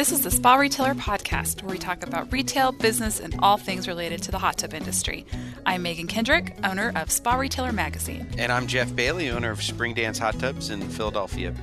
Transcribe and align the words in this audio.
This 0.00 0.12
is 0.12 0.22
the 0.22 0.30
Spa 0.30 0.54
Retailer 0.54 0.94
Podcast, 0.94 1.62
where 1.62 1.72
we 1.72 1.78
talk 1.78 2.02
about 2.02 2.32
retail, 2.32 2.72
business, 2.72 3.20
and 3.20 3.36
all 3.40 3.58
things 3.58 3.86
related 3.86 4.22
to 4.22 4.30
the 4.30 4.38
hot 4.38 4.56
tub 4.56 4.72
industry. 4.72 5.26
I'm 5.66 5.82
Megan 5.82 6.06
Kendrick, 6.06 6.56
owner 6.64 6.90
of 6.96 7.10
Spa 7.10 7.34
Retailer 7.34 7.70
Magazine. 7.70 8.26
And 8.38 8.50
I'm 8.50 8.66
Jeff 8.66 8.96
Bailey, 8.96 9.28
owner 9.28 9.50
of 9.50 9.62
Spring 9.62 9.92
Dance 9.92 10.18
Hot 10.18 10.38
Tubs 10.38 10.70
in 10.70 10.80
Philadelphia. 10.88 11.54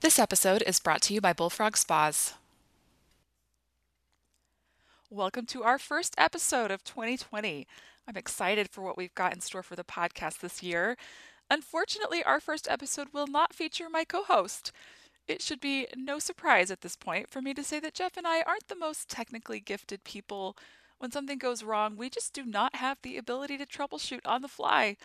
This 0.00 0.18
episode 0.18 0.64
is 0.66 0.80
brought 0.80 1.02
to 1.02 1.14
you 1.14 1.20
by 1.20 1.32
Bullfrog 1.32 1.76
Spas. 1.76 2.34
Welcome 5.14 5.46
to 5.46 5.62
our 5.62 5.78
first 5.78 6.16
episode 6.18 6.72
of 6.72 6.82
2020. 6.82 7.68
I'm 8.08 8.16
excited 8.16 8.68
for 8.68 8.82
what 8.82 8.96
we've 8.96 9.14
got 9.14 9.32
in 9.32 9.40
store 9.40 9.62
for 9.62 9.76
the 9.76 9.84
podcast 9.84 10.40
this 10.40 10.60
year. 10.60 10.96
Unfortunately, 11.48 12.24
our 12.24 12.40
first 12.40 12.66
episode 12.68 13.06
will 13.12 13.28
not 13.28 13.54
feature 13.54 13.88
my 13.88 14.02
co 14.02 14.24
host. 14.24 14.72
It 15.28 15.40
should 15.40 15.60
be 15.60 15.86
no 15.96 16.18
surprise 16.18 16.68
at 16.72 16.80
this 16.80 16.96
point 16.96 17.30
for 17.30 17.40
me 17.40 17.54
to 17.54 17.62
say 17.62 17.78
that 17.78 17.94
Jeff 17.94 18.16
and 18.16 18.26
I 18.26 18.42
aren't 18.42 18.66
the 18.66 18.74
most 18.74 19.08
technically 19.08 19.60
gifted 19.60 20.02
people. 20.02 20.56
When 20.98 21.12
something 21.12 21.38
goes 21.38 21.62
wrong, 21.62 21.96
we 21.96 22.10
just 22.10 22.32
do 22.32 22.44
not 22.44 22.74
have 22.74 22.98
the 23.02 23.16
ability 23.16 23.56
to 23.58 23.66
troubleshoot 23.66 24.26
on 24.26 24.42
the 24.42 24.48
fly. 24.48 24.96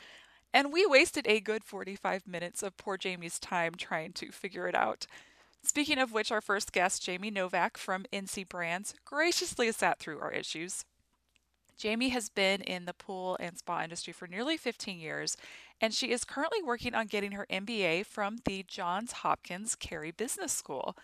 And 0.51 0.73
we 0.73 0.87
wasted 0.87 1.27
a 1.27 1.39
good 1.39 1.63
45 1.63 2.25
minutes 2.25 2.63
of 2.63 2.77
poor 2.77 2.97
Jamie's 2.97 3.37
time 3.37 3.75
trying 3.77 4.13
to 4.13 4.31
figure 4.31 4.67
it 4.67 4.73
out. 4.73 5.05
Speaking 5.63 5.99
of 5.99 6.11
which, 6.13 6.31
our 6.31 6.41
first 6.41 6.71
guest, 6.71 7.03
Jamie 7.03 7.31
Novak 7.31 7.77
from 7.77 8.05
NC 8.13 8.47
Brands, 8.47 8.93
graciously 9.05 9.71
sat 9.71 9.99
through 9.99 10.19
our 10.19 10.31
issues. 10.31 10.85
Jamie 11.77 12.09
has 12.09 12.29
been 12.29 12.61
in 12.61 12.85
the 12.85 12.93
pool 12.93 13.37
and 13.39 13.57
spa 13.57 13.83
industry 13.83 14.11
for 14.11 14.27
nearly 14.27 14.57
15 14.57 14.99
years, 14.99 15.37
and 15.79 15.93
she 15.93 16.11
is 16.11 16.25
currently 16.25 16.61
working 16.61 16.93
on 16.93 17.07
getting 17.07 17.31
her 17.31 17.47
MBA 17.49 18.05
from 18.05 18.39
the 18.45 18.65
Johns 18.67 19.13
Hopkins 19.13 19.75
Carey 19.75 20.11
Business 20.11 20.51
School. 20.51 20.97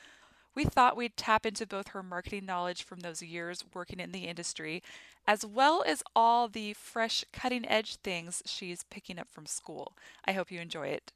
We 0.54 0.66
thought 0.66 0.98
we'd 0.98 1.16
tap 1.16 1.46
into 1.46 1.66
both 1.66 1.90
her 1.90 2.04
marketing 2.04 2.46
knowledge 2.46 2.84
from 2.84 3.02
those 3.02 3.22
years 3.22 3.64
working 3.74 4.00
in 4.00 4.12
the 4.12 4.26
industry, 4.26 4.82
as 5.28 5.46
well 5.46 5.84
as 5.86 6.04
all 6.16 6.48
the 6.48 6.74
fresh, 6.74 7.24
cutting 7.32 7.68
edge 7.68 7.98
things 7.98 8.42
she's 8.46 8.84
picking 8.84 9.20
up 9.20 9.30
from 9.30 9.46
school. 9.46 9.94
I 10.26 10.32
hope 10.32 10.52
you 10.52 10.60
enjoy 10.60 10.88
it. 10.88 11.12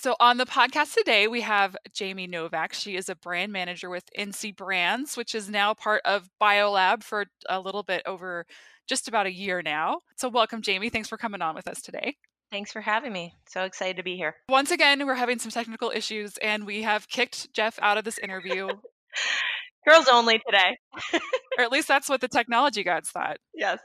So, 0.00 0.14
on 0.20 0.36
the 0.36 0.46
podcast 0.46 0.94
today, 0.94 1.26
we 1.26 1.40
have 1.40 1.76
Jamie 1.92 2.28
Novak. 2.28 2.72
She 2.72 2.94
is 2.94 3.08
a 3.08 3.16
brand 3.16 3.52
manager 3.52 3.90
with 3.90 4.04
NC 4.16 4.54
Brands, 4.54 5.16
which 5.16 5.34
is 5.34 5.50
now 5.50 5.74
part 5.74 6.02
of 6.04 6.30
BioLab 6.40 7.02
for 7.02 7.26
a 7.48 7.58
little 7.58 7.82
bit 7.82 8.02
over 8.06 8.46
just 8.88 9.08
about 9.08 9.26
a 9.26 9.32
year 9.32 9.60
now. 9.60 10.02
So, 10.14 10.28
welcome, 10.28 10.62
Jamie. 10.62 10.88
Thanks 10.88 11.08
for 11.08 11.16
coming 11.16 11.42
on 11.42 11.56
with 11.56 11.66
us 11.66 11.82
today. 11.82 12.14
Thanks 12.52 12.70
for 12.70 12.80
having 12.80 13.12
me. 13.12 13.34
So 13.48 13.64
excited 13.64 13.96
to 13.96 14.04
be 14.04 14.16
here. 14.16 14.36
Once 14.48 14.70
again, 14.70 15.04
we're 15.04 15.16
having 15.16 15.40
some 15.40 15.50
technical 15.50 15.90
issues 15.92 16.36
and 16.36 16.64
we 16.64 16.82
have 16.82 17.08
kicked 17.08 17.52
Jeff 17.52 17.76
out 17.82 17.98
of 17.98 18.04
this 18.04 18.18
interview. 18.18 18.68
Girls 19.88 20.08
only 20.08 20.38
today. 20.38 20.76
or 21.58 21.64
at 21.64 21.72
least 21.72 21.88
that's 21.88 22.08
what 22.08 22.20
the 22.20 22.28
technology 22.28 22.82
gods 22.82 23.10
thought. 23.10 23.38
Yes 23.54 23.80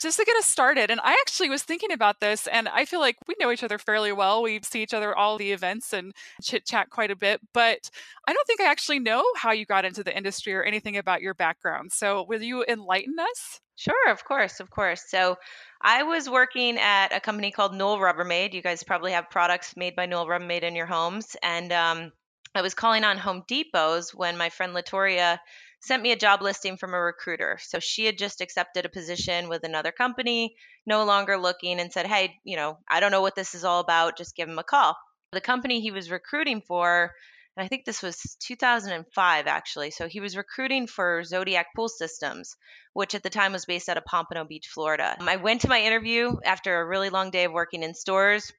just 0.00 0.18
to 0.18 0.24
get 0.24 0.36
us 0.36 0.46
started, 0.46 0.90
and 0.90 1.00
I 1.02 1.12
actually 1.12 1.48
was 1.48 1.62
thinking 1.62 1.92
about 1.92 2.20
this, 2.20 2.46
and 2.46 2.68
I 2.68 2.84
feel 2.84 3.00
like 3.00 3.16
we 3.26 3.34
know 3.38 3.50
each 3.50 3.64
other 3.64 3.78
fairly 3.78 4.12
well. 4.12 4.42
We 4.42 4.60
see 4.62 4.82
each 4.82 4.94
other 4.94 5.16
all 5.16 5.38
the 5.38 5.52
events 5.52 5.92
and 5.92 6.12
chit 6.42 6.64
chat 6.66 6.90
quite 6.90 7.10
a 7.10 7.16
bit, 7.16 7.40
but 7.52 7.90
I 8.26 8.32
don't 8.32 8.46
think 8.46 8.60
I 8.60 8.70
actually 8.70 9.00
know 9.00 9.24
how 9.36 9.52
you 9.52 9.66
got 9.66 9.84
into 9.84 10.04
the 10.04 10.16
industry 10.16 10.54
or 10.54 10.62
anything 10.62 10.96
about 10.96 11.22
your 11.22 11.34
background. 11.34 11.92
So, 11.92 12.24
will 12.28 12.42
you 12.42 12.64
enlighten 12.68 13.16
us? 13.18 13.60
Sure, 13.76 14.10
of 14.10 14.24
course, 14.24 14.60
of 14.60 14.70
course. 14.70 15.04
So, 15.08 15.36
I 15.82 16.02
was 16.02 16.28
working 16.28 16.78
at 16.78 17.12
a 17.12 17.20
company 17.20 17.50
called 17.50 17.74
Newell 17.74 17.98
Rubbermaid. 17.98 18.52
You 18.52 18.62
guys 18.62 18.82
probably 18.82 19.12
have 19.12 19.30
products 19.30 19.76
made 19.76 19.96
by 19.96 20.06
Newell 20.06 20.26
Rubbermaid 20.26 20.62
in 20.62 20.76
your 20.76 20.86
homes, 20.86 21.36
and 21.42 21.72
um, 21.72 22.12
I 22.54 22.62
was 22.62 22.74
calling 22.74 23.04
on 23.04 23.18
Home 23.18 23.42
Depots 23.46 24.14
when 24.14 24.36
my 24.36 24.50
friend 24.50 24.74
Latoria 24.74 25.38
sent 25.80 26.02
me 26.02 26.12
a 26.12 26.16
job 26.16 26.42
listing 26.42 26.76
from 26.76 26.94
a 26.94 27.00
recruiter. 27.00 27.58
So 27.62 27.78
she 27.78 28.04
had 28.04 28.18
just 28.18 28.40
accepted 28.40 28.84
a 28.84 28.90
position 28.90 29.48
with 29.48 29.64
another 29.64 29.92
company, 29.92 30.56
no 30.86 31.04
longer 31.04 31.36
looking, 31.36 31.78
and 31.80 31.92
said, 31.92 32.06
Hey, 32.06 32.34
you 32.44 32.56
know, 32.56 32.78
I 32.88 33.00
don't 33.00 33.12
know 33.12 33.20
what 33.20 33.36
this 33.36 33.54
is 33.54 33.64
all 33.64 33.80
about. 33.80 34.18
Just 34.18 34.34
give 34.34 34.48
him 34.48 34.58
a 34.58 34.64
call. 34.64 34.96
The 35.32 35.40
company 35.40 35.80
he 35.80 35.90
was 35.90 36.10
recruiting 36.10 36.62
for, 36.66 37.12
and 37.56 37.64
I 37.64 37.68
think 37.68 37.84
this 37.84 38.02
was 38.02 38.36
2005 38.40 39.46
actually. 39.46 39.90
So 39.90 40.08
he 40.08 40.20
was 40.20 40.36
recruiting 40.36 40.86
for 40.86 41.22
Zodiac 41.22 41.66
Pool 41.76 41.88
Systems, 41.88 42.56
which 42.94 43.14
at 43.14 43.22
the 43.22 43.30
time 43.30 43.52
was 43.52 43.66
based 43.66 43.88
out 43.88 43.98
of 43.98 44.04
Pompano 44.04 44.44
Beach, 44.44 44.68
Florida. 44.68 45.16
I 45.20 45.36
went 45.36 45.60
to 45.60 45.68
my 45.68 45.82
interview 45.82 46.36
after 46.44 46.80
a 46.80 46.86
really 46.86 47.10
long 47.10 47.30
day 47.30 47.44
of 47.44 47.52
working 47.52 47.82
in 47.82 47.94
stores. 47.94 48.52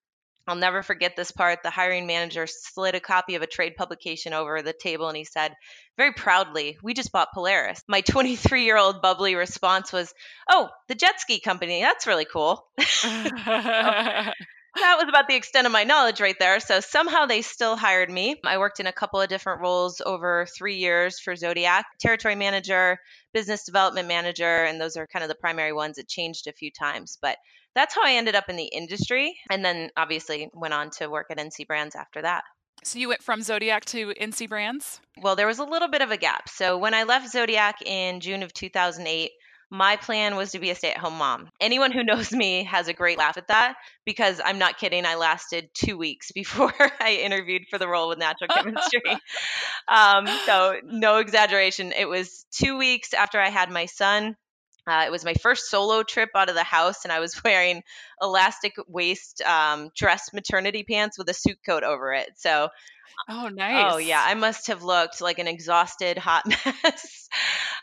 I'll 0.50 0.56
never 0.56 0.82
forget 0.82 1.16
this 1.16 1.32
part. 1.32 1.62
The 1.62 1.70
hiring 1.70 2.08
manager 2.08 2.48
slid 2.48 2.96
a 2.96 3.00
copy 3.00 3.36
of 3.36 3.44
a 3.44 3.48
trade 3.48 3.76
publication 3.76 4.34
over 4.34 4.62
the 4.62 4.74
table 4.74 5.08
and 5.08 5.16
he 5.16 5.24
said, 5.24 5.54
very 5.96 6.14
proudly, 6.14 6.78
We 6.82 6.94
just 6.96 7.12
bought 7.12 7.34
Polaris. 7.34 7.84
My 7.88 8.02
23 8.10 8.64
year 8.64 8.78
old 8.78 9.02
bubbly 9.02 9.36
response 9.36 9.94
was, 9.94 10.12
Oh, 10.50 10.70
the 10.88 10.96
jet 10.96 11.20
ski 11.20 11.40
company. 11.40 11.82
That's 11.82 12.08
really 12.08 12.26
cool. 12.26 12.66
Oh, 13.06 14.32
that 14.80 14.98
was 14.98 15.08
about 15.10 15.28
the 15.28 15.36
extent 15.36 15.68
of 15.68 15.74
my 15.74 15.84
knowledge 15.84 16.22
right 16.22 16.38
there. 16.40 16.60
So 16.60 16.80
somehow 16.80 17.26
they 17.26 17.42
still 17.42 17.76
hired 17.76 18.10
me. 18.10 18.36
I 18.46 18.58
worked 18.58 18.80
in 18.80 18.88
a 18.88 18.94
couple 18.94 19.22
of 19.22 19.30
different 19.30 19.62
roles 19.62 20.02
over 20.06 20.48
three 20.58 20.78
years 20.78 21.20
for 21.20 21.36
Zodiac 21.36 21.86
territory 22.00 22.36
manager, 22.36 22.98
business 23.34 23.66
development 23.66 24.08
manager, 24.08 24.64
and 24.64 24.80
those 24.80 24.96
are 24.98 25.08
kind 25.08 25.24
of 25.24 25.30
the 25.30 25.36
primary 25.36 25.74
ones. 25.74 25.98
It 25.98 26.08
changed 26.08 26.48
a 26.48 26.54
few 26.54 26.72
times, 26.72 27.18
but 27.22 27.38
that's 27.76 27.96
how 27.96 28.04
I 28.04 28.14
ended 28.14 28.36
up 28.36 28.50
in 28.50 28.56
the 28.56 28.66
industry. 28.66 29.38
And 29.50 29.64
then 29.64 29.90
obviously 29.96 30.50
went 30.54 30.74
on 30.74 30.90
to 30.98 31.10
work 31.10 31.28
at 31.30 31.38
NC 31.38 31.68
Brands 31.68 31.96
after 31.96 32.22
that. 32.22 32.44
So 32.84 32.98
you 32.98 33.10
went 33.10 33.22
from 33.22 33.42
Zodiac 33.42 33.86
to 33.86 34.14
NC 34.20 34.48
Brands? 34.48 35.02
Well, 35.22 35.36
there 35.36 35.48
was 35.48 35.60
a 35.60 35.66
little 35.66 35.90
bit 35.90 36.02
of 36.02 36.12
a 36.12 36.18
gap. 36.18 36.48
So 36.48 36.78
when 36.78 36.94
I 36.94 37.04
left 37.04 37.30
Zodiac 37.30 37.82
in 37.86 38.22
June 38.22 38.42
of 38.42 38.54
2008, 38.54 39.32
my 39.72 39.96
plan 39.98 40.36
was 40.36 40.52
to 40.52 40.60
be 40.60 40.72
a 40.72 40.76
stay 40.76 40.92
at 40.92 40.98
home 40.98 41.18
mom. 41.18 41.50
Anyone 41.60 41.92
who 41.92 42.04
knows 42.06 42.32
me 42.32 42.64
has 42.64 42.88
a 42.88 42.94
great 42.94 43.18
laugh 43.18 43.38
at 43.38 43.48
that 43.48 43.76
because 44.06 44.42
I'm 44.44 44.58
not 44.58 44.78
kidding. 44.78 45.06
I 45.06 45.16
lasted 45.16 45.70
two 45.74 45.98
weeks 45.98 46.32
before 46.36 46.74
I 47.00 47.20
interviewed 47.24 47.64
for 47.70 47.78
the 47.78 47.88
role 47.88 48.10
with 48.10 48.20
natural 48.20 48.50
chemistry. 48.50 49.18
um, 49.88 50.28
so, 50.46 50.76
no 50.84 51.18
exaggeration. 51.18 51.92
It 51.92 52.08
was 52.08 52.46
two 52.52 52.78
weeks 52.78 53.14
after 53.14 53.40
I 53.40 53.50
had 53.50 53.70
my 53.70 53.86
son. 53.86 54.36
Uh, 54.88 55.04
it 55.06 55.12
was 55.12 55.24
my 55.24 55.36
first 55.36 55.70
solo 55.70 56.02
trip 56.02 56.30
out 56.36 56.50
of 56.50 56.56
the 56.56 56.64
house, 56.64 57.04
and 57.04 57.12
I 57.12 57.20
was 57.20 57.40
wearing 57.44 57.84
elastic 58.22 58.74
waist 58.88 59.42
um, 59.42 59.90
dress 59.96 60.34
maternity 60.34 60.84
pants 60.84 61.18
with 61.18 61.30
a 61.30 61.34
suit 61.34 61.60
coat 61.64 61.84
over 61.84 62.12
it. 62.14 62.30
So 62.38 62.70
Oh, 63.28 63.48
nice. 63.48 63.94
Oh, 63.94 63.98
yeah. 63.98 64.24
I 64.26 64.34
must 64.34 64.68
have 64.68 64.84
looked 64.84 65.22
like 65.22 65.40
an 65.40 65.48
exhausted 65.48 66.18
hot 66.18 66.48
mess. 66.48 67.30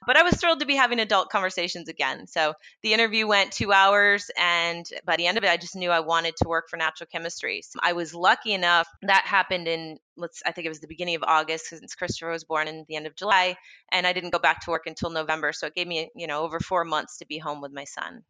But 0.06 0.16
I 0.16 0.22
was 0.22 0.34
thrilled 0.34 0.60
to 0.60 0.66
be 0.66 0.76
having 0.76 1.00
adult 1.00 1.30
conversations 1.30 1.88
again. 1.88 2.26
So 2.26 2.54
the 2.82 2.92
interview 2.92 3.26
went 3.26 3.52
two 3.52 3.72
hours, 3.72 4.30
and 4.38 4.84
by 5.04 5.16
the 5.16 5.26
end 5.26 5.38
of 5.38 5.44
it, 5.44 5.50
I 5.50 5.56
just 5.56 5.76
knew 5.76 5.90
I 5.90 6.00
wanted 6.00 6.34
to 6.38 6.48
work 6.48 6.66
for 6.68 6.76
natural 6.76 7.08
chemistry. 7.10 7.62
So 7.62 7.78
I 7.82 7.92
was 7.92 8.14
lucky 8.14 8.52
enough 8.52 8.88
that 9.02 9.24
happened 9.24 9.68
in 9.68 9.98
let's 10.16 10.42
I 10.46 10.52
think 10.52 10.66
it 10.66 10.70
was 10.70 10.80
the 10.80 10.88
beginning 10.88 11.16
of 11.16 11.24
August 11.26 11.66
since 11.66 11.94
Christopher 11.94 12.30
was 12.30 12.44
born 12.44 12.68
in 12.68 12.84
the 12.88 12.96
end 12.96 13.06
of 13.06 13.16
July, 13.16 13.56
and 13.92 14.06
I 14.06 14.12
didn't 14.12 14.30
go 14.30 14.38
back 14.38 14.64
to 14.64 14.70
work 14.70 14.86
until 14.86 15.10
November. 15.10 15.52
So 15.52 15.66
it 15.66 15.74
gave 15.74 15.86
me 15.86 16.10
you 16.16 16.26
know 16.26 16.42
over 16.42 16.60
four 16.60 16.84
months 16.84 17.18
to 17.18 17.26
be 17.26 17.38
home 17.38 17.60
with 17.60 17.72
my 17.72 17.84
son. 17.84 18.22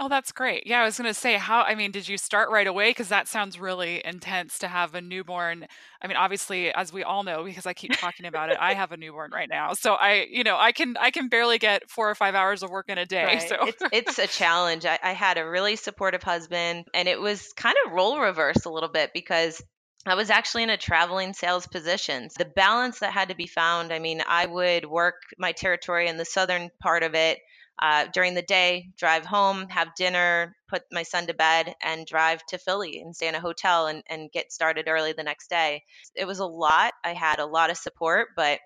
Oh, 0.00 0.08
that's 0.08 0.30
great. 0.30 0.64
Yeah, 0.64 0.80
I 0.80 0.84
was 0.84 0.96
going 0.96 1.10
to 1.10 1.14
say, 1.14 1.34
how, 1.34 1.62
I 1.62 1.74
mean, 1.74 1.90
did 1.90 2.06
you 2.06 2.18
start 2.18 2.50
right 2.50 2.68
away? 2.68 2.90
Because 2.90 3.08
that 3.08 3.26
sounds 3.26 3.58
really 3.58 4.00
intense 4.04 4.60
to 4.60 4.68
have 4.68 4.94
a 4.94 5.00
newborn. 5.00 5.66
I 6.00 6.06
mean, 6.06 6.16
obviously, 6.16 6.72
as 6.72 6.92
we 6.92 7.02
all 7.02 7.24
know, 7.24 7.42
because 7.42 7.66
I 7.66 7.72
keep 7.72 7.92
talking 7.94 8.24
about 8.24 8.50
it, 8.50 8.58
I 8.60 8.74
have 8.74 8.92
a 8.92 8.96
newborn 8.96 9.32
right 9.32 9.48
now. 9.48 9.72
So 9.72 9.94
I, 9.94 10.26
you 10.30 10.44
know, 10.44 10.56
I 10.56 10.70
can, 10.70 10.96
I 11.00 11.10
can 11.10 11.28
barely 11.28 11.58
get 11.58 11.90
four 11.90 12.08
or 12.08 12.14
five 12.14 12.36
hours 12.36 12.62
of 12.62 12.70
work 12.70 12.88
in 12.88 12.96
a 12.96 13.06
day. 13.06 13.24
Right. 13.24 13.48
So 13.48 13.56
it's, 13.62 13.82
it's 13.92 14.18
a 14.20 14.28
challenge. 14.28 14.86
I, 14.86 15.00
I 15.02 15.14
had 15.14 15.36
a 15.36 15.48
really 15.48 15.74
supportive 15.74 16.22
husband, 16.22 16.84
and 16.94 17.08
it 17.08 17.20
was 17.20 17.52
kind 17.56 17.76
of 17.84 17.92
role 17.92 18.20
reverse 18.20 18.66
a 18.66 18.70
little 18.70 18.90
bit 18.90 19.10
because 19.12 19.60
I 20.06 20.14
was 20.14 20.30
actually 20.30 20.62
in 20.62 20.70
a 20.70 20.76
traveling 20.76 21.32
sales 21.32 21.66
position. 21.66 22.28
The 22.38 22.44
balance 22.44 23.00
that 23.00 23.12
had 23.12 23.30
to 23.30 23.34
be 23.34 23.48
found, 23.48 23.92
I 23.92 23.98
mean, 23.98 24.22
I 24.24 24.46
would 24.46 24.84
work 24.84 25.16
my 25.38 25.50
territory 25.50 26.06
in 26.06 26.18
the 26.18 26.24
southern 26.24 26.70
part 26.80 27.02
of 27.02 27.16
it 27.16 27.40
uh, 27.78 28.06
during 28.12 28.34
the 28.34 28.42
day, 28.42 28.88
drive 28.96 29.24
home, 29.24 29.68
have 29.68 29.94
dinner, 29.94 30.56
put 30.68 30.82
my 30.90 31.02
son 31.02 31.26
to 31.26 31.34
bed, 31.34 31.74
and 31.82 32.06
drive 32.06 32.44
to 32.46 32.58
Philly 32.58 33.00
and 33.00 33.14
stay 33.14 33.28
in 33.28 33.34
a 33.34 33.40
hotel 33.40 33.86
and, 33.86 34.02
and 34.08 34.32
get 34.32 34.52
started 34.52 34.88
early 34.88 35.12
the 35.12 35.22
next 35.22 35.48
day. 35.48 35.82
It 36.14 36.26
was 36.26 36.40
a 36.40 36.46
lot. 36.46 36.94
I 37.04 37.12
had 37.12 37.38
a 37.38 37.46
lot 37.46 37.70
of 37.70 37.76
support, 37.76 38.28
but 38.36 38.60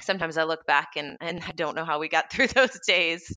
sometimes 0.00 0.38
I 0.38 0.44
look 0.44 0.66
back 0.66 0.90
and, 0.96 1.16
and 1.20 1.42
I 1.46 1.52
don't 1.52 1.76
know 1.76 1.84
how 1.84 1.98
we 1.98 2.08
got 2.08 2.30
through 2.32 2.48
those 2.48 2.78
days. 2.86 3.36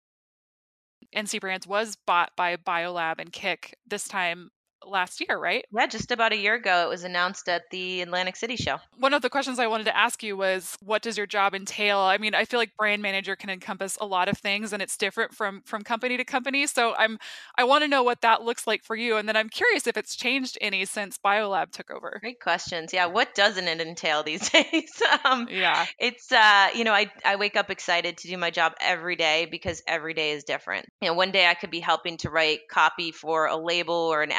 NC 1.16 1.40
Brands 1.40 1.68
was 1.68 1.98
bought 2.06 2.32
by 2.36 2.58
BioLab 2.58 3.20
and 3.20 3.32
KIK 3.32 3.74
this 3.88 4.08
time 4.08 4.50
last 4.88 5.22
year, 5.22 5.38
right? 5.38 5.66
Yeah, 5.74 5.88
just 5.88 6.12
about 6.12 6.34
a 6.34 6.38
year 6.38 6.56
ago, 6.56 6.86
it 6.86 6.90
was 6.90 7.04
announced 7.04 7.48
at 7.50 7.64
the 7.72 8.02
Atlantic 8.02 8.36
City 8.36 8.56
show. 8.56 8.78
One 8.98 9.14
of 9.14 9.22
the 9.22 9.30
questions 9.30 9.60
I 9.60 9.68
wanted 9.68 9.86
to 9.86 9.98
ask 9.98 10.24
you 10.24 10.38
was, 10.38 10.78
what 10.82 11.02
does 11.02 11.18
your 11.18 11.28
job 11.28 11.54
entail? 11.54 12.00
I 12.00 12.18
mean, 12.18 12.36
I 12.36 12.46
feel 12.46 12.60
like 12.60 12.76
brand 12.78 13.02
manager 13.02 13.36
can 13.36 13.50
encompass 13.50 13.98
a 14.00 14.06
lot 14.06 14.28
of 14.28 14.38
things, 14.38 14.74
and 14.74 14.82
it's 14.82 14.98
different 14.98 15.34
from 15.34 15.62
from 15.66 15.84
company 15.84 16.18
to 16.18 16.24
company. 16.24 16.68
So 16.68 16.96
I'm 16.96 17.18
I 17.58 17.64
want 17.64 17.84
to 17.84 17.88
know 17.88 18.04
what 18.04 18.22
that 18.22 18.44
looks 18.44 18.68
like 18.68 18.84
for 18.84 18.96
you, 18.96 19.18
and 19.18 19.28
then 19.28 19.36
I'm 19.36 19.50
curious 19.50 19.88
if 19.88 19.98
it's 19.98 20.16
changed 20.16 20.58
any 20.62 20.86
since 20.86 21.18
BioLab 21.18 21.72
took 21.72 21.92
over. 21.92 22.18
Great 22.22 22.40
questions. 22.40 22.94
Yeah, 22.94 23.08
what 23.08 23.36
doesn't 23.36 23.68
it 23.68 23.82
entail 23.82 24.24
these 24.24 24.50
days? 24.52 25.02
um, 25.24 25.48
yeah, 25.50 25.86
it's 26.00 26.32
uh, 26.32 26.70
you 26.76 26.84
know, 26.84 26.94
I 26.94 27.12
I 27.24 27.36
wake 27.36 27.56
up 27.56 27.70
excited 27.70 28.18
to 28.18 28.28
do 28.28 28.38
my 28.38 28.52
job 28.52 28.74
every 28.80 29.16
day 29.16 29.48
because 29.50 29.82
every 29.88 30.14
day 30.14 30.32
is 30.32 30.44
different. 30.44 30.88
You 31.02 31.10
know, 31.10 31.14
one 31.14 31.32
day 31.32 31.48
I 31.48 31.54
could 31.54 31.72
be 31.72 31.80
helping 31.80 32.18
to 32.18 32.30
write 32.30 32.60
copy 32.70 33.12
for 33.12 33.48
a 33.48 33.58
label 33.58 33.96
or 33.96 34.22
an 34.22 34.32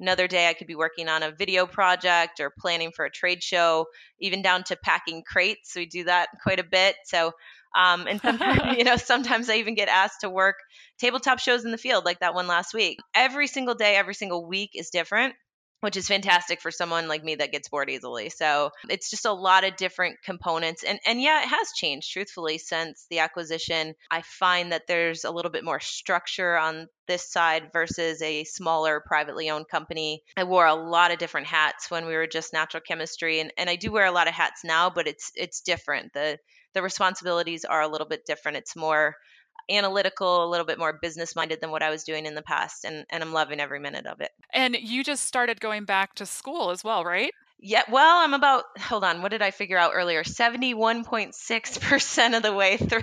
Another 0.00 0.28
day 0.28 0.48
I 0.48 0.54
could 0.54 0.66
be 0.66 0.74
working 0.74 1.08
on 1.08 1.22
a 1.22 1.30
video 1.30 1.66
project 1.66 2.40
or 2.40 2.52
planning 2.58 2.92
for 2.92 3.04
a 3.04 3.10
trade 3.10 3.42
show, 3.42 3.86
even 4.20 4.42
down 4.42 4.64
to 4.64 4.76
packing 4.76 5.22
crates. 5.26 5.74
We 5.74 5.86
do 5.86 6.04
that 6.04 6.28
quite 6.42 6.60
a 6.60 6.64
bit. 6.64 6.96
So 7.04 7.32
um, 7.76 8.06
and 8.08 8.20
sometimes, 8.20 8.60
you 8.78 8.84
know, 8.84 8.96
sometimes 8.96 9.50
I 9.50 9.56
even 9.56 9.74
get 9.74 9.88
asked 9.88 10.22
to 10.22 10.30
work 10.30 10.56
tabletop 10.98 11.38
shows 11.38 11.64
in 11.64 11.70
the 11.70 11.78
field, 11.78 12.04
like 12.04 12.20
that 12.20 12.34
one 12.34 12.46
last 12.46 12.72
week. 12.72 12.98
Every 13.14 13.46
single 13.46 13.74
day, 13.74 13.96
every 13.96 14.14
single 14.14 14.46
week 14.46 14.70
is 14.74 14.90
different 14.90 15.34
which 15.86 15.96
is 15.96 16.08
fantastic 16.08 16.60
for 16.60 16.72
someone 16.72 17.06
like 17.06 17.22
me 17.22 17.36
that 17.36 17.52
gets 17.52 17.68
bored 17.68 17.88
easily. 17.88 18.28
So 18.28 18.72
it's 18.88 19.08
just 19.08 19.24
a 19.24 19.32
lot 19.32 19.62
of 19.62 19.76
different 19.76 20.16
components. 20.24 20.82
And 20.82 20.98
and 21.06 21.22
yeah, 21.22 21.44
it 21.44 21.48
has 21.48 21.70
changed 21.76 22.10
truthfully 22.12 22.58
since 22.58 23.06
the 23.08 23.20
acquisition. 23.20 23.94
I 24.10 24.22
find 24.22 24.72
that 24.72 24.88
there's 24.88 25.22
a 25.22 25.30
little 25.30 25.52
bit 25.52 25.62
more 25.62 25.78
structure 25.78 26.56
on 26.56 26.88
this 27.06 27.30
side 27.30 27.70
versus 27.72 28.20
a 28.20 28.42
smaller 28.42 29.00
privately 29.06 29.48
owned 29.48 29.68
company. 29.68 30.24
I 30.36 30.42
wore 30.42 30.66
a 30.66 30.74
lot 30.74 31.12
of 31.12 31.18
different 31.18 31.46
hats 31.46 31.88
when 31.88 32.06
we 32.06 32.16
were 32.16 32.26
just 32.26 32.52
natural 32.52 32.82
chemistry 32.84 33.38
and, 33.38 33.52
and 33.56 33.70
I 33.70 33.76
do 33.76 33.92
wear 33.92 34.06
a 34.06 34.10
lot 34.10 34.26
of 34.26 34.34
hats 34.34 34.62
now, 34.64 34.90
but 34.90 35.06
it's 35.06 35.30
it's 35.36 35.60
different. 35.60 36.12
The 36.14 36.36
the 36.74 36.82
responsibilities 36.82 37.64
are 37.64 37.82
a 37.82 37.88
little 37.88 38.08
bit 38.08 38.26
different. 38.26 38.58
It's 38.58 38.74
more 38.74 39.14
analytical, 39.70 40.44
a 40.44 40.50
little 40.50 40.66
bit 40.66 40.78
more 40.78 40.92
business 40.92 41.36
minded 41.36 41.60
than 41.60 41.70
what 41.70 41.82
I 41.82 41.90
was 41.90 42.04
doing 42.04 42.26
in 42.26 42.34
the 42.34 42.42
past. 42.42 42.84
And, 42.84 43.06
and 43.10 43.22
I'm 43.22 43.32
loving 43.32 43.60
every 43.60 43.80
minute 43.80 44.06
of 44.06 44.20
it. 44.20 44.30
And 44.52 44.76
you 44.76 45.04
just 45.04 45.24
started 45.24 45.60
going 45.60 45.84
back 45.84 46.14
to 46.16 46.26
school 46.26 46.70
as 46.70 46.84
well, 46.84 47.04
right? 47.04 47.32
Yeah, 47.58 47.84
well, 47.90 48.18
I'm 48.18 48.34
about, 48.34 48.64
hold 48.78 49.02
on, 49.02 49.22
what 49.22 49.30
did 49.30 49.40
I 49.40 49.50
figure 49.50 49.78
out 49.78 49.92
earlier? 49.94 50.24
71.6% 50.24 52.36
of 52.36 52.42
the 52.42 52.52
way 52.52 52.76
through. 52.88 53.00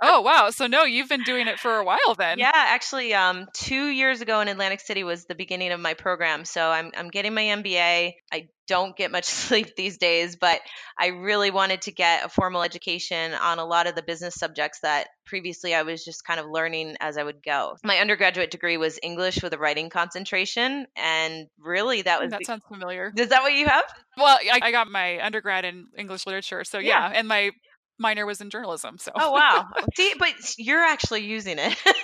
Oh, 0.00 0.20
wow. 0.22 0.50
So, 0.50 0.66
no, 0.66 0.84
you've 0.84 1.08
been 1.08 1.22
doing 1.22 1.48
it 1.48 1.58
for 1.58 1.76
a 1.76 1.84
while 1.84 2.14
then. 2.16 2.38
Yeah, 2.38 2.52
actually, 2.54 3.14
um, 3.14 3.46
two 3.52 3.88
years 3.88 4.20
ago 4.20 4.40
in 4.40 4.48
Atlantic 4.48 4.80
City 4.80 5.04
was 5.04 5.24
the 5.24 5.34
beginning 5.34 5.72
of 5.72 5.80
my 5.80 5.94
program. 5.94 6.44
So, 6.44 6.68
I'm, 6.68 6.90
I'm 6.96 7.08
getting 7.08 7.34
my 7.34 7.42
MBA. 7.42 8.14
I 8.32 8.48
don't 8.66 8.96
get 8.96 9.10
much 9.10 9.24
sleep 9.24 9.76
these 9.76 9.98
days, 9.98 10.36
but 10.36 10.60
I 10.98 11.08
really 11.08 11.50
wanted 11.50 11.82
to 11.82 11.92
get 11.92 12.24
a 12.24 12.28
formal 12.28 12.62
education 12.62 13.34
on 13.34 13.58
a 13.58 13.64
lot 13.64 13.86
of 13.86 13.94
the 13.94 14.02
business 14.02 14.34
subjects 14.34 14.80
that 14.80 15.08
previously 15.24 15.74
I 15.74 15.82
was 15.82 16.04
just 16.04 16.24
kind 16.24 16.38
of 16.38 16.46
learning 16.48 16.96
as 17.00 17.18
I 17.18 17.24
would 17.24 17.42
go. 17.42 17.76
My 17.84 17.98
undergraduate 17.98 18.50
degree 18.50 18.76
was 18.76 18.98
English 19.02 19.42
with 19.42 19.52
a 19.52 19.58
writing 19.58 19.90
concentration, 19.90 20.86
and 20.96 21.46
really 21.58 22.02
that 22.02 22.20
was 22.20 22.30
that 22.30 22.46
sounds 22.46 22.62
familiar. 22.68 23.12
Is 23.16 23.28
that 23.28 23.42
what 23.42 23.52
you 23.52 23.66
have? 23.66 23.84
Well, 24.16 24.38
I, 24.40 24.60
I 24.62 24.70
got 24.70 24.88
my 24.88 25.24
undergrad 25.24 25.64
in 25.64 25.86
English 25.96 26.26
literature, 26.26 26.64
so 26.64 26.78
yeah, 26.78 27.10
yeah 27.10 27.18
and 27.18 27.28
my 27.28 27.50
minor 27.98 28.26
was 28.26 28.40
in 28.40 28.50
journalism. 28.50 28.98
So 28.98 29.12
oh 29.14 29.32
wow, 29.32 29.66
see, 29.96 30.14
but 30.18 30.34
you're 30.58 30.82
actually 30.82 31.24
using 31.24 31.58
it. 31.58 31.76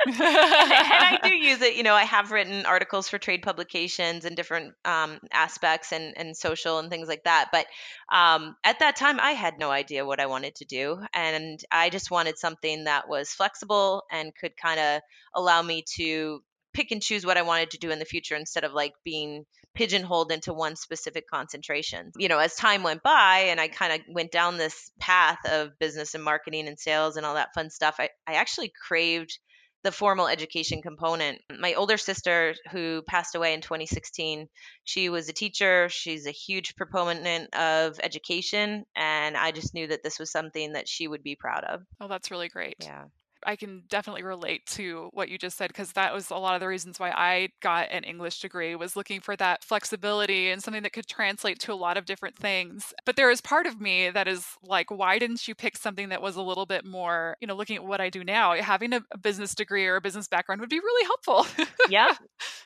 and, 0.06 0.16
I 0.20 1.18
do 1.22 1.34
use 1.34 1.60
it. 1.60 1.74
You 1.74 1.82
know, 1.82 1.94
I 1.94 2.04
have 2.04 2.30
written 2.30 2.64
articles 2.64 3.08
for 3.08 3.18
trade 3.18 3.42
publications 3.42 4.24
and 4.24 4.36
different 4.36 4.74
um, 4.84 5.18
aspects 5.32 5.92
and, 5.92 6.14
and 6.16 6.36
social 6.36 6.78
and 6.78 6.88
things 6.88 7.08
like 7.08 7.24
that. 7.24 7.48
But 7.52 7.66
um, 8.10 8.56
at 8.64 8.78
that 8.78 8.96
time, 8.96 9.18
I 9.20 9.32
had 9.32 9.58
no 9.58 9.70
idea 9.70 10.06
what 10.06 10.20
I 10.20 10.26
wanted 10.26 10.54
to 10.56 10.64
do. 10.64 10.98
And 11.12 11.60
I 11.70 11.90
just 11.90 12.10
wanted 12.10 12.38
something 12.38 12.84
that 12.84 13.08
was 13.08 13.30
flexible 13.30 14.04
and 14.10 14.32
could 14.34 14.56
kind 14.56 14.80
of 14.80 15.02
allow 15.34 15.60
me 15.60 15.84
to 15.96 16.42
pick 16.72 16.90
and 16.90 17.02
choose 17.02 17.26
what 17.26 17.36
I 17.36 17.42
wanted 17.42 17.72
to 17.72 17.78
do 17.78 17.90
in 17.90 17.98
the 17.98 18.04
future 18.04 18.36
instead 18.36 18.64
of 18.64 18.72
like 18.72 18.92
being 19.04 19.44
pigeonholed 19.78 20.32
into 20.32 20.52
one 20.52 20.74
specific 20.74 21.30
concentration. 21.30 22.10
You 22.16 22.28
know, 22.28 22.38
as 22.38 22.56
time 22.56 22.82
went 22.82 23.04
by 23.04 23.46
and 23.48 23.60
I 23.60 23.68
kind 23.68 23.92
of 23.92 24.00
went 24.12 24.32
down 24.32 24.56
this 24.56 24.90
path 24.98 25.38
of 25.48 25.78
business 25.78 26.16
and 26.16 26.24
marketing 26.24 26.66
and 26.66 26.76
sales 26.76 27.16
and 27.16 27.24
all 27.24 27.34
that 27.34 27.54
fun 27.54 27.70
stuff, 27.70 27.94
I, 28.00 28.08
I 28.26 28.34
actually 28.34 28.72
craved 28.88 29.38
the 29.84 29.92
formal 29.92 30.26
education 30.26 30.82
component. 30.82 31.40
My 31.60 31.74
older 31.74 31.96
sister, 31.96 32.56
who 32.72 33.02
passed 33.02 33.36
away 33.36 33.54
in 33.54 33.60
2016, 33.60 34.48
she 34.82 35.08
was 35.10 35.28
a 35.28 35.32
teacher. 35.32 35.88
She's 35.88 36.26
a 36.26 36.32
huge 36.32 36.74
proponent 36.74 37.54
of 37.54 38.00
education. 38.02 38.84
And 38.96 39.36
I 39.36 39.52
just 39.52 39.74
knew 39.74 39.86
that 39.86 40.02
this 40.02 40.18
was 40.18 40.32
something 40.32 40.72
that 40.72 40.88
she 40.88 41.06
would 41.06 41.22
be 41.22 41.36
proud 41.36 41.62
of. 41.62 41.82
Oh, 42.00 42.08
that's 42.08 42.32
really 42.32 42.48
great. 42.48 42.74
Yeah. 42.82 43.04
I 43.44 43.56
can 43.56 43.82
definitely 43.88 44.22
relate 44.22 44.66
to 44.66 45.10
what 45.12 45.28
you 45.28 45.38
just 45.38 45.56
said 45.56 45.68
because 45.68 45.92
that 45.92 46.12
was 46.12 46.30
a 46.30 46.36
lot 46.36 46.54
of 46.54 46.60
the 46.60 46.68
reasons 46.68 46.98
why 46.98 47.10
I 47.10 47.50
got 47.60 47.88
an 47.90 48.04
English 48.04 48.40
degree 48.40 48.74
was 48.74 48.96
looking 48.96 49.20
for 49.20 49.36
that 49.36 49.64
flexibility 49.64 50.50
and 50.50 50.62
something 50.62 50.82
that 50.82 50.92
could 50.92 51.06
translate 51.06 51.58
to 51.60 51.72
a 51.72 51.74
lot 51.74 51.96
of 51.96 52.04
different 52.04 52.36
things. 52.36 52.92
But 53.04 53.16
there 53.16 53.30
is 53.30 53.40
part 53.40 53.66
of 53.66 53.80
me 53.80 54.10
that 54.10 54.28
is 54.28 54.46
like, 54.62 54.90
why 54.90 55.18
didn't 55.18 55.46
you 55.46 55.54
pick 55.54 55.76
something 55.76 56.08
that 56.10 56.22
was 56.22 56.36
a 56.36 56.42
little 56.42 56.66
bit 56.66 56.84
more, 56.84 57.36
you 57.40 57.46
know, 57.46 57.54
looking 57.54 57.76
at 57.76 57.84
what 57.84 58.00
I 58.00 58.10
do 58.10 58.24
now, 58.24 58.54
having 58.60 58.92
a, 58.92 59.02
a 59.12 59.18
business 59.18 59.54
degree 59.54 59.86
or 59.86 59.96
a 59.96 60.00
business 60.00 60.28
background 60.28 60.60
would 60.60 60.70
be 60.70 60.80
really 60.80 61.06
helpful. 61.06 61.46
yeah. 61.88 62.14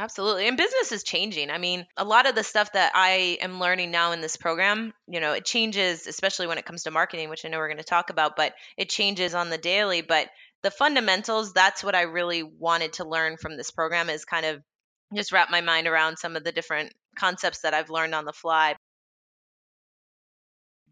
Absolutely. 0.00 0.48
And 0.48 0.56
business 0.56 0.92
is 0.92 1.02
changing. 1.02 1.50
I 1.50 1.58
mean, 1.58 1.86
a 1.94 2.04
lot 2.04 2.26
of 2.26 2.34
the 2.34 2.42
stuff 2.42 2.72
that 2.72 2.92
I 2.94 3.36
am 3.42 3.60
learning 3.60 3.90
now 3.90 4.12
in 4.12 4.22
this 4.22 4.38
program, 4.38 4.94
you 5.06 5.20
know, 5.20 5.34
it 5.34 5.44
changes, 5.44 6.06
especially 6.06 6.46
when 6.46 6.56
it 6.56 6.64
comes 6.64 6.84
to 6.84 6.90
marketing, 6.90 7.28
which 7.28 7.44
I 7.44 7.50
know 7.50 7.58
we're 7.58 7.68
going 7.68 7.76
to 7.76 7.84
talk 7.84 8.08
about, 8.08 8.34
but 8.34 8.54
it 8.78 8.88
changes 8.88 9.34
on 9.34 9.50
the 9.50 9.58
daily. 9.58 10.00
But 10.00 10.30
the 10.62 10.70
fundamentals, 10.70 11.52
that's 11.52 11.84
what 11.84 11.94
I 11.94 12.02
really 12.02 12.42
wanted 12.42 12.94
to 12.94 13.06
learn 13.06 13.36
from 13.36 13.58
this 13.58 13.70
program 13.70 14.08
is 14.08 14.24
kind 14.24 14.46
of 14.46 14.62
just 15.14 15.32
wrap 15.32 15.50
my 15.50 15.60
mind 15.60 15.86
around 15.86 16.16
some 16.16 16.34
of 16.34 16.44
the 16.44 16.52
different 16.52 16.94
concepts 17.18 17.60
that 17.60 17.74
I've 17.74 17.90
learned 17.90 18.14
on 18.14 18.24
the 18.24 18.32
fly 18.32 18.76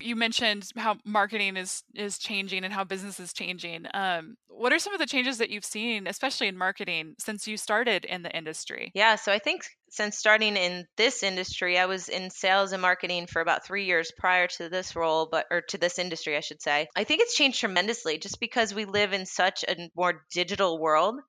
you 0.01 0.17
mentioned 0.17 0.69
how 0.77 0.97
marketing 1.05 1.57
is 1.57 1.83
is 1.95 2.19
changing 2.19 2.65
and 2.65 2.73
how 2.73 2.85
business 2.85 3.21
is 3.21 3.33
changing. 3.33 3.87
Um, 3.95 4.37
what 4.49 4.73
are 4.73 4.79
some 4.79 4.93
of 4.93 4.99
the 4.99 5.07
changes 5.07 5.39
that 5.39 5.51
you've 5.51 5.65
seen, 5.65 6.07
especially 6.07 6.49
in 6.49 6.57
marketing, 6.57 7.15
since 7.19 7.47
you 7.47 7.57
started 7.57 8.05
in 8.05 8.23
the 8.23 8.37
industry? 8.37 8.91
Yeah, 8.95 9.17
so 9.17 9.33
I 9.33 9.39
think 9.39 9.63
since 9.91 10.19
starting 10.19 10.57
in 10.57 10.87
this 10.97 11.23
industry, 11.23 11.79
I 11.79 11.87
was 11.87 12.09
in 12.09 12.31
sales 12.31 12.73
and 12.73 12.83
marketing 12.83 13.27
for 13.27 13.41
about 13.41 13.65
three 13.65 13.85
years 13.85 14.13
prior 14.17 14.47
to 14.49 14.69
this 14.69 14.97
role, 14.97 15.29
but 15.31 15.47
or 15.51 15.63
to 15.69 15.79
this 15.79 15.99
industry, 15.99 16.37
I 16.37 16.41
should 16.41 16.63
say. 16.63 16.89
I 16.97 17.05
think 17.05 17.23
it's 17.23 17.37
changed 17.37 17.61
tremendously, 17.61 18.19
just 18.19 18.41
because 18.41 18.75
we 18.75 18.85
live 18.85 19.13
in 19.13 19.27
such 19.27 19.65
a 19.69 19.91
more 19.97 20.25
digital 20.33 20.79
world 20.79 21.21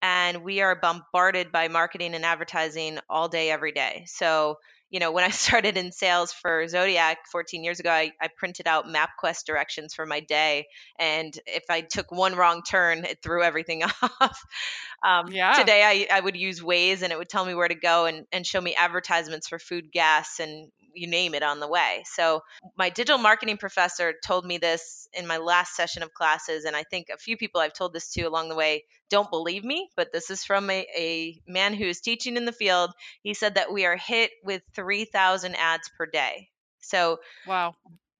and 0.00 0.44
we 0.44 0.60
are 0.60 0.78
bombarded 0.80 1.50
by 1.50 1.68
marketing 1.68 2.14
and 2.14 2.24
advertising 2.24 2.98
all 3.10 3.28
day 3.28 3.50
every 3.50 3.72
day 3.72 4.04
so 4.06 4.56
you 4.90 5.00
know, 5.00 5.12
when 5.12 5.24
I 5.24 5.30
started 5.30 5.76
in 5.76 5.92
sales 5.92 6.32
for 6.32 6.66
Zodiac 6.68 7.18
14 7.30 7.64
years 7.64 7.80
ago, 7.80 7.90
I, 7.90 8.12
I, 8.20 8.28
printed 8.28 8.66
out 8.66 8.86
MapQuest 8.86 9.44
directions 9.46 9.94
for 9.94 10.06
my 10.06 10.20
day. 10.20 10.66
And 10.98 11.36
if 11.46 11.64
I 11.70 11.82
took 11.82 12.10
one 12.10 12.34
wrong 12.34 12.62
turn, 12.62 13.04
it 13.04 13.18
threw 13.22 13.42
everything 13.42 13.82
off. 14.20 14.44
Um, 15.02 15.28
yeah. 15.30 15.54
Today, 15.54 16.06
I, 16.10 16.16
I 16.16 16.20
would 16.20 16.36
use 16.36 16.60
Waze 16.60 17.02
and 17.02 17.12
it 17.12 17.18
would 17.18 17.28
tell 17.28 17.44
me 17.44 17.54
where 17.54 17.68
to 17.68 17.74
go 17.74 18.06
and, 18.06 18.26
and 18.32 18.46
show 18.46 18.60
me 18.60 18.74
advertisements 18.74 19.48
for 19.48 19.58
food, 19.58 19.92
gas, 19.92 20.40
and 20.40 20.70
you 20.94 21.06
name 21.06 21.34
it 21.34 21.42
on 21.42 21.60
the 21.60 21.68
way. 21.68 22.02
So, 22.06 22.42
my 22.76 22.90
digital 22.90 23.18
marketing 23.18 23.58
professor 23.58 24.14
told 24.24 24.44
me 24.44 24.58
this 24.58 25.08
in 25.12 25.26
my 25.26 25.36
last 25.36 25.76
session 25.76 26.02
of 26.02 26.12
classes. 26.12 26.64
And 26.64 26.74
I 26.74 26.82
think 26.82 27.08
a 27.12 27.18
few 27.18 27.36
people 27.36 27.60
I've 27.60 27.72
told 27.72 27.92
this 27.92 28.10
to 28.12 28.22
along 28.22 28.48
the 28.48 28.56
way 28.56 28.84
don't 29.10 29.30
believe 29.30 29.64
me, 29.64 29.88
but 29.96 30.12
this 30.12 30.30
is 30.30 30.44
from 30.44 30.70
a, 30.70 30.86
a 30.96 31.40
man 31.46 31.74
who's 31.74 32.00
teaching 32.00 32.36
in 32.36 32.44
the 32.44 32.52
field. 32.52 32.90
He 33.22 33.34
said 33.34 33.54
that 33.54 33.72
we 33.72 33.84
are 33.86 33.96
hit 33.96 34.30
with 34.44 34.62
3,000 34.74 35.54
ads 35.54 35.90
per 35.96 36.06
day. 36.06 36.48
So, 36.80 37.18
wow, 37.46 37.74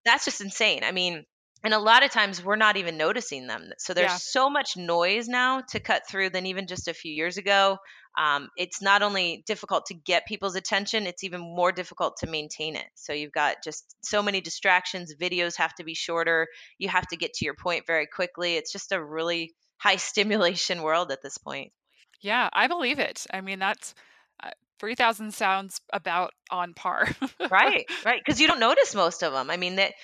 that's 0.05 0.25
just 0.25 0.41
insane. 0.41 0.85
I 0.85 0.93
mean, 0.93 1.25
and 1.65 1.75
a 1.75 1.79
lot 1.79 2.05
of 2.05 2.11
times 2.11 2.43
we're 2.43 2.57
not 2.57 2.77
even 2.77 2.97
noticing 2.97 3.47
them. 3.47 3.71
So 3.79 3.93
there's 3.93 4.11
yeah. 4.11 4.17
so 4.19 4.49
much 4.49 4.77
noise 4.77 5.29
now 5.29 5.63
to 5.71 5.81
cut 5.81 6.09
through 6.09 6.31
than 6.31 6.47
even 6.47 6.67
just 6.67 6.87
a 6.87 6.95
few 6.95 7.13
years 7.13 7.37
ago. 7.37 7.79
Um, 8.17 8.49
it's 8.57 8.81
not 8.81 9.03
only 9.03 9.43
difficult 9.47 9.87
to 9.87 9.95
get 9.95 10.27
people's 10.27 10.57
attention, 10.57 11.07
it's 11.07 11.25
even 11.25 11.41
more 11.41 11.73
difficult 11.73 12.19
to 12.19 12.29
maintain 12.29 12.77
it. 12.77 12.87
So 12.95 13.13
you've 13.13 13.33
got 13.33 13.57
just 13.63 13.97
so 14.03 14.23
many 14.23 14.41
distractions. 14.41 15.15
Videos 15.15 15.57
have 15.57 15.75
to 15.77 15.85
be 15.85 15.95
shorter. 15.95 16.49
You 16.79 16.89
have 16.89 17.07
to 17.09 17.17
get 17.17 17.35
to 17.35 17.45
your 17.45 17.55
point 17.55 17.87
very 17.87 18.07
quickly. 18.07 18.57
It's 18.57 18.73
just 18.73 18.93
a 18.93 19.03
really 19.03 19.55
high 19.79 19.97
stimulation 19.97 20.83
world 20.83 21.11
at 21.11 21.23
this 21.23 21.39
point. 21.39 21.73
Yeah, 22.21 22.49
I 22.53 22.67
believe 22.67 22.99
it. 22.99 23.27
I 23.33 23.41
mean, 23.41 23.59
that's 23.59 23.95
uh, 24.43 24.51
3000 24.81 25.33
sounds 25.33 25.81
about 25.93 26.33
on 26.51 26.75
par. 26.75 27.09
right, 27.51 27.87
right. 28.05 28.21
Because 28.25 28.41
you 28.41 28.49
don't 28.49 28.61
notice 28.61 28.95
most 28.95 29.23
of 29.23 29.33
them. 29.33 29.51
I 29.51 29.57
mean, 29.57 29.77
that 29.77 29.95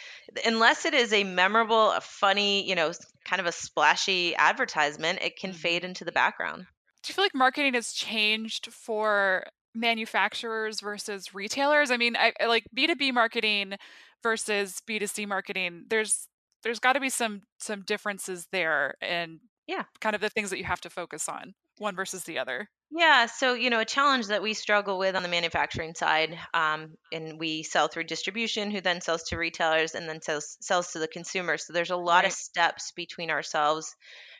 unless 0.46 0.84
it 0.84 0.94
is 0.94 1.12
a 1.12 1.24
memorable, 1.24 1.90
a 1.90 2.00
funny, 2.00 2.68
you 2.68 2.74
know, 2.74 2.92
kind 3.24 3.40
of 3.40 3.46
a 3.46 3.52
splashy 3.52 4.34
advertisement, 4.36 5.20
it 5.22 5.36
can 5.36 5.50
mm-hmm. 5.50 5.58
fade 5.58 5.84
into 5.84 6.04
the 6.04 6.12
background. 6.12 6.66
Do 7.02 7.10
you 7.10 7.14
feel 7.14 7.24
like 7.24 7.34
marketing 7.34 7.74
has 7.74 7.92
changed 7.92 8.72
for 8.72 9.44
manufacturers 9.74 10.80
versus 10.80 11.34
retailers? 11.34 11.90
I 11.90 11.96
mean, 11.96 12.16
I, 12.16 12.32
I 12.40 12.46
like 12.46 12.64
B2B 12.76 13.12
marketing 13.12 13.74
versus 14.22 14.80
B2C 14.88 15.26
marketing. 15.26 15.84
There's 15.88 16.28
there's 16.62 16.78
got 16.78 16.94
to 16.94 17.00
be 17.00 17.10
some 17.10 17.42
some 17.58 17.82
differences 17.82 18.46
there 18.50 18.94
and 19.02 19.40
Yeah. 19.66 19.85
kind 20.00 20.14
of 20.14 20.21
the 20.21 20.30
things 20.30 20.50
that 20.50 20.59
you 20.59 20.64
have 20.64 20.80
to 20.83 20.90
focus 20.90 21.28
on, 21.28 21.54
one 21.78 21.97
versus 21.97 22.25
the 22.25 22.38
other. 22.38 22.68
Yeah, 22.97 23.26
so 23.26 23.54
you 23.54 23.71
know, 23.71 23.80
a 23.80 23.85
challenge 23.85 24.28
that 24.28 24.42
we 24.42 24.54
struggle 24.54 24.99
with 24.99 25.16
on 25.16 25.25
the 25.25 25.28
manufacturing 25.28 25.94
side, 25.97 26.38
um, 26.52 26.94
and 27.11 27.40
we 27.40 27.64
sell 27.64 27.88
through 27.88 28.04
distribution, 28.04 28.71
who 28.71 28.80
then 28.80 29.00
sells 29.00 29.25
to 29.25 29.37
retailers, 29.37 29.97
and 29.97 30.09
then 30.09 30.23
sells 30.23 30.56
sells 30.61 30.92
to 30.92 31.00
the 31.00 31.09
consumer. 31.09 31.56
So 31.59 31.73
there's 31.73 31.90
a 31.90 31.97
lot 31.97 32.25
of 32.25 32.30
steps 32.33 32.92
between 32.92 33.30
ourselves 33.33 33.97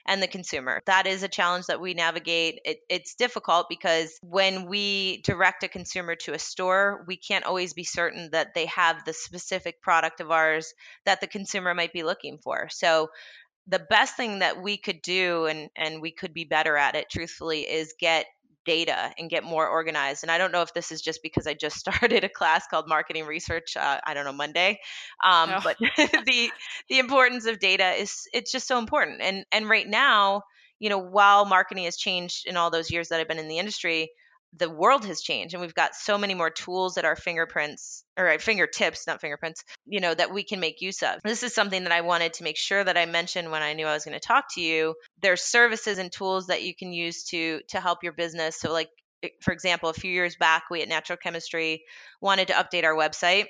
and 0.07 0.23
the 0.23 0.28
consumer. 0.28 0.83
That 0.87 1.07
is 1.09 1.25
a 1.25 1.28
challenge 1.28 1.66
that 1.66 1.81
we 1.81 1.95
navigate. 1.95 2.61
It, 2.64 2.78
it's 2.88 3.14
difficult 3.16 3.66
because 3.69 4.16
when 4.23 4.66
we 4.69 5.23
direct 5.23 5.64
a 5.64 5.69
consumer 5.69 6.14
to 6.16 6.35
a 6.35 6.38
store, 6.38 7.04
we 7.09 7.16
can't 7.16 7.47
always 7.47 7.73
be 7.73 7.85
certain 7.85 8.31
that 8.33 8.54
they 8.54 8.66
have 8.66 9.04
the 9.04 9.14
specific 9.14 9.83
product 9.83 10.21
of 10.21 10.31
ours 10.31 10.73
that 11.07 11.21
the 11.21 11.26
consumer 11.26 11.75
might 11.75 11.93
be 11.93 12.04
looking 12.04 12.38
for. 12.38 12.69
So 12.71 13.09
the 13.66 13.78
best 13.78 14.16
thing 14.16 14.40
that 14.40 14.62
we 14.62 14.76
could 14.76 15.00
do 15.02 15.47
and 15.47 15.71
and 15.76 16.00
we 16.02 16.11
could 16.11 16.35
be 16.35 16.44
better 16.44 16.76
at 16.76 16.94
it 16.94 17.06
truthfully 17.11 17.62
is 17.62 17.94
get 17.99 18.26
data 18.64 19.12
and 19.18 19.28
get 19.28 19.44
more 19.44 19.66
organized. 19.68 20.23
And 20.23 20.30
i 20.30 20.38
don't 20.38 20.52
know 20.52 20.62
if 20.62 20.73
this 20.75 20.90
is 20.90 21.00
just 21.02 21.23
because 21.23 21.47
i 21.47 21.54
just 21.54 21.76
started 21.85 22.25
a 22.25 22.28
class 22.28 22.66
called 22.66 22.88
marketing 22.88 23.26
research 23.26 23.76
uh, 23.76 24.00
i 24.06 24.14
don't 24.14 24.25
know 24.25 24.33
monday 24.33 24.80
um, 25.25 25.50
Oh, 25.50 25.61
but 25.62 25.76
the 25.97 26.50
the 26.88 26.99
importance 26.99 27.47
of 27.47 27.59
data 27.59 27.90
is 27.92 28.28
it's 28.33 28.52
just 28.52 28.66
so 28.66 28.78
important. 28.78 29.21
And 29.21 29.44
and 29.52 29.68
right 29.68 29.88
now 29.88 30.42
you 30.78 30.88
know 30.88 30.99
while 30.99 31.44
marketing 31.44 31.85
has 31.85 31.97
changed 31.97 32.47
in 32.47 32.56
all 32.56 32.71
those 32.71 32.90
years 32.90 33.09
that 33.09 33.21
i've 33.21 33.28
been 33.28 33.38
in 33.38 33.49
the 33.49 33.59
industry 33.59 34.11
the 34.56 34.70
world 34.70 35.04
has 35.04 35.20
changed 35.20 35.54
and 35.54 35.61
we've 35.61 35.75
got 35.75 35.94
so 35.94 36.16
many 36.16 36.34
more 36.34 36.50
tools 36.50 36.96
at 36.96 37.04
our 37.04 37.16
fingerprints 37.16 38.04
or 38.16 38.28
at 38.28 38.42
fingertips 38.42 39.06
not 39.06 39.20
fingerprints 39.20 39.64
you 39.87 40.00
know 40.00 40.14
that 40.14 40.32
we 40.32 40.44
can 40.44 40.61
make 40.61 40.80
use 40.80 41.02
of. 41.02 41.20
This 41.23 41.42
is 41.42 41.54
something 41.54 41.84
that 41.84 41.92
i 41.92 42.02
wanted 42.02 42.34
to 42.34 42.44
make 42.44 42.56
sure 42.56 42.82
that 42.82 42.96
i 42.96 43.06
mentioned 43.06 43.50
when 43.50 43.62
i 43.62 43.73
knew 43.73 43.87
i 43.87 43.94
was 43.94 44.04
going 44.04 44.18
to 44.18 44.26
talk 44.26 44.46
to 44.54 44.61
you. 44.61 44.94
There's 45.20 45.42
services 45.42 45.99
and 45.99 46.11
tools 46.11 46.46
that 46.46 46.62
you 46.62 46.75
can 46.75 46.92
use 46.92 47.25
to 47.25 47.61
to 47.70 47.80
help 47.80 48.02
your 48.02 48.12
business. 48.12 48.58
So 48.61 48.73
like 48.73 48.90
for 49.40 49.52
example 49.52 49.88
a 49.88 49.94
few 49.94 50.12
years 50.12 50.37
back 50.37 50.64
we 50.70 50.82
at 50.82 50.88
natural 50.88 51.16
chemistry 51.16 51.84
wanted 52.20 52.49
to 52.49 52.54
update 52.54 52.84
our 52.84 52.94
website 52.94 53.46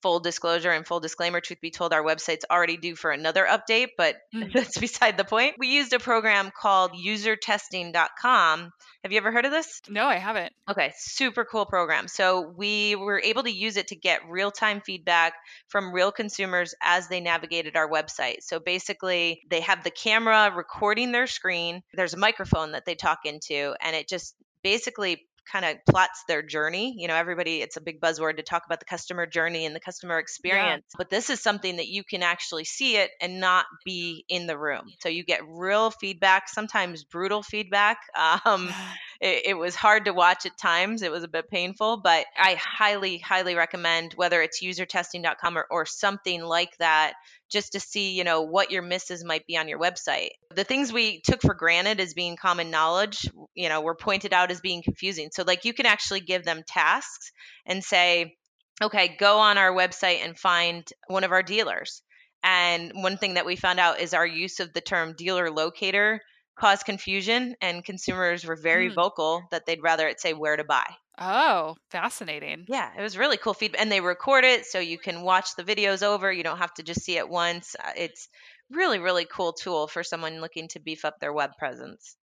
full 0.00 0.20
disclosure 0.20 0.70
and 0.70 0.86
full 0.86 1.00
disclaimer 1.00 1.40
truth 1.40 1.60
be 1.60 1.70
told 1.70 1.92
our 1.92 2.02
website's 2.02 2.44
already 2.50 2.76
due 2.76 2.96
for 2.96 3.10
another 3.10 3.46
update 3.48 3.88
but 3.96 4.16
mm. 4.34 4.52
that's 4.54 4.78
beside 4.78 5.16
the 5.16 5.24
point 5.24 5.56
we 5.58 5.68
used 5.68 5.92
a 5.92 5.98
program 5.98 6.50
called 6.58 6.92
usertesting.com 6.92 8.72
have 9.02 9.12
you 9.12 9.18
ever 9.18 9.32
heard 9.32 9.44
of 9.44 9.52
this 9.52 9.82
no, 9.88 10.06
I 10.06 10.16
haven't. 10.16 10.52
Okay, 10.70 10.92
super 10.96 11.44
cool 11.44 11.66
program. 11.66 12.08
So 12.08 12.52
we 12.56 12.94
were 12.94 13.20
able 13.20 13.42
to 13.42 13.50
use 13.50 13.76
it 13.76 13.88
to 13.88 13.96
get 13.96 14.28
real 14.28 14.50
time 14.50 14.80
feedback 14.80 15.34
from 15.68 15.92
real 15.92 16.12
consumers 16.12 16.74
as 16.82 17.08
they 17.08 17.20
navigated 17.20 17.76
our 17.76 17.88
website. 17.88 18.36
So 18.40 18.58
basically, 18.58 19.42
they 19.50 19.60
have 19.60 19.84
the 19.84 19.90
camera 19.90 20.50
recording 20.54 21.12
their 21.12 21.26
screen, 21.26 21.82
there's 21.92 22.14
a 22.14 22.18
microphone 22.18 22.72
that 22.72 22.84
they 22.84 22.94
talk 22.94 23.20
into, 23.24 23.74
and 23.80 23.96
it 23.96 24.08
just 24.08 24.34
basically 24.62 25.26
kind 25.50 25.64
of 25.64 25.76
plots 25.88 26.24
their 26.28 26.42
journey. 26.42 26.94
You 26.98 27.08
know, 27.08 27.14
everybody, 27.14 27.60
it's 27.62 27.76
a 27.76 27.80
big 27.80 28.00
buzzword 28.00 28.36
to 28.36 28.42
talk 28.42 28.62
about 28.66 28.80
the 28.80 28.86
customer 28.86 29.26
journey 29.26 29.66
and 29.66 29.74
the 29.74 29.80
customer 29.80 30.18
Yeah. 30.44 30.76
experience, 30.76 30.84
but 30.96 31.10
this 31.10 31.30
is 31.30 31.40
something 31.40 31.76
that 31.76 31.88
you 31.88 32.02
can 32.04 32.22
actually 32.22 32.64
see 32.64 32.96
it 32.96 33.10
and 33.20 33.40
not 33.40 33.66
be 33.84 34.24
in 34.28 34.46
the 34.46 34.58
room. 34.58 34.84
So 35.00 35.08
you 35.08 35.24
get 35.24 35.40
real 35.46 35.90
feedback, 35.90 36.48
sometimes 36.48 37.04
brutal 37.04 37.42
feedback. 37.42 37.98
Um, 38.44 38.74
it, 39.20 39.42
it 39.46 39.54
was 39.54 39.74
hard 39.74 40.04
to 40.06 40.12
watch 40.12 40.46
at 40.46 40.58
times. 40.58 41.02
It 41.02 41.10
was 41.10 41.24
a 41.24 41.28
bit 41.28 41.48
painful, 41.48 42.00
but 42.02 42.26
I 42.36 42.54
highly, 42.54 43.18
highly 43.18 43.54
recommend 43.54 44.14
whether 44.14 44.42
it's 44.42 44.62
usertesting.com 44.62 45.58
or, 45.58 45.66
or 45.70 45.86
something 45.86 46.42
like 46.42 46.76
that, 46.78 47.14
just 47.50 47.72
to 47.72 47.80
see, 47.80 48.12
you 48.12 48.24
know, 48.24 48.42
what 48.42 48.70
your 48.70 48.82
misses 48.82 49.24
might 49.24 49.46
be 49.46 49.56
on 49.56 49.68
your 49.68 49.78
website. 49.78 50.30
The 50.54 50.64
things 50.64 50.92
we 50.92 51.20
took 51.20 51.42
for 51.42 51.54
granted 51.54 52.00
as 52.00 52.14
being 52.14 52.36
common 52.36 52.70
knowledge, 52.70 53.28
you 53.54 53.68
know, 53.68 53.80
were 53.80 53.94
pointed 53.94 54.32
out 54.32 54.50
as 54.50 54.60
being 54.60 54.82
confusing. 54.82 55.30
So, 55.32 55.44
like, 55.46 55.64
you 55.64 55.74
can 55.74 55.86
actually 55.86 56.20
give 56.20 56.44
them 56.44 56.62
tasks 56.66 57.32
and 57.66 57.84
say, 57.84 58.36
okay, 58.82 59.16
go 59.18 59.38
on 59.38 59.58
our 59.58 59.72
website 59.72 60.24
and 60.24 60.38
find 60.38 60.88
one 61.08 61.24
of 61.24 61.32
our 61.32 61.42
dealers. 61.42 62.02
And 62.42 62.92
one 62.94 63.18
thing 63.18 63.34
that 63.34 63.46
we 63.46 63.56
found 63.56 63.78
out 63.78 64.00
is 64.00 64.14
our 64.14 64.26
use 64.26 64.58
of 64.58 64.72
the 64.72 64.80
term 64.80 65.14
dealer 65.16 65.50
locator 65.50 66.20
caused 66.56 66.84
confusion, 66.86 67.56
and 67.60 67.84
consumers 67.84 68.44
were 68.44 68.56
very 68.56 68.88
Mm. 68.88 68.94
vocal 68.94 69.48
that 69.50 69.66
they'd 69.66 69.82
rather 69.82 70.08
it 70.08 70.20
say 70.20 70.32
where 70.34 70.56
to 70.56 70.64
buy. 70.64 70.96
Oh, 71.18 71.76
fascinating. 71.90 72.66
Yeah, 72.68 72.92
it 72.96 73.00
was 73.00 73.16
really 73.16 73.38
cool 73.38 73.54
feedback. 73.54 73.80
And 73.80 73.90
they 73.90 74.00
record 74.02 74.44
it 74.44 74.66
so 74.66 74.78
you 74.78 74.98
can 74.98 75.22
watch 75.22 75.56
the 75.56 75.64
videos 75.64 76.02
over. 76.02 76.30
You 76.30 76.42
don't 76.42 76.58
have 76.58 76.74
to 76.74 76.82
just 76.82 77.00
see 77.02 77.16
it 77.16 77.28
once. 77.30 77.74
Uh, 77.82 77.92
It's 77.96 78.28
really, 78.70 78.98
really 78.98 79.24
cool 79.24 79.52
tool 79.54 79.88
for 79.88 80.02
someone 80.04 80.40
looking 80.42 80.68
to 80.68 80.80
beef 80.80 81.04
up 81.06 81.18
their 81.18 81.32
web 81.32 81.52
presence. 81.58 82.16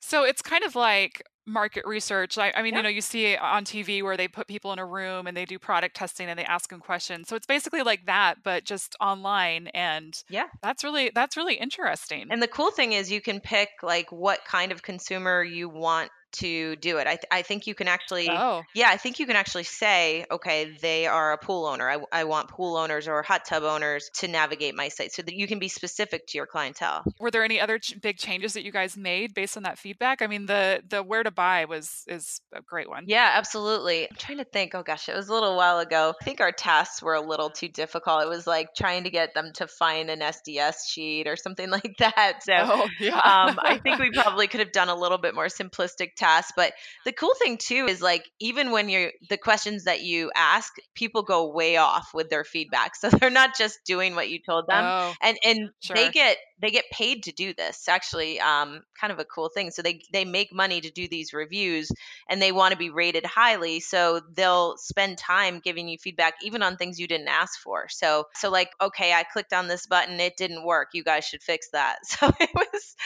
So 0.00 0.24
it's 0.24 0.42
kind 0.42 0.64
of 0.64 0.74
like 0.74 1.22
market 1.46 1.86
research. 1.86 2.36
I, 2.38 2.52
I 2.54 2.62
mean, 2.62 2.72
Yeah. 2.72 2.78
you 2.78 2.82
know, 2.82 2.88
you 2.88 3.00
see 3.00 3.36
on 3.36 3.64
TV 3.64 4.02
where 4.02 4.16
they 4.16 4.28
put 4.28 4.46
people 4.48 4.72
in 4.72 4.78
a 4.78 4.84
room 4.86 5.26
and 5.26 5.36
they 5.36 5.44
do 5.44 5.58
product 5.58 5.94
testing 5.96 6.28
and 6.28 6.38
they 6.38 6.44
ask 6.44 6.70
them 6.70 6.80
questions. 6.80 7.28
So 7.28 7.36
it's 7.36 7.46
basically 7.46 7.82
like 7.82 8.06
that, 8.06 8.42
but 8.42 8.64
just 8.64 8.96
online. 9.00 9.68
And 9.68 10.20
Yeah. 10.28 10.48
that's 10.62 10.82
really 10.84 11.10
that's 11.14 11.36
really 11.36 11.54
interesting. 11.54 12.26
And 12.30 12.42
the 12.42 12.48
cool 12.48 12.70
thing 12.70 12.92
is 12.92 13.10
you 13.10 13.20
can 13.20 13.40
pick 13.40 13.68
like 13.82 14.10
what 14.10 14.44
kind 14.44 14.72
of 14.72 14.82
consumer 14.82 15.42
you 15.44 15.68
want 15.68 16.10
to 16.38 16.76
do 16.76 16.98
it. 16.98 17.06
I, 17.06 17.16
th- 17.16 17.26
I 17.30 17.42
think 17.42 17.66
you 17.66 17.74
can 17.74 17.88
actually 17.88 18.28
oh, 18.30 18.62
Yeah, 18.74 18.88
I 18.90 18.96
think 18.96 19.18
you 19.18 19.26
can 19.26 19.36
actually 19.36 19.64
say, 19.64 20.24
okay, 20.30 20.76
they 20.80 21.06
are 21.06 21.32
a 21.32 21.38
pool 21.38 21.66
owner. 21.66 21.88
I, 21.88 21.98
I 22.12 22.24
want 22.24 22.48
pool 22.48 22.76
owners 22.76 23.08
or 23.08 23.22
hot 23.22 23.44
tub 23.46 23.62
owners 23.62 24.10
to 24.16 24.28
navigate 24.28 24.74
my 24.74 24.88
site 24.88 25.12
so 25.12 25.22
that 25.22 25.34
you 25.34 25.46
can 25.46 25.58
be 25.58 25.68
specific 25.68 26.26
to 26.28 26.38
your 26.38 26.46
clientele. 26.46 27.04
were 27.20 27.30
there 27.30 27.44
any 27.44 27.60
other 27.60 27.78
ch- 27.78 28.00
big 28.00 28.18
changes 28.18 28.54
that 28.54 28.64
you 28.64 28.72
guys 28.72 28.96
made 28.96 29.34
based 29.34 29.56
on 29.56 29.62
that 29.64 29.78
feedback? 29.78 30.22
I 30.22 30.26
mean, 30.26 30.46
the 30.46 30.82
the 30.88 31.02
where 31.02 31.22
to 31.22 31.30
buy 31.30 31.64
was 31.66 32.04
is 32.06 32.40
a 32.52 32.60
great 32.62 32.88
one. 32.88 33.04
Yeah, 33.06 33.30
absolutely. 33.34 34.08
I'm 34.10 34.16
trying 34.16 34.38
to 34.38 34.44
think. 34.44 34.74
Oh 34.74 34.82
gosh, 34.82 35.08
it 35.08 35.14
was 35.16 35.28
a 35.28 35.32
little 35.32 35.56
while 35.56 35.78
ago. 35.78 36.14
I 36.20 36.24
think 36.24 36.40
our 36.40 36.52
tasks 36.52 37.02
were 37.02 37.14
a 37.14 37.20
little 37.20 37.50
too 37.50 37.68
difficult. 37.68 38.22
It 38.22 38.28
was 38.28 38.46
like 38.46 38.68
trying 38.76 39.04
to 39.04 39.10
get 39.10 39.34
them 39.34 39.52
to 39.54 39.66
find 39.66 40.10
an 40.10 40.20
SDS 40.20 40.74
sheet 40.88 41.26
or 41.26 41.36
something 41.36 41.70
like 41.78 41.94
that. 41.98 42.40
So 42.42 42.52
Oh, 42.56 42.88
yeah. 43.00 43.14
um, 43.16 43.58
I 43.62 43.78
think 43.82 43.98
we 43.98 44.10
probably 44.14 44.48
could 44.48 44.60
have 44.60 44.72
done 44.72 44.88
a 44.88 44.94
little 44.94 45.18
bit 45.18 45.34
more 45.34 45.46
simplistic 45.46 46.14
tasks. 46.16 46.25
But 46.56 46.72
the 47.04 47.12
cool 47.12 47.34
thing 47.42 47.58
too 47.58 47.86
is 47.88 48.00
like 48.02 48.24
even 48.40 48.70
when 48.70 48.88
you're 48.88 49.12
the 49.28 49.36
questions 49.38 49.84
that 49.84 50.02
you 50.02 50.30
ask, 50.34 50.72
people 50.94 51.22
go 51.22 51.50
way 51.52 51.76
off 51.76 52.10
with 52.14 52.28
their 52.30 52.44
feedback. 52.44 52.96
So 52.96 53.08
they're 53.10 53.30
not 53.30 53.56
just 53.56 53.78
doing 53.84 54.14
what 54.14 54.28
you 54.28 54.38
told 54.44 54.66
them. 54.68 54.84
oh, 54.84 55.14
And 55.20 55.38
and 55.44 55.70
they 55.92 56.08
get 56.08 56.36
they 56.60 56.70
get 56.70 56.84
paid 56.90 57.24
to 57.24 57.32
do 57.32 57.52
this. 57.54 57.88
Actually, 57.88 58.40
um, 58.40 58.82
kind 58.98 59.12
of 59.12 59.18
a 59.18 59.24
cool 59.24 59.48
thing. 59.48 59.70
So 59.70 59.82
they 59.82 60.00
they 60.12 60.24
make 60.24 60.52
money 60.52 60.80
to 60.80 60.90
do 60.90 61.06
these 61.08 61.32
reviews, 61.32 61.90
and 62.28 62.40
they 62.40 62.52
want 62.52 62.72
to 62.72 62.78
be 62.78 62.90
rated 62.90 63.24
highly. 63.24 63.80
So 63.80 64.20
they'll 64.34 64.76
spend 64.78 65.18
time 65.18 65.60
giving 65.62 65.88
you 65.88 65.98
feedback, 65.98 66.34
even 66.42 66.62
on 66.62 66.76
things 66.76 66.98
you 66.98 67.06
didn't 67.06 67.28
ask 67.28 67.60
for. 67.60 67.88
So 67.88 68.24
so 68.34 68.50
like, 68.50 68.70
okay, 68.80 69.12
I 69.12 69.24
clicked 69.24 69.52
on 69.52 69.68
this 69.68 69.86
button, 69.86 70.18
it 70.20 70.36
didn't 70.36 70.64
work. 70.64 70.88
You 70.92 71.04
guys 71.04 71.24
should 71.24 71.42
fix 71.42 71.68
that. 71.72 71.98
So 72.18 72.30
it 72.40 72.50
was 72.54 72.96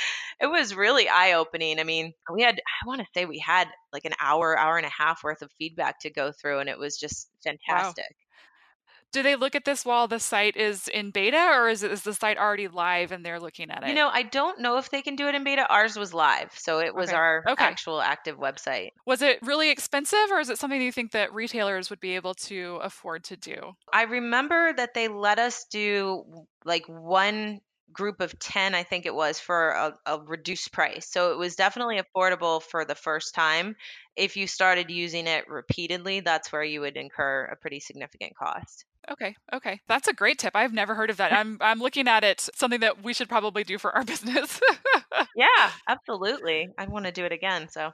it 0.40 0.46
was 0.46 0.74
really 0.74 1.08
eye 1.08 1.32
opening. 1.32 1.78
I 1.80 1.84
mean, 1.84 2.14
we 2.32 2.42
had 2.42 2.56
I 2.56 2.86
want 2.86 2.99
to 3.00 3.10
say 3.14 3.24
we 3.26 3.38
had 3.38 3.68
like 3.92 4.04
an 4.04 4.14
hour, 4.20 4.58
hour 4.58 4.76
and 4.76 4.86
a 4.86 4.90
half 4.90 5.22
worth 5.24 5.42
of 5.42 5.50
feedback 5.58 5.98
to 6.00 6.10
go 6.10 6.32
through, 6.32 6.60
and 6.60 6.68
it 6.68 6.78
was 6.78 6.96
just 6.96 7.30
fantastic. 7.44 8.16
Do 9.12 9.22
they 9.22 9.34
look 9.34 9.54
at 9.54 9.64
this 9.64 9.84
while 9.84 10.06
the 10.06 10.20
site 10.20 10.56
is 10.56 10.86
in 10.86 11.10
beta, 11.10 11.36
or 11.52 11.68
is 11.68 11.82
it 11.82 11.90
is 11.90 12.02
the 12.02 12.14
site 12.14 12.38
already 12.38 12.68
live 12.68 13.10
and 13.10 13.24
they're 13.26 13.40
looking 13.40 13.70
at 13.70 13.82
it? 13.82 13.88
You 13.88 13.94
know, 13.94 14.08
I 14.08 14.22
don't 14.22 14.60
know 14.60 14.76
if 14.78 14.90
they 14.90 15.02
can 15.02 15.16
do 15.16 15.26
it 15.26 15.34
in 15.34 15.42
beta. 15.42 15.66
Ours 15.68 15.96
was 15.96 16.14
live, 16.14 16.52
so 16.56 16.78
it 16.78 16.94
was 16.94 17.08
Okay. 17.08 17.16
our 17.16 17.44
Okay. 17.48 17.66
actual 17.66 18.00
active 18.00 18.36
website. 18.36 18.90
was 19.06 19.22
it 19.22 19.40
really 19.42 19.70
expensive, 19.70 20.30
or 20.30 20.38
is 20.38 20.50
it 20.50 20.58
something 20.58 20.80
you 20.80 20.92
think 20.92 21.12
that 21.12 21.32
retailers 21.32 21.90
would 21.90 22.00
be 22.00 22.14
able 22.14 22.34
to 22.34 22.78
afford 22.82 23.24
to 23.24 23.36
do? 23.36 23.72
I 23.92 24.02
remember 24.02 24.72
that 24.74 24.94
they 24.94 25.08
let 25.08 25.38
us 25.38 25.66
do 25.70 26.46
like 26.64 26.86
one 26.86 27.60
group 27.92 28.20
of 28.20 28.38
10, 28.38 28.74
I 28.74 28.82
think 28.82 29.06
it 29.06 29.14
was, 29.14 29.40
for 29.40 29.70
a, 29.70 29.94
a 30.06 30.20
reduced 30.20 30.72
price. 30.72 31.08
So 31.10 31.32
it 31.32 31.38
was 31.38 31.56
definitely 31.56 32.00
affordable 32.00 32.62
for 32.62 32.84
the 32.84 32.94
first 32.94 33.34
time. 33.34 33.76
If 34.16 34.36
you 34.36 34.46
started 34.46 34.90
using 34.90 35.26
it 35.26 35.48
repeatedly, 35.48 36.20
that's 36.20 36.52
where 36.52 36.64
you 36.64 36.80
would 36.82 36.96
incur 36.96 37.44
a 37.44 37.56
pretty 37.56 37.80
significant 37.80 38.36
cost. 38.36 38.84
Okay, 39.10 39.34
okay, 39.52 39.80
that's 39.88 40.08
a 40.08 40.12
great 40.12 40.38
tip. 40.38 40.54
I've 40.54 40.72
never 40.72 40.94
heard 40.94 41.10
of 41.10 41.16
that. 41.16 41.32
I'm 41.36 41.58
I'm 41.60 41.80
looking 41.80 42.06
at 42.06 42.24
it 42.24 42.48
something 42.54 42.80
that 42.80 43.02
we 43.02 43.14
should 43.14 43.28
probably 43.28 43.64
do 43.64 43.78
for 43.78 43.94
our 43.96 44.04
business. 44.04 44.60
Yeah, 45.36 45.70
absolutely. 45.88 46.68
I 46.76 46.86
want 46.86 47.06
to 47.06 47.12
do 47.12 47.24
it 47.24 47.32
again. 47.32 47.68
So 47.70 47.92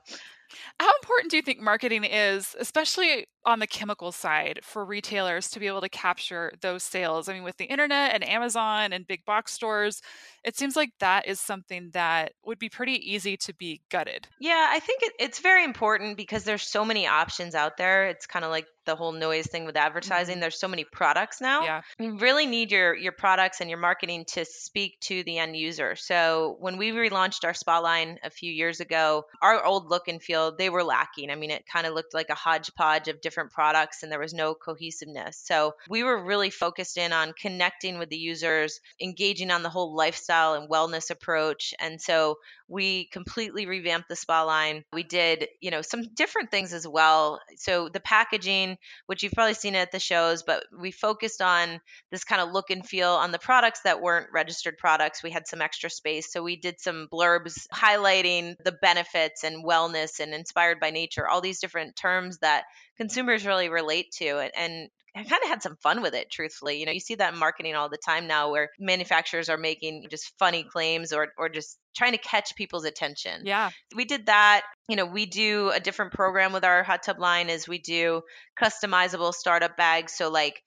How 0.80 0.90
important 1.02 1.30
do 1.30 1.36
you 1.36 1.42
think 1.42 1.60
marketing 1.60 2.04
is, 2.04 2.54
especially 2.58 3.26
on 3.44 3.58
the 3.58 3.66
chemical 3.66 4.12
side, 4.12 4.60
for 4.62 4.84
retailers 4.84 5.48
to 5.50 5.60
be 5.60 5.66
able 5.66 5.80
to 5.80 5.88
capture 5.88 6.52
those 6.60 6.82
sales? 6.82 7.28
I 7.28 7.34
mean, 7.34 7.42
with 7.42 7.56
the 7.56 7.64
internet 7.64 8.14
and 8.14 8.28
Amazon 8.28 8.92
and 8.92 9.06
big 9.06 9.24
box 9.24 9.52
stores, 9.52 10.02
it 10.44 10.56
seems 10.56 10.76
like 10.76 10.90
that 11.00 11.26
is 11.26 11.40
something 11.40 11.90
that 11.92 12.32
would 12.44 12.58
be 12.58 12.68
pretty 12.68 13.12
easy 13.12 13.36
to 13.38 13.54
be 13.54 13.80
gutted. 13.90 14.28
Yeah, 14.40 14.68
I 14.70 14.80
think 14.80 15.02
it, 15.02 15.12
it's 15.18 15.40
very 15.40 15.64
important 15.64 16.16
because 16.16 16.44
there's 16.44 16.62
so 16.62 16.84
many 16.84 17.06
options 17.06 17.54
out 17.54 17.76
there. 17.76 18.06
It's 18.08 18.26
kind 18.26 18.44
of 18.44 18.50
like 18.50 18.66
the 18.86 18.96
whole 18.96 19.12
noise 19.12 19.46
thing 19.46 19.64
with 19.64 19.76
advertising. 19.76 20.38
Mhm. 20.38 20.40
There's 20.40 20.58
so 20.58 20.68
many 20.68 20.84
products 20.84 21.40
now. 21.40 21.64
Yeah. 21.64 21.82
You 21.98 22.18
really 22.18 22.46
need 22.46 22.70
your 22.72 22.94
your 22.94 23.12
products 23.12 23.60
and 23.60 23.68
your 23.68 23.78
marketing 23.78 24.24
to 24.26 24.44
speak 24.44 24.98
to 25.00 25.22
the 25.24 25.38
end 25.38 25.56
user. 25.56 25.96
So 25.96 26.56
when 26.60 26.76
we 26.78 26.92
relaunched 26.92 27.44
our 27.44 27.54
spa 27.54 27.78
line 27.78 28.18
a 28.22 28.30
few 28.30 28.52
years 28.52 28.80
ago, 28.80 29.26
our 29.42 29.64
old 29.64 29.90
look 29.90 30.08
and 30.08 30.22
feel 30.22 30.56
they 30.56 30.70
were 30.70 30.84
lacking. 30.84 31.30
I 31.30 31.34
mean, 31.34 31.50
it 31.50 31.66
kind 31.66 31.86
of 31.86 31.94
looked 31.94 32.14
like 32.14 32.30
a 32.30 32.34
hodgepodge 32.34 33.08
of 33.08 33.20
different 33.20 33.52
products 33.52 34.02
and 34.02 34.10
there 34.10 34.18
was 34.18 34.32
no 34.34 34.54
cohesiveness. 34.54 35.36
So 35.44 35.74
we 35.88 36.02
were 36.02 36.24
really 36.24 36.50
focused 36.50 36.96
in 36.96 37.12
on 37.12 37.32
connecting 37.32 37.98
with 37.98 38.08
the 38.08 38.16
users, 38.16 38.80
engaging 39.00 39.50
on 39.50 39.62
the 39.62 39.68
whole 39.70 39.94
lifestyle 39.94 40.54
and 40.54 40.70
wellness 40.70 41.10
approach. 41.10 41.74
And 41.80 42.00
so 42.00 42.38
we 42.68 43.06
completely 43.06 43.66
revamped 43.66 44.08
the 44.08 44.16
spa 44.16 44.42
line. 44.42 44.84
We 44.92 45.02
did, 45.02 45.48
you 45.60 45.70
know, 45.70 45.82
some 45.82 46.02
different 46.14 46.50
things 46.50 46.72
as 46.72 46.86
well. 46.86 47.40
So 47.56 47.88
the 47.88 48.00
packaging, 48.00 48.75
which 49.06 49.22
you've 49.22 49.32
probably 49.32 49.54
seen 49.54 49.74
at 49.74 49.92
the 49.92 49.98
shows, 49.98 50.42
but 50.42 50.64
we 50.78 50.90
focused 50.90 51.42
on 51.42 51.80
this 52.10 52.24
kind 52.24 52.40
of 52.40 52.52
look 52.52 52.70
and 52.70 52.86
feel 52.86 53.10
on 53.10 53.32
the 53.32 53.38
products 53.38 53.80
that 53.84 54.00
weren't 54.00 54.32
registered 54.32 54.78
products. 54.78 55.22
We 55.22 55.30
had 55.30 55.46
some 55.46 55.62
extra 55.62 55.90
space. 55.90 56.32
So 56.32 56.42
we 56.42 56.56
did 56.56 56.80
some 56.80 57.08
blurbs 57.12 57.66
highlighting 57.72 58.54
the 58.64 58.76
benefits 58.80 59.44
and 59.44 59.64
wellness 59.64 60.20
and 60.20 60.34
inspired 60.34 60.80
by 60.80 60.90
nature, 60.90 61.28
all 61.28 61.40
these 61.40 61.60
different 61.60 61.96
terms 61.96 62.38
that 62.38 62.64
consumers 62.96 63.46
really 63.46 63.68
relate 63.68 64.10
to. 64.18 64.38
And, 64.38 64.50
and 64.56 64.90
I 65.14 65.24
kind 65.24 65.42
of 65.42 65.48
had 65.48 65.62
some 65.62 65.76
fun 65.76 66.02
with 66.02 66.14
it, 66.14 66.30
truthfully. 66.30 66.78
You 66.78 66.86
know, 66.86 66.92
you 66.92 67.00
see 67.00 67.14
that 67.14 67.32
in 67.32 67.38
marketing 67.38 67.74
all 67.74 67.88
the 67.88 67.96
time 67.96 68.26
now 68.26 68.50
where 68.50 68.70
manufacturers 68.78 69.48
are 69.48 69.56
making 69.56 70.06
just 70.10 70.32
funny 70.38 70.64
claims 70.64 71.12
or, 71.12 71.28
or 71.38 71.48
just 71.48 71.78
trying 71.96 72.12
to 72.12 72.18
catch 72.18 72.54
people's 72.54 72.84
attention. 72.84 73.42
Yeah. 73.44 73.70
We 73.94 74.04
did 74.04 74.26
that. 74.26 74.62
You 74.88 74.96
know, 74.96 75.06
we 75.06 75.24
do 75.24 75.70
a 75.70 75.80
different 75.80 76.12
program 76.12 76.52
with 76.52 76.64
our 76.64 76.82
hot 76.82 77.02
tub 77.02 77.18
line 77.18 77.48
is 77.48 77.66
we 77.66 77.78
do 77.78 78.22
customizable 78.60 79.32
startup 79.32 79.76
bags. 79.76 80.12
So 80.12 80.30
like 80.30 80.62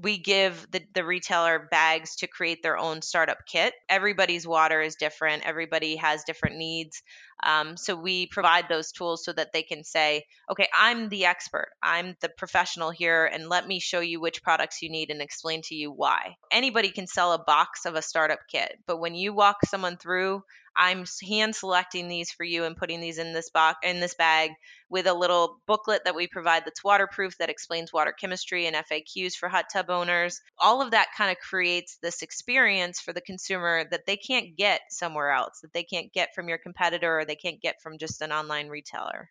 we 0.00 0.18
give 0.18 0.66
the, 0.70 0.82
the 0.94 1.04
retailer 1.04 1.68
bags 1.70 2.16
to 2.16 2.26
create 2.26 2.62
their 2.62 2.76
own 2.76 3.02
startup 3.02 3.38
kit. 3.46 3.74
Everybody's 3.88 4.46
water 4.46 4.80
is 4.80 4.96
different. 4.96 5.44
Everybody 5.44 5.96
has 5.96 6.24
different 6.24 6.56
needs. 6.56 7.02
Um, 7.42 7.76
so 7.76 7.94
we 7.94 8.26
provide 8.26 8.68
those 8.68 8.92
tools 8.92 9.24
so 9.24 9.32
that 9.32 9.52
they 9.52 9.62
can 9.62 9.84
say, 9.84 10.24
okay, 10.50 10.68
I'm 10.74 11.08
the 11.08 11.26
expert. 11.26 11.68
I'm 11.82 12.16
the 12.20 12.28
professional 12.28 12.90
here, 12.90 13.26
and 13.26 13.48
let 13.48 13.66
me 13.66 13.80
show 13.80 14.00
you 14.00 14.20
which 14.20 14.42
products 14.42 14.82
you 14.82 14.90
need 14.90 15.10
and 15.10 15.20
explain 15.20 15.62
to 15.64 15.74
you 15.74 15.90
why. 15.90 16.36
Anybody 16.50 16.90
can 16.90 17.06
sell 17.06 17.32
a 17.32 17.44
box 17.44 17.84
of 17.84 17.94
a 17.94 18.02
startup 18.02 18.40
kit, 18.50 18.78
but 18.86 18.98
when 18.98 19.14
you 19.14 19.34
walk 19.34 19.58
someone 19.66 19.96
through 19.96 20.42
I'm 20.76 21.04
hand 21.26 21.54
selecting 21.54 22.08
these 22.08 22.30
for 22.30 22.44
you 22.44 22.64
and 22.64 22.76
putting 22.76 23.00
these 23.00 23.18
in 23.18 23.32
this 23.32 23.50
box 23.50 23.78
in 23.82 24.00
this 24.00 24.14
bag 24.14 24.52
with 24.88 25.06
a 25.06 25.14
little 25.14 25.60
booklet 25.66 26.02
that 26.04 26.14
we 26.14 26.26
provide 26.26 26.64
that's 26.64 26.84
waterproof 26.84 27.38
that 27.38 27.50
explains 27.50 27.92
water 27.92 28.12
chemistry 28.12 28.66
and 28.66 28.76
FAQs 28.76 29.34
for 29.34 29.48
hot 29.48 29.66
tub 29.72 29.90
owners. 29.90 30.40
All 30.58 30.82
of 30.82 30.90
that 30.90 31.08
kind 31.16 31.30
of 31.30 31.38
creates 31.38 31.98
this 32.02 32.22
experience 32.22 33.00
for 33.00 33.12
the 33.12 33.20
consumer 33.20 33.84
that 33.90 34.06
they 34.06 34.16
can't 34.16 34.56
get 34.56 34.82
somewhere 34.90 35.30
else, 35.30 35.60
that 35.62 35.72
they 35.72 35.84
can't 35.84 36.12
get 36.12 36.34
from 36.34 36.48
your 36.48 36.58
competitor 36.58 37.20
or 37.20 37.24
they 37.24 37.36
can't 37.36 37.60
get 37.60 37.80
from 37.82 37.98
just 37.98 38.22
an 38.22 38.32
online 38.32 38.68
retailer. 38.68 39.30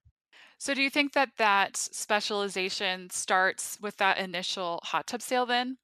So 0.58 0.74
do 0.74 0.82
you 0.82 0.90
think 0.90 1.14
that 1.14 1.38
that 1.38 1.78
specialization 1.78 3.10
starts 3.12 3.80
with 3.80 3.98
that 3.98 4.18
initial 4.18 4.80
hot 4.84 5.06
tub 5.06 5.22
sale 5.22 5.46
then? 5.46 5.78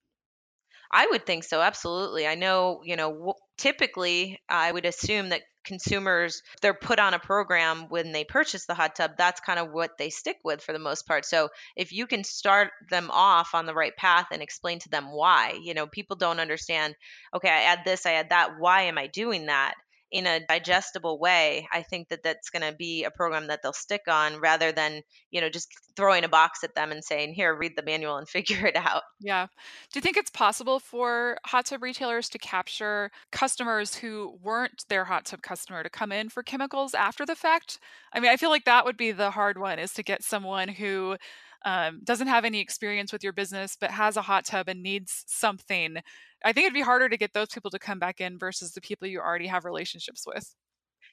I 0.92 1.08
would 1.08 1.25
think 1.25 1.44
so, 1.44 1.62
absolutely. 1.62 2.28
I 2.28 2.36
know, 2.36 2.82
you 2.84 2.96
know, 2.96 3.34
typically 3.60 4.42
I 4.50 4.72
would 4.72 4.86
assume 4.86 5.30
that 5.30 5.42
consumers 5.66 6.42
they're 6.62 6.74
put 6.74 6.98
on 6.98 7.13
a 7.13 7.20
program 7.20 7.89
when 7.89 8.13
they 8.13 8.24
purchase 8.24 8.66
the 8.66 8.74
hot 8.74 8.96
tub 8.96 9.12
that's 9.18 9.42
kind 9.42 9.60
of 9.60 9.72
what 9.72 9.98
they 10.00 10.10
stick 10.10 10.38
with 10.44 10.62
for 10.62 10.72
the 10.72 10.80
most 10.80 11.06
part. 11.06 11.25
So 11.25 11.50
if 11.75 11.92
you 11.92 12.07
can 12.07 12.24
start 12.24 12.72
them 12.90 13.12
off 13.12 13.53
on 13.53 13.66
the 13.66 13.74
right 13.74 13.96
path 13.96 14.27
and 14.31 14.42
explain 14.42 14.79
to 14.79 14.90
them 14.90 15.12
why 15.12 15.60
you 15.62 15.74
know 15.74 15.86
people 15.86 16.16
don't 16.16 16.40
understand 16.40 16.96
okay 17.36 17.50
i 17.50 17.64
add 17.64 17.79
this 17.86 18.05
i 18.05 18.14
add 18.14 18.29
that 18.29 18.51
why 18.57 18.83
am 18.83 18.98
i 18.98 19.07
doing 19.07 19.48
that 19.48 19.75
in 20.11 20.25
a 20.25 20.39
digestible 20.45 21.19
way, 21.19 21.67
I 21.72 21.83
think 21.83 22.09
that 22.09 22.24
that's 22.24 22.50
going 22.50 22.63
to 22.63 22.75
be 22.75 23.03
a 23.03 23.11
program 23.11 23.48
that 23.48 23.61
they'll 23.61 23.74
stick 23.74 24.03
on 24.07 24.39
rather 24.39 24.72
than, 24.72 25.01
you 25.29 25.39
know, 25.39 25.50
just 25.50 25.69
throwing 25.95 26.24
a 26.24 26.29
box 26.29 26.63
at 26.63 26.74
them 26.74 26.91
and 26.91 27.03
saying, 27.03 27.33
here, 27.33 27.55
read 27.55 27.74
the 27.75 27.83
manual 27.83 28.17
and 28.17 28.27
figure 28.29 28.65
it 28.65 28.75
out. 28.75 29.03
Yeah. 29.19 29.48
Do 29.91 29.98
you 29.98 30.01
think 30.01 30.17
it's 30.17 30.31
possible 30.31 30.79
for 30.79 31.37
hot 31.45 31.67
tub 31.67 31.83
retailers 31.83 32.29
to 32.29 32.39
capture 32.39 33.11
customers 33.31 33.95
who 33.95 34.37
weren't 34.41 34.85
their 34.89 35.05
hot 35.05 35.25
tub 35.25 35.41
customer 35.41 35.83
to 35.83 35.89
come 35.89 36.11
in 36.11 36.29
for 36.29 36.41
chemicals 36.41 36.93
after 36.93 37.25
the 37.25 37.35
fact? 37.35 37.79
I 38.11 38.19
mean, 38.19 38.31
I 38.31 38.37
feel 38.37 38.50
like 38.50 38.65
that 38.65 38.85
would 38.85 38.98
be 38.98 39.11
the 39.11 39.31
hard 39.31 39.59
one 39.59 39.77
is 39.77 39.93
to 39.93 40.03
get 40.03 40.24
someone 40.24 40.69
who 40.69 41.17
um, 41.65 42.00
doesn't 42.03 42.27
have 42.27 42.45
any 42.45 42.59
experience 42.59 43.11
with 43.11 43.24
your 43.24 43.33
business 43.33 43.75
but 43.79 43.91
has 43.91 44.17
a 44.17 44.22
hot 44.22 44.45
tub 44.45 44.67
and 44.69 44.81
needs 44.83 45.24
something 45.27 45.98
I 46.43 46.53
think 46.53 46.65
it'd 46.65 46.74
be 46.74 46.81
harder 46.81 47.09
to 47.09 47.17
get 47.17 47.33
those 47.33 47.50
people 47.50 47.72
to 47.72 47.79
come 47.79 48.00
back 48.00 48.22
in 48.22 48.37
versus 48.37 48.72
the 48.72 48.81
people 48.81 49.07
you 49.07 49.19
already 49.19 49.48
have 49.48 49.65
relationships 49.65 50.25
with. 50.25 50.55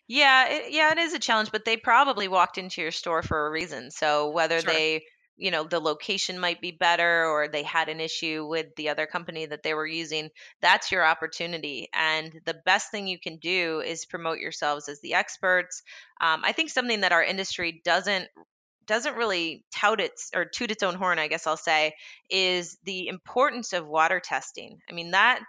Yeah, 0.08 0.48
it, 0.48 0.72
yeah, 0.72 0.92
it 0.92 0.98
is 0.98 1.14
a 1.14 1.18
challenge, 1.18 1.50
but 1.52 1.64
they 1.64 1.76
probably 1.76 2.28
walked 2.28 2.58
into 2.58 2.80
your 2.80 2.92
store 2.92 3.22
for 3.22 3.46
a 3.46 3.50
reason. 3.50 3.90
So 3.90 4.30
whether 4.30 4.62
Sure. 4.62 4.72
they, 4.72 5.04
you 5.36 5.50
know, 5.50 5.64
the 5.64 5.80
location 5.80 6.38
might 6.38 6.60
be 6.60 6.70
better 6.70 7.26
or 7.26 7.48
they 7.48 7.64
had 7.64 7.88
an 7.88 8.00
issue 8.00 8.46
with 8.48 8.68
the 8.76 8.88
other 8.90 9.06
company 9.06 9.46
that 9.46 9.62
they 9.62 9.74
were 9.74 9.86
using, 9.86 10.30
that's 10.62 10.92
your 10.92 11.04
opportunity. 11.04 11.88
And 11.92 12.40
the 12.44 12.54
best 12.64 12.90
thing 12.90 13.08
you 13.08 13.18
can 13.18 13.38
do 13.38 13.80
is 13.84 14.06
promote 14.06 14.38
yourselves 14.38 14.88
as 14.88 15.00
the 15.00 15.14
experts. 15.14 15.82
Um, 16.20 16.42
I 16.44 16.52
think 16.52 16.70
something 16.70 17.00
that 17.00 17.12
our 17.12 17.22
industry 17.24 17.80
doesn't 17.84 18.28
doesn't 18.86 19.16
really 19.16 19.64
tout 19.74 20.00
its 20.00 20.30
or 20.34 20.44
toot 20.44 20.70
its 20.70 20.82
own 20.82 20.94
horn, 20.94 21.18
I 21.18 21.28
guess 21.28 21.46
I'll 21.46 21.56
say, 21.56 21.94
is 22.30 22.78
the 22.84 23.08
importance 23.08 23.72
of 23.72 23.86
water 23.86 24.20
testing. 24.20 24.78
I 24.88 24.92
mean 24.92 25.12
that 25.12 25.40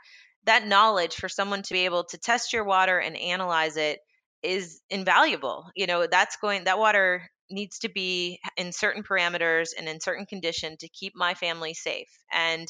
that 0.46 0.66
knowledge 0.66 1.16
for 1.16 1.30
someone 1.30 1.62
to 1.62 1.74
be 1.74 1.86
able 1.86 2.06
to 2.06 2.18
test 2.18 2.54
your 2.54 2.64
water 2.64 2.98
and 2.98 3.18
analyze 3.18 3.76
it 3.76 4.00
is 4.42 4.82
invaluable. 4.90 5.70
You 5.76 5.88
know, 5.88 6.08
that's 6.08 6.38
going 6.38 6.64
that 6.64 6.80
water 6.80 7.30
needs 7.50 7.80
to 7.80 7.90
be 7.90 8.40
in 8.56 8.72
certain 8.72 9.04
parameters 9.04 9.70
and 9.78 9.88
in 9.88 10.00
certain 10.00 10.26
condition 10.26 10.78
to 10.78 10.90
keep 10.90 11.14
my 11.16 11.34
family 11.34 11.74
safe. 11.74 12.10
And 12.32 12.68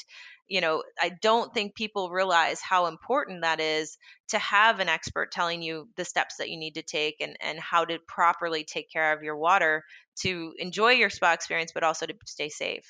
you 0.47 0.61
know, 0.61 0.83
I 1.01 1.09
don't 1.21 1.53
think 1.53 1.75
people 1.75 2.09
realize 2.09 2.61
how 2.61 2.87
important 2.87 3.41
that 3.41 3.59
is 3.59 3.97
to 4.29 4.39
have 4.39 4.79
an 4.79 4.89
expert 4.89 5.31
telling 5.31 5.61
you 5.61 5.89
the 5.95 6.05
steps 6.05 6.37
that 6.37 6.49
you 6.49 6.57
need 6.57 6.75
to 6.75 6.81
take 6.81 7.17
and, 7.21 7.37
and 7.41 7.59
how 7.59 7.85
to 7.85 7.99
properly 8.07 8.63
take 8.63 8.89
care 8.91 9.13
of 9.13 9.23
your 9.23 9.37
water 9.37 9.83
to 10.21 10.53
enjoy 10.57 10.91
your 10.91 11.09
spa 11.09 11.33
experience, 11.33 11.71
but 11.73 11.83
also 11.83 12.05
to 12.05 12.15
stay 12.25 12.49
safe. 12.49 12.85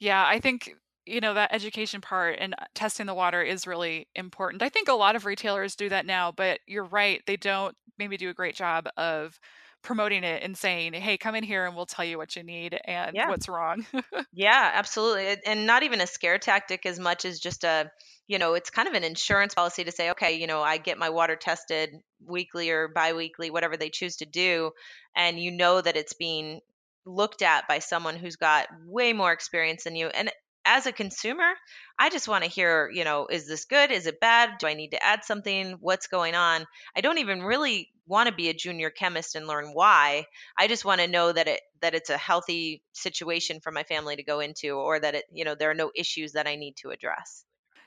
Yeah, 0.00 0.24
I 0.26 0.40
think 0.40 0.74
you 1.06 1.20
know 1.20 1.34
that 1.34 1.52
education 1.52 2.00
part 2.00 2.36
and 2.38 2.54
uh, 2.54 2.64
testing 2.74 3.06
the 3.06 3.14
water 3.14 3.42
is 3.42 3.66
really 3.66 4.08
important. 4.14 4.62
I 4.62 4.68
think 4.68 4.88
a 4.88 4.94
lot 4.94 5.16
of 5.16 5.26
retailers 5.26 5.76
do 5.76 5.88
that 5.90 6.06
now, 6.06 6.32
but 6.32 6.60
you're 6.66 6.84
right, 6.84 7.22
they 7.26 7.36
don't 7.36 7.76
maybe 7.98 8.16
do 8.16 8.30
a 8.30 8.34
great 8.34 8.54
job 8.54 8.88
of 8.96 9.38
promoting 9.84 10.24
it 10.24 10.42
and 10.42 10.56
saying, 10.58 10.94
"Hey, 10.94 11.18
come 11.18 11.34
in 11.36 11.44
here 11.44 11.66
and 11.66 11.76
we'll 11.76 11.86
tell 11.86 12.04
you 12.04 12.18
what 12.18 12.36
you 12.36 12.42
need 12.42 12.78
and 12.84 13.20
Yeah. 13.20 13.26
what's 13.26 13.48
wrong." 13.48 13.86
Yeah, 14.32 14.70
absolutely. 14.74 15.36
And 15.46 15.66
not 15.66 15.84
even 15.84 16.00
a 16.00 16.06
scare 16.06 16.38
tactic 16.38 16.86
as 16.86 16.98
much 16.98 17.24
as 17.24 17.38
just 17.38 17.62
a, 17.62 17.90
you 18.26 18.38
know, 18.38 18.54
it's 18.54 18.70
kind 18.70 18.88
of 18.88 18.94
an 18.94 19.04
insurance 19.04 19.54
policy 19.54 19.84
to 19.84 19.92
say, 19.92 20.10
okay, 20.10 20.32
you 20.40 20.46
know, 20.48 20.60
I 20.62 20.78
get 20.78 20.98
my 20.98 21.10
water 21.10 21.36
tested 21.36 21.90
weekly 22.20 22.70
or 22.70 22.88
biweekly, 22.88 23.50
whatever 23.50 23.76
they 23.76 23.90
choose 23.90 24.16
to 24.16 24.26
do. 24.26 24.72
And 25.14 25.38
you 25.38 25.52
know 25.52 25.80
that 25.80 25.96
it's 25.96 26.14
being 26.14 26.60
looked 27.06 27.42
at 27.42 27.68
by 27.68 27.78
someone 27.78 28.16
who's 28.16 28.36
got 28.36 28.66
way 28.86 29.12
more 29.12 29.32
experience 29.32 29.84
than 29.84 29.94
you. 29.94 30.08
And 30.08 30.32
as 30.64 30.86
a 30.86 30.92
consumer, 30.92 31.52
I 31.98 32.10
just 32.10 32.28
want 32.28 32.44
to 32.44 32.50
hear, 32.50 32.90
you 32.92 33.04
know, 33.04 33.26
is 33.26 33.46
this 33.46 33.64
good? 33.64 33.90
Is 33.90 34.06
it 34.06 34.20
bad? 34.20 34.58
Do 34.58 34.66
I 34.66 34.74
need 34.74 34.90
to 34.90 35.02
add 35.02 35.24
something? 35.24 35.76
What's 35.80 36.06
going 36.06 36.34
on? 36.34 36.66
I 36.96 37.00
don't 37.00 37.18
even 37.18 37.42
really 37.42 37.90
want 38.06 38.28
to 38.28 38.34
be 38.34 38.48
a 38.48 38.54
junior 38.54 38.90
chemist 38.90 39.34
and 39.34 39.46
learn 39.46 39.70
why. 39.72 40.24
I 40.58 40.68
just 40.68 40.84
want 40.84 41.00
to 41.00 41.08
know 41.08 41.32
that 41.32 41.48
it 41.48 41.60
that 41.80 41.94
it's 41.94 42.10
a 42.10 42.16
healthy 42.16 42.82
situation 42.92 43.60
for 43.60 43.70
my 43.70 43.82
family 43.82 44.16
to 44.16 44.22
go 44.22 44.40
into 44.40 44.70
or 44.70 44.98
that 45.00 45.14
it, 45.14 45.24
you 45.32 45.44
know, 45.44 45.54
there 45.54 45.70
are 45.70 45.74
no 45.74 45.90
issues 45.94 46.32
that 46.32 46.46
I 46.46 46.56
need 46.56 46.76
to 46.76 46.90
address. 46.90 47.44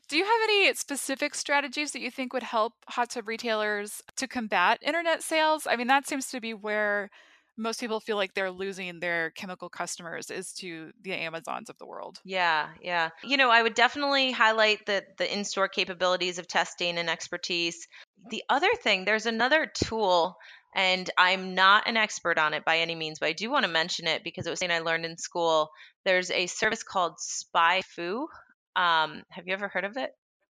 Do 0.07 0.17
you 0.17 0.23
have 0.23 0.41
any 0.43 0.73
specific 0.73 1.35
strategies 1.35 1.91
that 1.91 1.99
you 1.99 2.09
think 2.09 2.31
would 2.31 2.43
help 2.43 2.73
hot 2.87 3.09
tub 3.09 3.27
retailers 3.27 4.01
to 4.15 4.27
combat 4.27 4.79
internet 4.81 5.21
sales? 5.21 5.67
I 5.67 5.75
mean, 5.75 5.87
that 5.87 6.07
seems 6.07 6.29
to 6.29 6.39
be 6.39 6.53
where 6.53 7.09
most 7.57 7.79
people 7.79 7.99
feel 7.99 8.17
like 8.17 8.33
they're 8.33 8.51
losing 8.51 8.99
their 8.99 9.31
chemical 9.31 9.69
customers 9.69 10.29
is 10.29 10.53
to 10.53 10.91
the 11.01 11.13
Amazons 11.13 11.69
of 11.69 11.77
the 11.77 11.85
world. 11.87 12.19
Yeah, 12.23 12.69
yeah. 12.81 13.09
You 13.23 13.37
know, 13.37 13.49
I 13.49 13.63
would 13.63 13.73
definitely 13.73 14.31
highlight 14.31 14.85
the 14.85 15.03
the 15.17 15.31
in-store 15.31 15.67
capabilities 15.67 16.37
of 16.37 16.47
testing 16.47 16.97
and 16.97 17.09
expertise. 17.09 17.87
The 18.29 18.43
other 18.49 18.69
thing, 18.83 19.05
there's 19.05 19.25
another 19.25 19.65
tool 19.65 20.37
And 20.75 21.09
I'm 21.17 21.55
not 21.55 21.87
an 21.87 21.97
expert 21.97 22.37
on 22.37 22.53
it 22.53 22.63
by 22.63 22.79
any 22.79 22.93
means, 22.93 23.17
but 23.19 23.29
I 23.29 23.33
do 23.33 23.49
want 23.49 23.65
to 23.65 23.71
mention 23.71 24.05
it 24.07 24.23
because 24.23 24.45
it 24.45 24.49
was 24.51 24.59
something 24.59 24.75
I 24.75 24.81
learned 24.81 25.05
in 25.05 25.17
school. 25.17 25.71
There's 26.05 26.29
a 26.29 26.45
service 26.45 26.83
called 26.83 27.13
SpyFu. 27.17 28.27
Um, 28.75 29.23
have 29.31 29.47
you 29.47 29.53
ever 29.53 29.69
heard 29.69 29.85
of 29.85 29.97
it? 29.97 30.11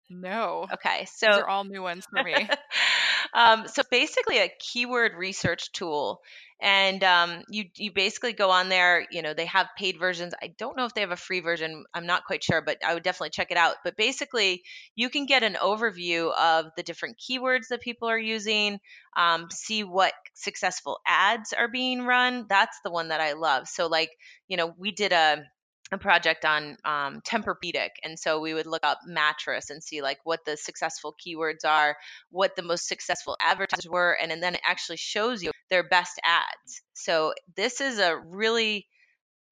No. 0.09 0.65
Okay, 0.73 1.05
so 1.05 1.27
These 1.27 1.37
are 1.37 1.47
all 1.47 1.63
new 1.63 1.81
ones 1.81 2.05
for 2.09 2.23
me. 2.23 2.33
um, 3.33 3.67
so 3.67 3.83
basically 3.91 4.39
a 4.39 4.51
keyword 4.59 5.13
research 5.15 5.71
tool 5.73 6.21
and 6.65 7.03
um, 7.03 7.43
you 7.47 7.65
you 7.77 7.91
basically 7.93 8.33
go 8.33 8.49
on 8.49 8.69
there 8.69 9.05
you 9.11 9.21
know 9.21 9.33
they 9.35 9.45
have 9.45 9.67
paid 9.77 9.97
versions. 9.99 10.33
I 10.41 10.47
don't 10.57 10.75
know 10.75 10.85
if 10.85 10.93
they 10.95 11.01
have 11.01 11.11
a 11.11 11.15
free 11.15 11.39
version 11.39 11.85
i'm 11.93 12.07
not 12.07 12.25
quite 12.25 12.43
sure 12.43 12.61
but 12.61 12.79
i 12.83 12.93
would 12.93 13.03
definitely 13.03 13.29
check 13.29 13.51
it 13.51 13.57
out. 13.57 13.75
But 13.83 13.95
basically 13.95 14.63
you 14.95 15.09
can 15.09 15.27
get 15.27 15.43
an 15.43 15.53
overview 15.61 16.33
of 16.33 16.65
the 16.75 16.83
different 16.83 17.17
keywords 17.19 17.67
that 17.69 17.81
people 17.81 18.09
are 18.09 18.17
using 18.17 18.79
um, 19.15 19.47
see 19.51 19.83
what 19.83 20.13
successful 20.33 20.99
ads 21.07 21.53
are 21.53 21.69
being 21.69 22.01
run. 22.01 22.47
That's 22.49 22.77
the 22.83 22.91
one 22.91 23.09
that 23.09 23.21
i 23.21 23.33
love. 23.33 23.67
So 23.67 23.87
like 23.87 24.09
you 24.47 24.57
know 24.57 24.73
we 24.77 24.91
did 24.91 25.13
a 25.13 25.43
a 25.91 25.97
project 25.97 26.45
on 26.45 26.77
um, 26.83 27.21
Tempur-Pedic, 27.21 27.89
and 28.03 28.17
so 28.17 28.39
we 28.39 28.53
would 28.53 28.65
look 28.65 28.83
up 28.83 28.99
mattress 29.05 29.69
and 29.69 29.83
see 29.83 30.01
like 30.01 30.17
what 30.23 30.43
the 30.45 30.57
successful 30.57 31.15
keywords 31.25 31.63
are, 31.65 31.95
what 32.31 32.55
the 32.55 32.63
most 32.63 32.87
successful 32.87 33.37
advertisers 33.39 33.89
were, 33.89 34.17
and, 34.19 34.31
and 34.31 34.41
then 34.41 34.55
it 34.55 34.61
actually 34.67 34.97
shows 34.97 35.43
you 35.43 35.51
their 35.69 35.87
best 35.87 36.19
ads. 36.23 36.81
So 36.93 37.33
this 37.55 37.81
is 37.81 37.99
a 37.99 38.17
really 38.17 38.87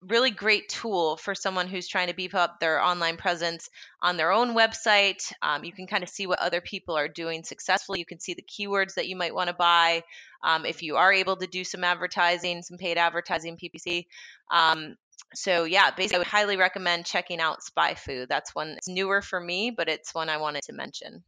really 0.10 0.32
great 0.32 0.68
tool 0.70 1.18
for 1.18 1.34
someone 1.34 1.68
who's 1.68 1.88
trying 1.88 2.08
to 2.08 2.14
beef 2.14 2.36
up 2.36 2.60
their 2.60 2.82
online 2.82 3.18
presence 3.18 3.70
on 4.02 4.18
their 4.18 4.32
own 4.32 4.56
website. 4.56 5.32
Um, 5.42 5.64
you 5.64 5.72
can 5.72 5.88
kind 5.88 6.04
of 6.04 6.10
see 6.10 6.28
what 6.28 6.40
other 6.40 6.62
people 6.62 6.96
are 6.96 7.08
doing 7.08 7.44
successfully. 7.44 8.00
You 8.00 8.06
can 8.06 8.20
see 8.20 8.34
the 8.34 8.44
keywords 8.44 8.96
that 8.96 9.08
you 9.08 9.16
might 9.16 9.34
want 9.34 9.50
to 9.50 9.56
buy. 9.56 10.04
Um, 10.44 10.66
if 10.66 10.84
you 10.84 10.98
are 10.98 11.14
able 11.14 11.38
to 11.38 11.48
do 11.48 11.64
some 11.64 11.84
advertising, 11.84 12.62
some 12.64 12.78
paid 12.78 12.98
advertising, 12.98 13.58
PPC. 13.58 14.06
Um, 14.52 14.96
so 15.36 15.64
yeah, 15.66 15.92
basically, 15.92 16.18
I 16.18 16.20
would 16.20 16.28
highly 16.28 16.58
recommend 16.58 17.06
checking 17.06 17.40
out 17.40 17.60
SpyFu. 17.62 18.28
That's 18.28 18.54
one 18.56 18.74
that's 18.76 18.88
newer 18.88 19.22
for 19.22 19.40
me, 19.40 19.72
but 19.72 19.90
it's 19.90 20.14
one 20.14 20.30
I 20.30 20.38
wanted 20.38 20.64
to 20.66 20.74
mention. 20.74 21.24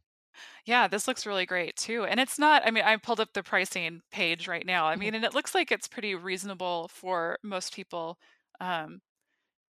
Yeah, 0.64 0.88
this 0.88 1.06
looks 1.08 1.26
really 1.26 1.46
great 1.46 1.76
too. 1.76 2.04
And 2.04 2.20
it's 2.20 2.38
not, 2.38 2.62
I 2.66 2.70
mean, 2.70 2.84
I 2.84 2.96
pulled 2.96 3.20
up 3.20 3.32
the 3.32 3.42
pricing 3.42 4.02
page 4.10 4.48
right 4.48 4.66
now. 4.66 4.86
I 4.86 4.96
Mhm. 4.96 5.10
mean, 5.10 5.14
and 5.14 5.24
it 5.24 5.34
looks 5.34 5.54
like 5.54 5.70
it's 5.72 5.88
pretty 5.88 6.14
reasonable 6.14 6.88
for 6.88 7.38
most 7.42 7.74
people. 7.74 8.18
Um, 8.60 9.00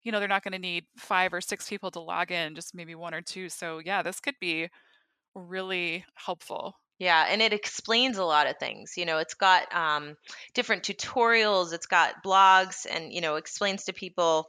you 0.04 0.12
know, 0.12 0.20
they're 0.20 0.30
not 0.30 0.44
going 0.44 0.54
to 0.54 0.60
need 0.60 0.86
five 0.98 1.34
or 1.34 1.42
six 1.42 1.70
people 1.70 1.92
to 1.92 2.02
log 2.02 2.32
in, 2.32 2.56
just 2.56 2.76
maybe 2.76 2.96
one 2.96 3.14
or 3.14 3.22
two. 3.22 3.50
So, 3.50 3.80
yeah, 3.80 4.04
this 4.04 4.20
could 4.22 4.36
be 4.42 4.70
really 5.36 6.06
helpful. 6.16 6.76
Yeah, 7.04 7.26
and 7.30 7.42
it 7.42 7.52
explains 7.54 8.18
a 8.18 8.24
lot 8.24 8.48
of 8.48 8.58
things. 8.60 8.94
You 8.98 9.06
know, 9.06 9.18
it's 9.18 9.34
got 9.34 9.74
um, 9.76 10.16
different 10.54 10.84
tutorials, 10.84 11.74
it's 11.74 11.86
got 11.86 12.24
blogs, 12.24 12.86
and 12.90 13.12
you 13.12 13.20
know, 13.22 13.36
explains 13.36 13.86
to 13.86 13.94
people 13.94 14.48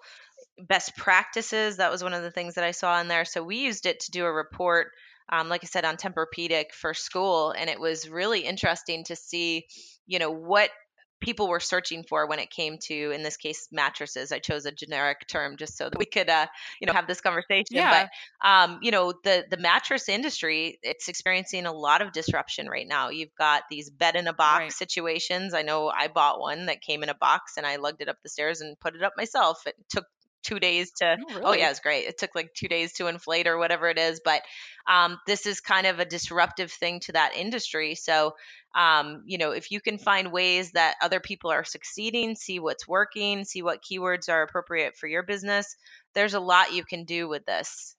best 0.68 0.96
practices. 0.96 1.78
That 1.78 1.90
was 1.92 2.02
one 2.02 2.14
of 2.14 2.22
the 2.22 2.30
things 2.30 2.54
that 2.54 2.64
I 2.64 2.72
saw 2.72 3.00
in 3.00 3.08
there. 3.08 3.24
So 3.24 3.42
we 3.44 3.58
used 3.58 3.86
it 3.86 4.00
to 4.00 4.10
do 4.12 4.24
a 4.26 4.32
report, 4.32 4.88
um, 5.30 5.48
like 5.48 5.64
I 5.64 5.68
said, 5.68 5.84
on 5.84 5.96
Tempur-Pedic 5.96 6.72
for 6.72 6.94
school, 6.94 7.52
and 7.52 7.70
it 7.70 7.80
was 7.80 8.08
really 8.08 8.40
interesting 8.40 9.04
to 9.04 9.16
see, 9.16 9.66
you 10.06 10.18
know, 10.20 10.30
what 10.30 10.70
people 11.20 11.48
were 11.48 11.60
searching 11.60 12.04
for 12.08 12.26
when 12.28 12.38
it 12.38 12.50
came 12.50 12.78
to, 12.84 13.10
in 13.12 13.22
this 13.22 13.36
case, 13.36 13.68
mattresses. 13.72 14.32
I 14.32 14.38
chose 14.38 14.66
a 14.66 14.72
generic 14.72 15.26
term 15.28 15.56
just 15.56 15.76
so 15.76 15.88
that 15.88 15.98
we 15.98 16.04
could, 16.06 16.28
uh, 16.28 16.46
you 16.80 16.86
know, 16.86 16.92
have 16.92 17.06
this 17.06 17.20
conversation. 17.20 17.64
Yeah. 17.70 17.88
But 17.88 18.08
um, 18.46 18.78
you 18.82 18.90
know, 18.90 19.12
the 19.24 19.44
the 19.50 19.56
mattress 19.56 20.08
industry, 20.08 20.78
it's 20.82 21.08
experiencing 21.08 21.66
a 21.66 21.72
lot 21.72 22.02
of 22.02 22.12
disruption 22.12 22.68
right 22.68 22.86
now. 22.86 23.08
You've 23.10 23.34
got 23.38 23.64
these 23.70 23.90
bed 23.90 24.16
in 24.16 24.26
a 24.26 24.34
box 24.34 24.64
Right. 24.66 24.76
situations. 24.76 25.54
I 25.54 25.62
know 25.62 25.88
I 25.88 26.08
bought 26.08 26.40
one 26.40 26.66
that 26.66 26.80
came 26.82 27.02
in 27.02 27.08
a 27.08 27.14
box, 27.14 27.56
and 27.56 27.66
I 27.66 27.76
lugged 27.76 28.02
it 28.02 28.08
up 28.08 28.16
the 28.22 28.28
stairs 28.28 28.60
and 28.60 28.78
put 28.78 28.94
it 28.94 29.02
up 29.02 29.14
myself. 29.16 29.62
It 29.66 29.76
took 29.88 30.04
two 30.44 30.60
days 30.60 30.92
to 30.92 31.18
Oh, 31.18 31.34
oh 31.42 31.52
yeah 31.52 31.70
really? 31.70 31.70
it's 31.70 31.80
great 31.80 32.06
it 32.06 32.18
took 32.18 32.34
like 32.34 32.52
two 32.54 32.68
days 32.68 32.92
to 32.92 33.06
inflate 33.08 33.46
or 33.46 33.58
whatever 33.58 33.88
it 33.88 33.98
is 33.98 34.20
but 34.24 34.42
um, 34.86 35.18
this 35.26 35.46
is 35.46 35.60
kind 35.60 35.86
of 35.86 35.98
a 35.98 36.04
disruptive 36.04 36.70
thing 36.70 37.00
to 37.00 37.12
that 37.12 37.34
industry 37.34 37.94
so 37.94 38.34
um, 38.76 39.22
you 39.26 39.38
know 39.38 39.50
if 39.52 39.70
you 39.70 39.80
can 39.80 39.98
find 39.98 40.32
ways 40.32 40.72
that 40.72 40.96
other 41.02 41.20
people 41.20 41.50
are 41.50 41.64
succeeding 41.64 42.34
see 42.36 42.58
what's 42.58 42.86
working 42.86 43.44
see 43.44 43.62
what 43.62 43.82
keywords 43.82 44.28
are 44.28 44.42
appropriate 44.42 44.96
for 44.96 45.06
your 45.06 45.22
business 45.22 45.76
there's 46.14 46.34
a 46.34 46.40
lot 46.40 46.72
you 46.72 46.84
can 46.84 47.04
do 47.04 47.28
with 47.28 47.44
this 47.46 47.96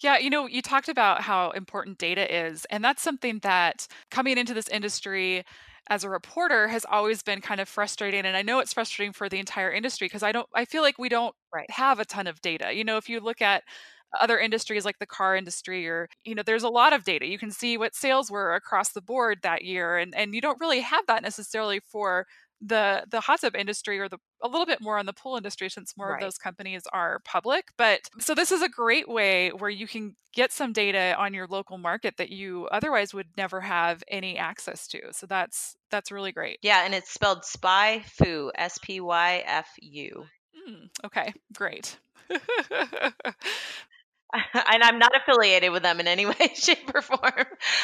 Yeah, 0.00 0.18
you 0.18 0.30
know, 0.30 0.46
you 0.46 0.62
talked 0.62 0.88
about 0.88 1.22
how 1.22 1.50
important 1.50 1.98
data 1.98 2.46
is, 2.46 2.64
and 2.70 2.84
that's 2.84 3.02
something 3.02 3.38
that 3.40 3.86
coming 4.10 4.38
into 4.38 4.54
this 4.54 4.68
industry 4.68 5.44
as 5.88 6.04
a 6.04 6.10
reporter 6.10 6.68
has 6.68 6.84
always 6.90 7.22
been 7.22 7.40
kind 7.40 7.60
of 7.60 7.68
frustrating. 7.68 8.24
And 8.24 8.36
I 8.36 8.42
know 8.42 8.58
it's 8.60 8.72
frustrating 8.72 9.12
for 9.12 9.28
the 9.28 9.38
entire 9.38 9.70
industry 9.70 10.06
because 10.06 10.22
I 10.22 10.32
don't, 10.32 10.48
I 10.54 10.64
feel 10.64 10.82
like 10.82 10.98
we 10.98 11.08
don't 11.08 11.34
right 11.54 11.70
have 11.70 11.98
a 12.00 12.04
ton 12.04 12.26
of 12.26 12.40
data. 12.40 12.72
You 12.72 12.84
know, 12.84 12.96
if 12.96 13.08
you 13.08 13.20
look 13.20 13.42
at 13.42 13.64
other 14.20 14.38
industries 14.38 14.84
like 14.84 14.98
the 15.00 15.06
car 15.06 15.34
industry 15.36 15.88
or 15.88 16.08
you 16.24 16.34
know 16.34 16.42
there's 16.44 16.62
a 16.62 16.68
lot 16.68 16.92
of 16.92 17.02
data 17.04 17.26
you 17.26 17.36
can 17.38 17.50
see 17.50 17.76
what 17.76 17.94
sales 17.96 18.30
were 18.30 18.54
across 18.54 18.92
the 18.92 19.02
board 19.02 19.40
that 19.42 19.64
year 19.64 19.98
and 19.98 20.14
and 20.14 20.34
you 20.34 20.40
don't 20.40 20.60
really 20.60 20.80
have 20.80 21.04
that 21.08 21.22
necessarily 21.22 21.80
for 21.80 22.24
the 22.66 23.04
the 23.10 23.20
hot 23.20 23.40
tub 23.40 23.54
industry 23.54 23.98
or 23.98 24.08
the 24.08 24.18
a 24.42 24.48
little 24.48 24.66
bit 24.66 24.80
more 24.80 24.98
on 24.98 25.06
the 25.06 25.12
pool 25.12 25.36
industry 25.36 25.68
since 25.68 25.96
more 25.96 26.14
of 26.14 26.20
those 26.20 26.38
companies 26.38 26.82
are 26.92 27.20
public 27.24 27.68
but 27.76 28.00
so 28.18 28.34
this 28.34 28.50
is 28.50 28.62
a 28.62 28.68
great 28.68 29.08
way 29.08 29.50
where 29.50 29.70
you 29.70 29.86
can 29.86 30.16
get 30.32 30.50
some 30.52 30.72
data 30.72 31.14
on 31.18 31.34
your 31.34 31.46
local 31.46 31.78
market 31.78 32.16
that 32.16 32.30
you 32.30 32.66
otherwise 32.72 33.12
would 33.14 33.28
never 33.36 33.60
have 33.60 34.02
any 34.08 34.38
access 34.38 34.86
to 34.88 35.00
so 35.12 35.26
that's 35.26 35.76
that's 35.90 36.10
really 36.10 36.32
great. 36.32 36.58
Yeah 36.62 36.84
and 36.84 36.94
it's 36.94 37.12
spelled 37.12 37.44
spy 37.44 38.02
fu 38.06 38.50
s-p-y-f-u 38.56 40.24
Mm, 40.66 40.88
okay 41.04 41.34
great 41.52 41.98
and 44.54 44.82
I'm 44.82 44.98
not 44.98 45.12
affiliated 45.16 45.72
with 45.72 45.82
them 45.82 46.00
in 46.00 46.08
any 46.08 46.26
way, 46.26 46.52
shape, 46.54 46.90
or 46.94 47.02
form. 47.02 47.20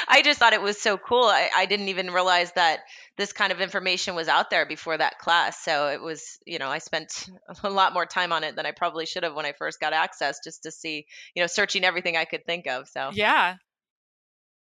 I 0.09 0.23
just 0.23 0.39
thought 0.39 0.53
it 0.53 0.63
was 0.63 0.81
so 0.81 0.99
cool. 0.99 1.25
I, 1.25 1.49
I 1.55 1.67
didn't 1.67 1.89
even 1.89 2.11
realize 2.11 2.53
that 2.53 2.81
this 3.17 3.33
kind 3.33 3.53
of 3.53 3.61
information 3.61 4.15
was 4.15 4.29
out 4.29 4.51
there 4.51 4.67
before 4.67 4.97
that 4.97 5.19
class. 5.19 5.63
So 5.63 5.89
it 5.89 6.01
was, 6.01 6.39
you 6.47 6.59
know, 6.59 6.69
I 6.69 6.79
spent 6.79 7.29
a 7.63 7.71
lot 7.71 7.93
more 7.93 8.07
time 8.07 8.33
on 8.33 8.45
it 8.45 8.57
than 8.57 8.67
I 8.67 8.73
probably 8.73 9.07
should 9.07 9.23
have 9.23 9.35
when 9.35 9.47
I 9.47 9.53
first 9.53 9.81
got 9.81 9.93
access, 9.93 10.41
just 10.43 10.65
to 10.65 10.71
see, 10.71 11.07
you 11.35 11.43
know, 11.43 11.47
searching 11.47 11.85
everything 11.85 12.17
I 12.17 12.25
could 12.25 12.45
think 12.47 12.67
of. 12.67 12.89
So 12.89 13.11
yeah 13.13 13.57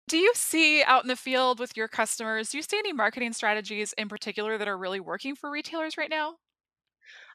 Do 0.07 0.17
you 0.17 0.33
see 0.35 0.83
out 0.83 1.03
in 1.03 1.07
the 1.07 1.15
field 1.15 1.59
with 1.59 1.77
your 1.77 1.87
customers, 1.87 2.49
do 2.49 2.57
you 2.57 2.63
see 2.63 2.77
any 2.79 2.93
marketing 2.93 3.33
strategies 3.33 3.93
in 3.93 4.09
particular 4.09 4.57
that 4.57 4.67
are 4.67 4.77
really 4.77 4.99
working 4.99 5.35
for 5.35 5.49
retailers 5.51 5.97
right 5.97 6.09
now? 6.09 6.35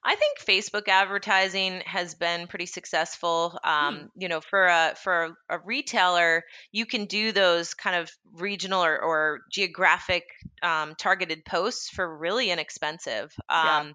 I 0.04 0.16
think 0.16 0.38
Facebook 0.38 0.88
advertising 0.88 1.80
has 1.86 2.14
been 2.14 2.46
pretty 2.46 2.66
successful. 2.66 3.58
Hmm. 3.64 3.70
Um, 3.70 4.08
you 4.16 4.28
know, 4.28 4.40
for 4.40 4.66
a 4.66 4.94
for 5.02 5.36
a 5.48 5.58
retailer, 5.64 6.44
you 6.72 6.84
can 6.84 7.06
do 7.06 7.32
those 7.32 7.74
kind 7.74 7.96
of 7.96 8.10
regional 8.34 8.84
or, 8.84 9.00
or 9.00 9.40
geographic 9.50 10.24
um, 10.62 10.94
targeted 10.98 11.44
posts 11.44 11.88
for 11.88 12.18
really 12.18 12.50
inexpensive. 12.50 13.32
Yeah. 13.50 13.80
Um, 13.80 13.94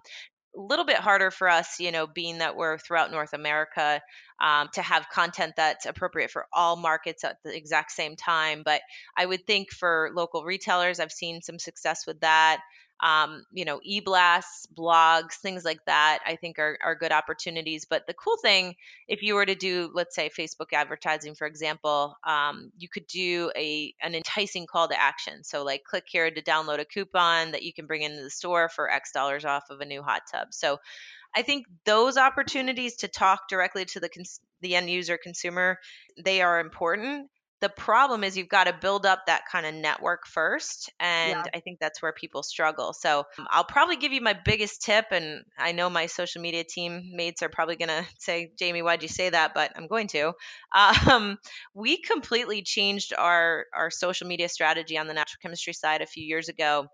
a 0.56 0.60
little 0.60 0.84
bit 0.84 0.96
harder 0.96 1.30
for 1.30 1.48
us, 1.48 1.78
you 1.78 1.92
know, 1.92 2.08
being 2.08 2.38
that 2.38 2.56
we're 2.56 2.76
throughout 2.76 3.12
North 3.12 3.34
America, 3.34 4.00
um, 4.40 4.68
to 4.74 4.82
have 4.82 5.08
content 5.08 5.52
that's 5.56 5.86
appropriate 5.86 6.32
for 6.32 6.46
all 6.52 6.74
markets 6.74 7.22
at 7.22 7.36
the 7.44 7.56
exact 7.56 7.92
same 7.92 8.16
time. 8.16 8.62
But 8.64 8.80
I 9.16 9.26
would 9.26 9.46
think 9.46 9.70
for 9.70 10.10
local 10.12 10.42
retailers, 10.42 10.98
I've 10.98 11.12
seen 11.12 11.40
some 11.40 11.60
success 11.60 12.04
with 12.04 12.18
that. 12.20 12.60
Um, 13.02 13.44
you 13.52 13.64
know, 13.64 13.80
e-blasts, 13.82 14.66
blogs, 14.76 15.34
things 15.34 15.64
like 15.64 15.84
that, 15.86 16.20
I 16.26 16.36
think 16.36 16.58
are, 16.58 16.78
are 16.84 16.94
good 16.94 17.12
opportunities. 17.12 17.86
But 17.88 18.06
the 18.06 18.14
cool 18.14 18.36
thing, 18.42 18.74
if 19.08 19.22
you 19.22 19.34
were 19.34 19.46
to 19.46 19.54
do, 19.54 19.90
let's 19.94 20.14
say, 20.14 20.30
Facebook 20.30 20.72
advertising, 20.72 21.34
for 21.34 21.46
example, 21.46 22.16
um, 22.26 22.70
you 22.78 22.88
could 22.88 23.06
do 23.06 23.50
a 23.56 23.94
an 24.02 24.14
enticing 24.14 24.66
call 24.66 24.88
to 24.88 25.00
action. 25.00 25.44
So, 25.44 25.64
like, 25.64 25.84
click 25.84 26.04
here 26.06 26.30
to 26.30 26.42
download 26.42 26.80
a 26.80 26.84
coupon 26.84 27.52
that 27.52 27.62
you 27.62 27.72
can 27.72 27.86
bring 27.86 28.02
into 28.02 28.22
the 28.22 28.30
store 28.30 28.68
for 28.68 28.90
X 28.90 29.12
dollars 29.12 29.44
off 29.44 29.64
of 29.70 29.80
a 29.80 29.84
new 29.86 30.02
hot 30.02 30.22
tub. 30.30 30.48
So, 30.50 30.78
I 31.34 31.42
think 31.42 31.66
those 31.84 32.16
opportunities 32.16 32.96
to 32.96 33.08
talk 33.08 33.48
directly 33.48 33.84
to 33.86 34.00
the 34.00 34.08
cons- 34.08 34.40
the 34.60 34.74
end 34.76 34.90
user 34.90 35.18
consumer, 35.22 35.78
they 36.22 36.42
are 36.42 36.60
important. 36.60 37.30
The 37.60 37.68
problem 37.68 38.24
is 38.24 38.36
you've 38.36 38.48
got 38.48 38.64
to 38.64 38.72
build 38.72 39.04
up 39.04 39.26
that 39.26 39.42
kind 39.50 39.66
of 39.66 39.74
network 39.74 40.26
first, 40.26 40.90
Yeah. 41.22 41.44
and 41.44 41.48
I 41.54 41.60
think 41.60 41.78
that's 41.78 42.00
where 42.00 42.12
people 42.12 42.42
struggle. 42.42 42.92
So 42.94 43.24
um, 43.38 43.46
I'll 43.50 43.64
probably 43.64 43.96
give 43.96 44.12
you 44.12 44.20
my 44.22 44.32
biggest 44.32 44.82
tip, 44.82 45.06
and 45.10 45.44
I 45.58 45.72
know 45.72 45.90
my 45.90 46.06
social 46.06 46.40
media 46.40 46.64
team 46.64 47.10
mates 47.14 47.42
are 47.42 47.50
probably 47.50 47.76
going 47.76 47.88
to 48.04 48.06
say, 48.18 48.52
"Jamie, 48.58 48.82
why'd 48.82 49.02
you 49.02 49.08
say 49.08 49.28
that?" 49.30 49.52
But 49.54 49.72
I'm 49.76 49.86
going 49.88 50.08
to. 50.08 50.32
Um, 51.10 51.38
we 51.74 52.00
completely 52.00 52.62
changed 52.62 53.12
our 53.16 53.66
our 53.74 53.90
social 53.90 54.26
media 54.26 54.48
strategy 54.48 54.96
on 54.96 55.06
the 55.06 55.14
natural 55.14 55.38
chemistry 55.42 55.72
side 55.72 56.00
a 56.02 56.06
few 56.06 56.24
years 56.24 56.48
ago 56.48 56.86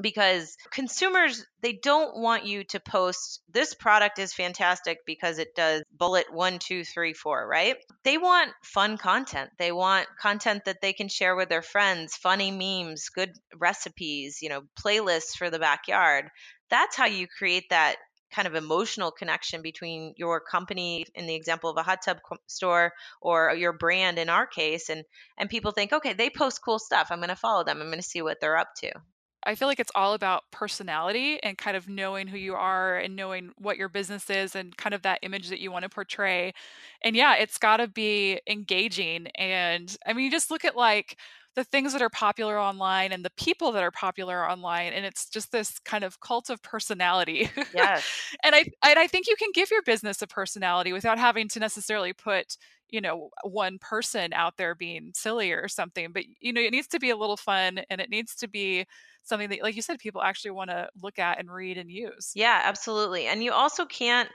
because 0.00 0.56
consumers 0.70 1.44
they 1.60 1.72
don't 1.72 2.18
want 2.18 2.44
you 2.46 2.64
to 2.64 2.80
post 2.80 3.40
this 3.52 3.74
product 3.74 4.18
is 4.18 4.34
fantastic 4.34 4.98
because 5.06 5.38
it 5.38 5.54
does 5.54 5.82
bullet 5.92 6.26
one 6.32 6.58
two 6.58 6.84
three 6.84 7.12
four 7.12 7.46
right? 7.46 7.76
They 8.02 8.18
want 8.18 8.50
fun 8.62 8.98
content. 8.98 9.50
They 9.58 9.72
want 9.72 10.06
content 10.20 10.64
that 10.64 10.80
they 10.80 10.92
can 10.92 11.08
share 11.08 11.36
with 11.36 11.48
their 11.48 11.62
friends 11.62 12.16
funny 12.16 12.50
memes 12.50 13.08
good 13.08 13.32
recipes 13.56 14.38
you 14.42 14.48
know 14.48 14.62
playlists 14.84 15.36
for 15.38 15.50
the 15.50 15.58
backyard. 15.58 16.28
That's 16.70 16.96
how 16.96 17.06
you 17.06 17.26
create 17.28 17.70
that 17.70 17.96
kind 18.34 18.48
of 18.48 18.56
emotional 18.56 19.12
connection 19.12 19.62
between 19.62 20.12
your 20.16 20.40
company 20.40 21.06
in 21.14 21.28
the 21.28 21.34
example 21.34 21.70
of 21.70 21.76
a 21.76 21.84
hot 21.84 22.00
tub 22.04 22.18
store 22.48 22.92
or 23.22 23.54
your 23.54 23.72
brand 23.72 24.18
in 24.18 24.28
our 24.28 24.46
case 24.46 24.88
and 24.88 25.04
and 25.38 25.48
people 25.48 25.70
think 25.70 25.92
okay 25.92 26.14
they 26.14 26.30
post 26.30 26.60
cool 26.64 26.80
stuff. 26.80 27.08
I'm 27.10 27.18
going 27.18 27.28
to 27.28 27.36
follow 27.36 27.62
them. 27.62 27.80
I'm 27.80 27.88
going 27.88 27.98
to 27.98 28.02
see 28.02 28.22
what 28.22 28.40
they're 28.40 28.56
up 28.56 28.74
to 28.78 28.90
I 29.46 29.54
feel 29.54 29.68
like 29.68 29.80
it's 29.80 29.92
all 29.94 30.14
about 30.14 30.44
personality 30.50 31.42
and 31.42 31.58
kind 31.58 31.76
of 31.76 31.88
knowing 31.88 32.26
who 32.26 32.38
you 32.38 32.54
are 32.54 32.96
and 32.96 33.14
knowing 33.16 33.52
what 33.58 33.76
your 33.76 33.88
business 33.88 34.30
is 34.30 34.54
and 34.54 34.76
kind 34.76 34.94
of 34.94 35.02
that 35.02 35.20
image 35.22 35.48
that 35.48 35.60
you 35.60 35.70
want 35.70 35.82
to 35.84 35.88
portray. 35.88 36.52
And 37.02 37.14
yeah, 37.14 37.34
it's 37.36 37.58
got 37.58 37.78
to 37.78 37.88
be 37.88 38.40
engaging. 38.48 39.28
And 39.36 39.96
I 40.06 40.12
mean, 40.12 40.24
you 40.26 40.30
just 40.30 40.50
look 40.50 40.64
at 40.64 40.76
like 40.76 41.16
the 41.54 41.64
things 41.64 41.92
that 41.92 42.02
are 42.02 42.10
popular 42.10 42.58
online 42.58 43.12
and 43.12 43.24
the 43.24 43.30
people 43.30 43.72
that 43.72 43.82
are 43.82 43.90
popular 43.90 44.48
online 44.48 44.92
and 44.92 45.06
it's 45.06 45.28
just 45.28 45.52
this 45.52 45.78
kind 45.80 46.04
of 46.04 46.20
cult 46.20 46.50
of 46.50 46.60
personality 46.62 47.48
yes 47.74 48.04
and 48.42 48.54
i 48.54 48.64
and 48.84 48.98
i 48.98 49.06
think 49.06 49.28
you 49.28 49.36
can 49.38 49.50
give 49.54 49.70
your 49.70 49.82
business 49.82 50.20
a 50.20 50.26
personality 50.26 50.92
without 50.92 51.18
having 51.18 51.48
to 51.48 51.60
necessarily 51.60 52.12
put 52.12 52.56
you 52.94 53.00
know 53.00 53.28
one 53.42 53.76
person 53.80 54.32
out 54.32 54.56
there 54.56 54.76
being 54.76 55.10
silly 55.16 55.50
or 55.50 55.66
something 55.66 56.12
but 56.12 56.22
you 56.40 56.52
know 56.52 56.60
it 56.60 56.70
needs 56.70 56.86
to 56.86 57.00
be 57.00 57.10
a 57.10 57.16
little 57.16 57.36
fun 57.36 57.80
and 57.90 58.00
it 58.00 58.08
needs 58.08 58.36
to 58.36 58.46
be 58.46 58.86
something 59.24 59.48
that 59.48 59.62
like 59.64 59.74
you 59.74 59.82
said 59.82 59.98
people 59.98 60.22
actually 60.22 60.52
want 60.52 60.70
to 60.70 60.88
look 61.02 61.18
at 61.18 61.40
and 61.40 61.50
read 61.50 61.76
and 61.76 61.90
use 61.90 62.30
yeah 62.36 62.60
absolutely 62.62 63.26
and 63.26 63.42
you 63.42 63.52
also 63.52 63.84
can't 63.84 64.28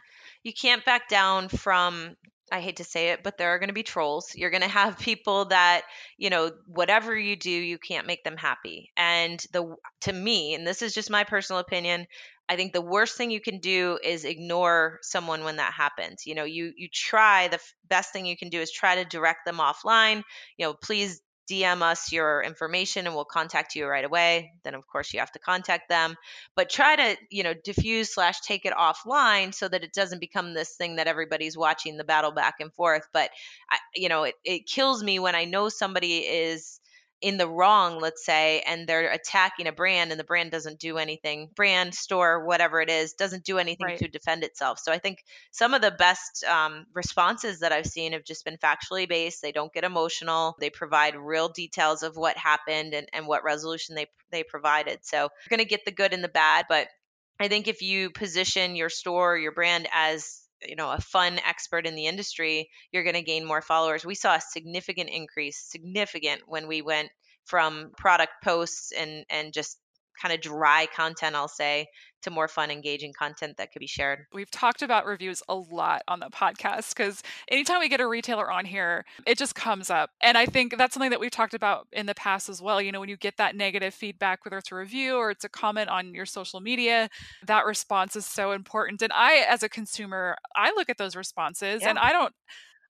you 0.43 0.51
can't 0.51 0.83
back 0.83 1.07
down 1.07 1.47
from 1.47 2.17
I 2.51 2.61
hate 2.61 2.77
to 2.77 2.83
say 2.83 3.09
it, 3.09 3.21
but 3.21 3.37
there 3.37 3.49
are 3.49 3.59
going 3.59 3.69
to 3.69 3.75
be 3.75 3.83
trolls. 3.83 4.33
You're 4.35 4.49
going 4.49 4.63
to 4.63 4.67
have 4.67 4.97
people 4.97 5.45
that, 5.45 5.83
you 6.17 6.31
know, 6.31 6.49
whatever 6.65 7.15
you 7.15 7.35
do, 7.35 7.51
you 7.51 7.77
can't 7.77 8.07
make 8.07 8.23
them 8.23 8.37
happy. 8.37 8.91
And 8.97 9.39
the 9.53 9.75
to 10.01 10.13
me, 10.13 10.55
and 10.55 10.65
this 10.65 10.81
is 10.81 10.95
just 10.95 11.11
my 11.11 11.23
personal 11.23 11.59
opinion, 11.59 12.07
I 12.49 12.55
think 12.55 12.73
the 12.73 12.81
worst 12.81 13.15
thing 13.15 13.31
you 13.31 13.41
can 13.41 13.59
do 13.59 13.99
is 14.03 14.25
ignore 14.25 14.99
someone 15.03 15.43
when 15.43 15.57
that 15.57 15.73
happens. 15.73 16.25
You 16.25 16.35
know, 16.35 16.45
you 16.45 16.73
you 16.75 16.89
try 16.91 17.47
the 17.47 17.55
f- 17.55 17.73
best 17.87 18.11
thing 18.11 18.25
you 18.25 18.35
can 18.37 18.49
do 18.49 18.59
is 18.59 18.71
try 18.71 18.95
to 18.95 19.05
direct 19.05 19.45
them 19.45 19.57
offline. 19.57 20.23
You 20.57 20.65
know, 20.65 20.73
please 20.73 21.21
DM 21.47 21.81
us 21.81 22.11
your 22.11 22.43
information 22.43 23.05
and 23.07 23.15
we'll 23.15 23.25
contact 23.25 23.75
you 23.75 23.87
right 23.87 24.05
away. 24.05 24.51
Then, 24.63 24.75
of 24.75 24.85
course, 24.87 25.13
you 25.13 25.19
have 25.19 25.31
to 25.33 25.39
contact 25.39 25.89
them. 25.89 26.15
But 26.55 26.69
try 26.69 26.95
to, 26.95 27.17
you 27.31 27.43
know, 27.43 27.53
diffuse 27.53 28.13
slash 28.13 28.41
take 28.41 28.65
it 28.65 28.73
offline 28.73 29.53
so 29.53 29.67
that 29.67 29.83
it 29.83 29.93
doesn't 29.93 30.19
become 30.19 30.53
this 30.53 30.75
thing 30.75 30.97
that 30.97 31.07
everybody's 31.07 31.57
watching 31.57 31.97
the 31.97 32.03
battle 32.03 32.31
back 32.31 32.55
and 32.59 32.73
forth. 32.73 33.07
But, 33.13 33.31
I, 33.69 33.77
you 33.95 34.09
know, 34.09 34.23
it, 34.23 34.35
it 34.43 34.67
kills 34.67 35.03
me 35.03 35.19
when 35.19 35.35
I 35.35 35.45
know 35.45 35.69
somebody 35.69 36.19
is 36.19 36.79
in 37.21 37.37
the 37.37 37.47
wrong, 37.47 37.99
let's 37.99 38.25
say, 38.25 38.61
and 38.65 38.87
they're 38.87 39.11
attacking 39.11 39.67
a 39.67 39.71
brand 39.71 40.11
and 40.11 40.19
the 40.19 40.23
brand 40.23 40.51
doesn't 40.51 40.79
do 40.79 40.97
anything, 40.97 41.49
brand, 41.55 41.93
store, 41.93 42.45
whatever 42.45 42.81
it 42.81 42.89
is, 42.89 43.13
doesn't 43.13 43.43
do 43.43 43.57
anything 43.57 43.87
right. 43.87 43.99
to 43.99 44.07
defend 44.07 44.43
itself. 44.43 44.79
So 44.79 44.91
I 44.91 44.99
think 44.99 45.23
some 45.51 45.73
of 45.73 45.81
the 45.81 45.91
best 45.91 46.43
um, 46.45 46.85
responses 46.93 47.59
that 47.59 47.71
I've 47.71 47.85
seen 47.85 48.13
have 48.13 48.23
just 48.23 48.45
been 48.45 48.57
factually 48.57 49.07
based. 49.07 49.41
They 49.41 49.51
don't 49.51 49.73
get 49.73 49.83
emotional. 49.83 50.55
They 50.59 50.69
provide 50.69 51.15
real 51.15 51.49
details 51.49 52.03
of 52.03 52.15
what 52.15 52.37
happened 52.37 52.93
and, 52.93 53.07
and 53.11 53.27
what 53.27 53.43
resolution 53.43 53.95
they 53.95 54.07
they 54.31 54.43
provided. 54.43 54.99
So 55.01 55.17
you're 55.17 55.57
going 55.57 55.59
to 55.59 55.65
get 55.65 55.85
the 55.85 55.91
good 55.91 56.13
and 56.13 56.23
the 56.23 56.29
bad, 56.29 56.65
but 56.69 56.87
I 57.39 57.47
think 57.47 57.67
if 57.67 57.81
you 57.81 58.11
position 58.11 58.75
your 58.75 58.89
store, 58.89 59.37
your 59.37 59.53
brand 59.53 59.87
as 59.93 60.41
you 60.67 60.75
know 60.75 60.91
a 60.91 60.99
fun 60.99 61.39
expert 61.47 61.85
in 61.85 61.95
the 61.95 62.07
industry 62.07 62.69
you're 62.91 63.03
going 63.03 63.15
to 63.15 63.21
gain 63.21 63.45
more 63.45 63.61
followers. 63.61 64.05
We 64.05 64.15
saw 64.15 64.35
a 64.35 64.41
significant 64.41 65.09
increase 65.09 65.57
significant 65.57 66.41
when 66.47 66.67
we 66.67 66.81
went 66.81 67.09
from 67.45 67.91
product 67.97 68.33
posts 68.43 68.91
and 68.91 69.25
and 69.29 69.53
just 69.53 69.77
kind 70.21 70.33
of 70.33 70.41
dry 70.41 70.85
content 70.95 71.35
i'll 71.35 71.47
say 71.47 71.87
to 72.23 72.31
more 72.31 72.47
fun 72.47 72.71
engaging 72.71 73.13
content 73.13 73.57
that 73.57 73.71
could 73.71 73.79
be 73.79 73.87
shared. 73.87 74.25
We've 74.33 74.51
talked 74.51 74.81
about 74.81 75.05
reviews 75.05 75.41
a 75.47 75.55
lot 75.55 76.03
on 76.07 76.19
the 76.19 76.27
podcast 76.27 76.95
because 76.95 77.23
anytime 77.47 77.79
we 77.79 77.89
get 77.89 78.01
a 78.01 78.07
retailer 78.07 78.51
on 78.51 78.65
here 78.65 79.05
it 79.25 79.37
just 79.37 79.55
comes 79.55 79.89
up. 79.89 80.11
And 80.21 80.37
i 80.37 80.45
think 80.45 80.77
that's 80.77 80.93
something 80.93 81.09
that 81.11 81.19
we've 81.19 81.31
talked 81.31 81.53
about 81.53 81.87
in 81.91 82.05
the 82.05 82.15
past 82.15 82.49
as 82.49 82.61
well 82.61 82.81
you 82.81 82.91
know 82.91 82.99
when 82.99 83.09
you 83.09 83.17
get 83.17 83.37
that 83.37 83.55
negative 83.55 83.93
feedback 83.93 84.45
whether 84.45 84.57
it's 84.57 84.71
a 84.71 84.75
review 84.75 85.15
or 85.15 85.31
it's 85.31 85.43
a 85.43 85.49
comment 85.49 85.89
on 85.89 86.13
your 86.13 86.25
social 86.25 86.59
media 86.59 87.09
that 87.45 87.65
response 87.65 88.15
is 88.15 88.25
so 88.25 88.51
important. 88.51 89.01
And 89.01 89.11
i 89.13 89.45
as 89.47 89.63
a 89.63 89.69
consumer 89.69 90.37
i 90.55 90.71
look 90.71 90.89
at 90.89 90.97
those 90.97 91.15
responses 91.15 91.81
yeah. 91.81 91.89
and 91.89 91.99
i 91.99 92.11
don't 92.11 92.33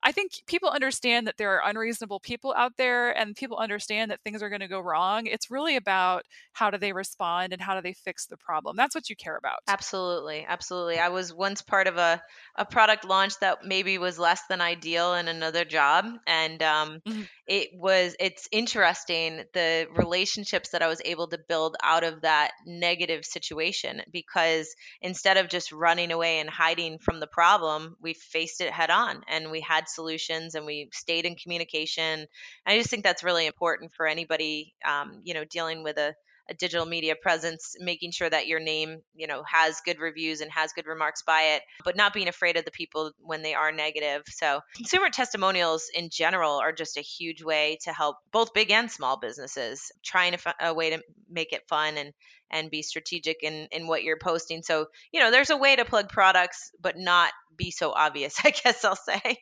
I 0.04 0.12
think 0.12 0.32
people 0.48 0.70
understand 0.70 1.28
that 1.28 1.36
there 1.38 1.52
are 1.52 1.70
unreasonable 1.70 2.20
people 2.20 2.54
out 2.56 2.74
there 2.78 3.12
and 3.12 3.36
people 3.36 3.58
understand 3.58 4.12
that 4.12 4.22
things 4.24 4.42
are 4.42 4.50
going 4.50 4.62
to 4.62 4.68
go 4.68 4.80
wrong. 4.80 5.26
It's 5.26 5.52
really 5.52 5.76
about 5.76 6.24
how 6.54 6.70
do 6.70 6.78
they 6.78 6.94
respond 6.94 7.52
and 7.52 7.62
how 7.62 7.76
do 7.76 7.82
they 7.82 7.94
fix 7.94 8.26
the 8.26 8.38
problem. 8.38 8.76
That's 8.78 8.96
what 8.96 9.10
you 9.10 9.16
care 9.16 9.36
about. 9.36 9.60
Absolutely. 9.68 10.46
Absolutely. 10.48 11.00
I 11.00 11.10
was 11.10 11.34
once 11.34 11.62
part 11.62 11.88
of 11.88 11.98
a, 11.98 12.22
a 12.56 12.66
product 12.66 13.04
launch 13.06 13.34
that 13.42 13.66
maybe 13.66 13.98
was 13.98 14.18
less 14.18 14.42
than 14.50 14.62
ideal 14.62 15.16
in 15.16 15.28
another 15.28 15.66
job. 15.66 16.06
And 16.26 16.64
um, 16.64 17.02
mm-hmm. 17.06 17.22
It 17.50 17.70
was, 17.74 18.16
it's 18.20 18.48
interesting 18.52 19.44
the 19.54 19.88
relationships 19.96 20.70
that 20.70 20.84
I 20.84 20.88
was 20.88 21.02
able 21.04 21.28
to 21.30 21.40
build 21.40 21.76
out 21.82 22.04
of 22.04 22.22
that 22.22 22.52
negative 22.64 23.26
situation 23.26 24.04
because 24.14 24.76
instead 25.02 25.38
of 25.38 25.50
just 25.50 25.72
running 25.72 26.12
away 26.12 26.40
and 26.40 26.50
hiding 26.50 27.00
from 27.00 27.20
the 27.20 27.26
problem, 27.26 27.96
we 28.00 28.14
faced 28.14 28.62
it 28.62 28.72
head 28.72 28.92
on 28.92 29.24
and 29.28 29.50
we 29.50 29.62
had 29.62 29.90
solutions 29.90 30.54
and 30.54 30.68
we 30.68 30.90
stayed 30.94 31.26
in 31.26 31.36
communication. 31.36 32.28
I 32.68 32.78
just 32.78 32.92
think 32.92 33.04
that's 33.04 33.24
really 33.24 33.48
important 33.48 33.96
for 33.96 34.06
anybody, 34.06 34.76
um, 34.88 35.22
you 35.24 35.34
know, 35.34 35.44
dealing 35.44 35.82
with 35.82 35.98
a, 35.98 36.14
a 36.50 36.54
digital 36.54 36.86
media 36.86 37.16
presence, 37.16 37.76
making 37.80 38.12
sure 38.12 38.30
that 38.30 38.48
your 38.48 38.60
name, 38.60 39.02
you 39.16 39.28
know, 39.28 39.44
has 39.44 39.82
good 39.86 40.00
reviews 40.00 40.42
and 40.42 40.52
has 40.52 40.74
good 40.74 40.88
remarks 40.88 41.22
by 41.22 41.42
it, 41.56 41.62
but 41.84 41.96
not 41.96 42.14
being 42.14 42.28
afraid 42.28 42.58
of 42.58 42.66
the 42.66 42.72
people 42.72 43.12
when 43.20 43.42
they 43.42 43.54
are 43.54 43.72
negative. 43.72 44.24
So, 44.28 44.62
consumer 44.76 45.10
testimonials 45.10 45.90
in 45.94 46.10
general 46.10 46.54
are 46.54 46.72
just 46.72 46.98
a 46.98 47.02
huge 47.02 47.44
way 47.44 47.78
to 47.84 47.94
help 47.94 48.18
both 48.32 48.54
big 48.54 48.72
and 48.72 48.90
small 48.90 49.20
businesses 49.20 49.92
trying 50.04 50.32
to 50.32 50.38
find 50.38 50.56
a 50.60 50.74
way 50.74 50.92
to 50.92 51.02
make 51.30 51.54
it 51.54 51.68
fun 51.68 51.98
and 51.98 52.14
and 52.52 52.72
be 52.72 52.82
strategic 52.82 53.44
in 53.44 53.68
in 53.72 53.88
what 53.88 54.04
you're 54.04 54.18
posting. 54.18 54.64
So, 54.64 54.88
you 55.12 55.20
know, 55.20 55.32
there's 55.32 55.52
a 55.52 55.58
way 55.58 55.76
to 55.76 55.86
plug 55.86 56.10
products 56.10 56.72
but 56.82 56.98
not 56.98 57.32
be 57.56 57.72
so 57.72 57.92
obvious, 57.92 58.40
I 58.44 58.52
guess 58.52 58.84
I'll 58.84 58.96
say. 58.96 59.38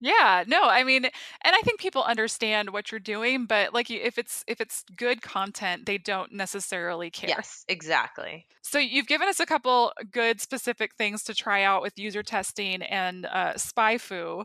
Yeah, 0.00 0.44
no, 0.46 0.62
I 0.62 0.84
mean, 0.84 1.04
and 1.04 1.12
I 1.44 1.60
think 1.64 1.80
people 1.80 2.04
understand 2.04 2.70
what 2.70 2.92
you're 2.92 3.00
doing, 3.00 3.46
but 3.46 3.74
like 3.74 3.90
if 3.90 4.16
it's 4.16 4.44
if 4.46 4.60
it's 4.60 4.84
good 4.96 5.22
content, 5.22 5.86
they 5.86 5.98
don't 5.98 6.32
necessarily 6.32 7.10
care. 7.10 7.30
Yes, 7.30 7.64
exactly. 7.68 8.46
So 8.62 8.78
you've 8.78 9.08
given 9.08 9.28
us 9.28 9.40
a 9.40 9.46
couple 9.46 9.92
good 10.12 10.40
specific 10.40 10.94
things 10.94 11.24
to 11.24 11.34
try 11.34 11.62
out 11.64 11.82
with 11.82 11.98
user 11.98 12.22
testing 12.22 12.82
and 12.82 13.26
uh, 13.26 13.54
SpyFu. 13.54 14.44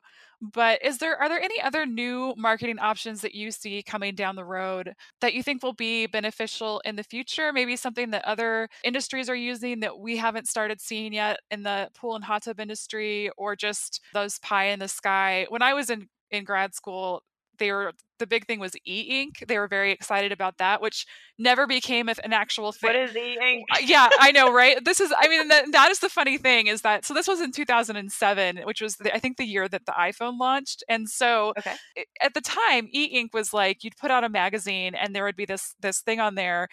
But 0.52 0.84
is 0.84 0.98
there 0.98 1.18
are 1.22 1.30
there 1.30 1.40
any 1.42 1.62
other 1.62 1.86
new 1.86 2.34
marketing 2.38 2.78
options 2.80 3.22
that 3.22 3.34
you 3.34 3.50
see 3.50 3.82
coming 3.82 4.14
down 4.14 4.36
the 4.36 4.44
road 4.44 4.94
that 5.22 5.34
you 5.34 5.42
think 5.42 5.64
will 5.64 5.72
be 5.74 6.06
beneficial 6.06 6.82
in 6.84 6.98
the 6.98 7.04
future? 7.04 7.54
Maybe 7.54 7.78
something 7.78 8.10
that 8.10 8.26
other 8.26 8.68
industries 8.84 9.30
are 9.30 9.36
using 9.36 9.80
that 9.80 10.00
we 10.00 10.18
haven't 10.18 10.50
started 10.50 10.82
seeing 10.82 11.14
yet 11.14 11.40
in 11.50 11.64
the 11.64 11.90
pool 11.96 12.16
and 12.16 12.26
hot 12.26 12.44
tub 12.44 12.60
industry, 12.60 13.30
or 13.38 13.56
just 13.56 14.02
those 14.12 14.38
pie 14.40 14.66
in 14.66 14.80
the 14.80 14.90
sky. 14.90 15.46
When 15.50 15.62
I 15.62 15.74
was 15.74 15.90
in 15.90 16.10
in 16.30 16.44
grad 16.44 16.76
school, 16.76 17.24
they 17.64 17.72
were 17.72 17.94
the 18.20 18.28
big 18.28 18.46
thing 18.46 18.60
was 18.60 18.76
e-ink. 18.86 19.44
They 19.48 19.58
were 19.58 19.70
very 19.70 19.92
excited 19.92 20.34
about 20.34 20.58
that, 20.58 20.82
which 20.82 21.06
never 21.40 21.66
became 21.66 22.10
an 22.10 22.34
actual 22.34 22.74
thing. 22.74 22.90
What 22.90 22.96
is 22.98 23.16
e-ink? 23.16 23.66
Uh, 23.74 23.80
yeah, 23.82 24.10
I 24.20 24.32
know, 24.34 24.52
right? 24.52 24.84
This 24.84 25.00
is, 25.00 25.14
I 25.18 25.30
mean, 25.30 25.48
that, 25.48 25.72
that 25.72 25.92
is 25.92 26.00
the 26.00 26.10
funny 26.10 26.38
thing 26.38 26.68
is 26.68 26.82
that, 26.82 27.06
so 27.06 27.14
this 27.14 27.28
was 27.28 27.40
in 27.40 27.52
2007, 27.54 28.58
which 28.66 28.82
was, 28.82 28.98
the, 28.98 29.14
I 29.16 29.20
think, 29.20 29.38
the 29.38 29.46
year 29.46 29.70
that 29.70 29.86
the 29.86 29.94
iPhone 29.94 30.38
launched. 30.40 30.84
And 30.90 31.10
so 31.10 31.54
okay. 31.58 31.76
at 32.22 32.34
the 32.34 32.42
time, 32.42 32.88
e-ink 32.92 33.34
was 33.34 33.54
like, 33.54 33.84
you'd 33.84 33.98
put 33.98 34.12
out 34.12 34.26
a 34.26 34.30
magazine 34.30 34.94
and 34.94 35.16
there 35.16 35.24
would 35.24 35.38
be 35.38 35.46
this, 35.46 35.74
this 35.80 36.02
thing 36.02 36.20
on 36.20 36.36
there 36.36 36.68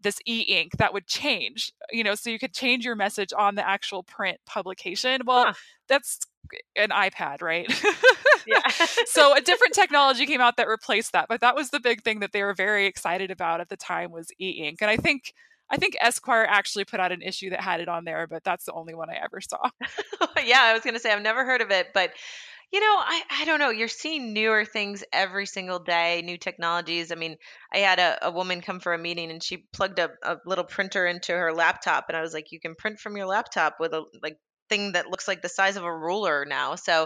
this 0.00 0.18
e-ink 0.26 0.72
that 0.76 0.92
would 0.92 1.06
change 1.06 1.72
you 1.90 2.04
know 2.04 2.14
so 2.14 2.28
you 2.28 2.38
could 2.38 2.52
change 2.52 2.84
your 2.84 2.94
message 2.94 3.32
on 3.38 3.54
the 3.54 3.66
actual 3.66 4.02
print 4.02 4.36
publication 4.44 5.22
well 5.24 5.46
huh. 5.46 5.52
that's 5.88 6.18
an 6.76 6.90
ipad 6.90 7.42
right 7.42 7.66
yeah 8.46 8.60
so 9.06 9.34
a 9.34 9.40
different 9.40 9.74
technology 9.74 10.26
came 10.26 10.40
out 10.40 10.56
that 10.56 10.68
replaced 10.68 11.12
that 11.12 11.26
but 11.28 11.40
that 11.40 11.54
was 11.54 11.70
the 11.70 11.80
big 11.80 12.02
thing 12.02 12.20
that 12.20 12.32
they 12.32 12.42
were 12.42 12.54
very 12.54 12.86
excited 12.86 13.30
about 13.30 13.60
at 13.60 13.68
the 13.68 13.76
time 13.76 14.10
was 14.10 14.28
e-ink 14.40 14.78
and 14.80 14.90
i 14.90 14.96
think 14.96 15.32
I 15.70 15.78
think 15.78 15.96
Esquire 15.98 16.46
actually 16.48 16.84
put 16.84 17.00
out 17.00 17.10
an 17.10 17.22
issue 17.22 17.48
that 17.50 17.60
had 17.62 17.80
it 17.80 17.88
on 17.88 18.04
there, 18.04 18.26
but 18.26 18.44
that's 18.44 18.66
the 18.66 18.72
only 18.74 18.94
one 18.94 19.08
I 19.08 19.14
ever 19.14 19.40
saw. 19.40 19.70
yeah, 20.44 20.60
I 20.60 20.74
was 20.74 20.82
going 20.82 20.92
to 20.94 21.00
say 21.00 21.10
I've 21.10 21.22
never 21.22 21.44
heard 21.44 21.62
of 21.62 21.70
it, 21.70 21.88
but 21.94 22.12
You 22.72 22.80
know, 22.80 22.96
I, 22.98 23.22
I 23.30 23.44
don't 23.44 23.60
know. 23.60 23.70
You're 23.70 23.88
seeing 23.88 24.32
newer 24.32 24.64
things 24.64 25.04
every 25.12 25.46
single 25.46 25.78
day, 25.78 26.22
new 26.24 26.36
technologies. 26.36 27.12
I 27.12 27.14
mean, 27.14 27.36
I 27.72 27.78
had 27.78 28.00
a, 28.00 28.26
a 28.26 28.30
woman 28.32 28.62
come 28.62 28.80
for 28.80 28.92
a 28.92 28.98
meeting 28.98 29.30
and 29.30 29.42
she 29.42 29.58
plugged 29.72 30.00
a, 30.00 30.10
a 30.24 30.38
little 30.44 30.64
printer 30.64 31.06
into 31.06 31.32
her 31.32 31.52
laptop 31.52 32.06
and 32.08 32.16
I 32.16 32.20
was 32.20 32.34
like, 32.34 32.50
you 32.52 32.58
can 32.58 32.74
print 32.74 32.98
from 32.98 33.16
your 33.16 33.26
laptop 33.26 33.76
with 33.78 33.92
a 33.94 34.04
like 34.22 34.38
thing 34.68 34.92
that 34.92 35.10
looks 35.10 35.28
like 35.28 35.42
the 35.42 35.48
size 35.48 35.76
of 35.76 35.84
a 35.84 35.96
ruler 35.96 36.44
now. 36.48 36.74
So 36.74 37.02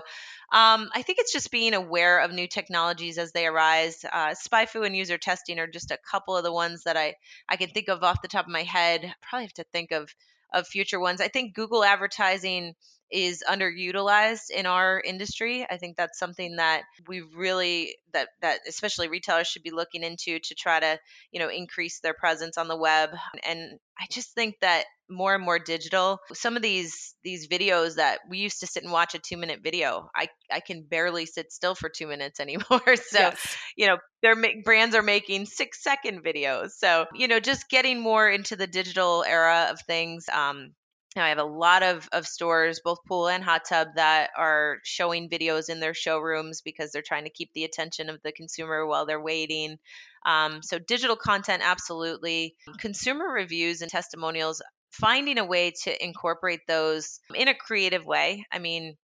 um, 0.51 0.88
I 0.94 1.03
think 1.03 1.18
it's 1.18 1.33
just 1.33 1.51
being 1.51 1.75
aware 1.75 2.21
of 2.21 2.33
new 2.33 2.47
technologies 2.47 3.18
as 3.18 3.33
they 3.33 3.47
arise. 3.47 4.05
Uh, 4.05 4.35
SpyFu 4.35 4.87
and 4.87 4.97
user 4.97 5.18
testing 5.18 5.59
are 5.59 5.66
just 5.66 5.90
a 5.90 5.99
couple 6.11 6.37
of 6.37 6.44
the 6.44 6.53
ones 6.53 6.85
that 6.85 6.97
I, 6.97 7.14
I 7.49 7.57
can 7.57 7.71
think 7.71 7.88
of 7.88 8.03
off 8.03 8.23
the 8.23 8.29
top 8.29 8.47
of 8.47 8.53
my 8.53 8.62
head. 8.62 9.12
Probably 9.23 9.44
have 9.44 9.53
to 9.55 9.64
think 9.73 9.92
of 9.92 10.12
of 10.53 10.66
future 10.66 10.99
ones. 10.99 11.21
I 11.21 11.29
think 11.29 11.55
Google 11.55 11.85
advertising 11.85 12.75
is 13.11 13.42
underutilized 13.49 14.51
in 14.51 14.66
our 14.66 15.01
industry. 15.05 15.66
I 15.68 15.79
think 15.79 15.97
that's 15.97 16.18
something 16.18 16.57
that 16.57 16.83
we 17.07 17.23
really 17.23 17.97
that 18.12 18.29
that 18.42 18.61
especially 18.68 19.09
retailers 19.09 19.47
should 19.47 19.62
be 19.62 19.71
looking 19.71 20.03
into 20.03 20.38
to 20.38 20.55
try 20.55 20.81
to, 20.81 20.99
you 21.33 21.40
know, 21.40 21.49
increase 21.49 22.01
their 22.01 22.14
presence 22.14 22.59
on 22.59 22.68
the 22.68 22.77
web. 22.77 23.11
And 23.47 23.79
I 23.99 24.07
just 24.11 24.35
think 24.35 24.57
that 24.61 24.85
more 25.11 25.35
and 25.35 25.44
more 25.44 25.59
digital. 25.59 26.18
Some 26.35 26.57
of 26.57 26.62
these 26.62 27.14
these 27.25 27.49
videos 27.49 27.97
that 27.97 28.21
we 28.29 28.38
used 28.38 28.61
to 28.61 28.66
sit 28.66 28.83
and 28.83 28.92
watch 28.92 29.14
a 29.14 29.18
2-minute 29.18 29.61
video, 29.62 30.11
I 30.14 30.29
I 30.53 30.61
can 30.61 30.83
barely 30.83 31.27
sit 31.27 31.53
still 31.53 31.75
for 31.75 31.88
2 31.88 32.07
minutes 32.07 32.40
anymore. 32.40 32.81
so, 32.97 33.18
yes. 33.18 33.57
you 33.77 33.87
know, 33.87 33.97
their 34.23 34.37
brands 34.64 34.94
are 34.94 35.03
making 35.03 35.47
6-second 35.47 36.23
videos. 36.23 36.73
So, 36.73 37.07
you 37.14 37.29
know, 37.29 37.40
just 37.40 37.68
getting 37.71 38.01
more 38.01 38.29
into 38.29 38.57
the 38.57 38.66
digital 38.66 39.25
era 39.27 39.68
of 39.71 39.81
things 39.81 40.27
um 40.29 40.73
now 41.16 41.25
I 41.25 41.31
have 41.31 41.38
a 41.38 41.44
lot 41.44 41.83
of, 41.83 42.09
of 42.12 42.27
stores, 42.27 42.81
both 42.85 43.05
pool 43.07 43.29
and 43.29 43.42
hot 43.42 43.62
tub, 43.68 43.88
that 43.97 44.31
are 44.37 44.79
showing 44.85 45.29
videos 45.29 45.68
in 45.68 45.81
their 45.81 45.94
showrooms 45.94 46.61
because 46.61 46.92
they're 46.92 47.03
trying 47.03 47.25
to 47.25 47.31
keep 47.31 47.51
the 47.55 47.64
attention 47.64 48.11
of 48.11 48.21
the 48.23 48.33
consumer 48.33 48.87
while 48.87 49.07
they're 49.07 49.21
waiting. 49.21 49.79
Um, 50.27 50.62
so 50.62 50.79
digital 50.79 51.16
content, 51.16 51.62
absolutely. 51.64 52.55
Consumer 52.79 53.27
reviews 53.27 53.81
and 53.81 53.90
testimonials, 53.90 54.62
finding 54.90 55.38
a 55.38 55.44
way 55.44 55.73
to 55.85 56.05
incorporate 56.05 56.61
those 56.68 57.21
in 57.35 57.49
a 57.49 57.55
creative 57.55 58.05
way. 58.05 58.44
I 58.53 58.59
mean, 58.59 58.97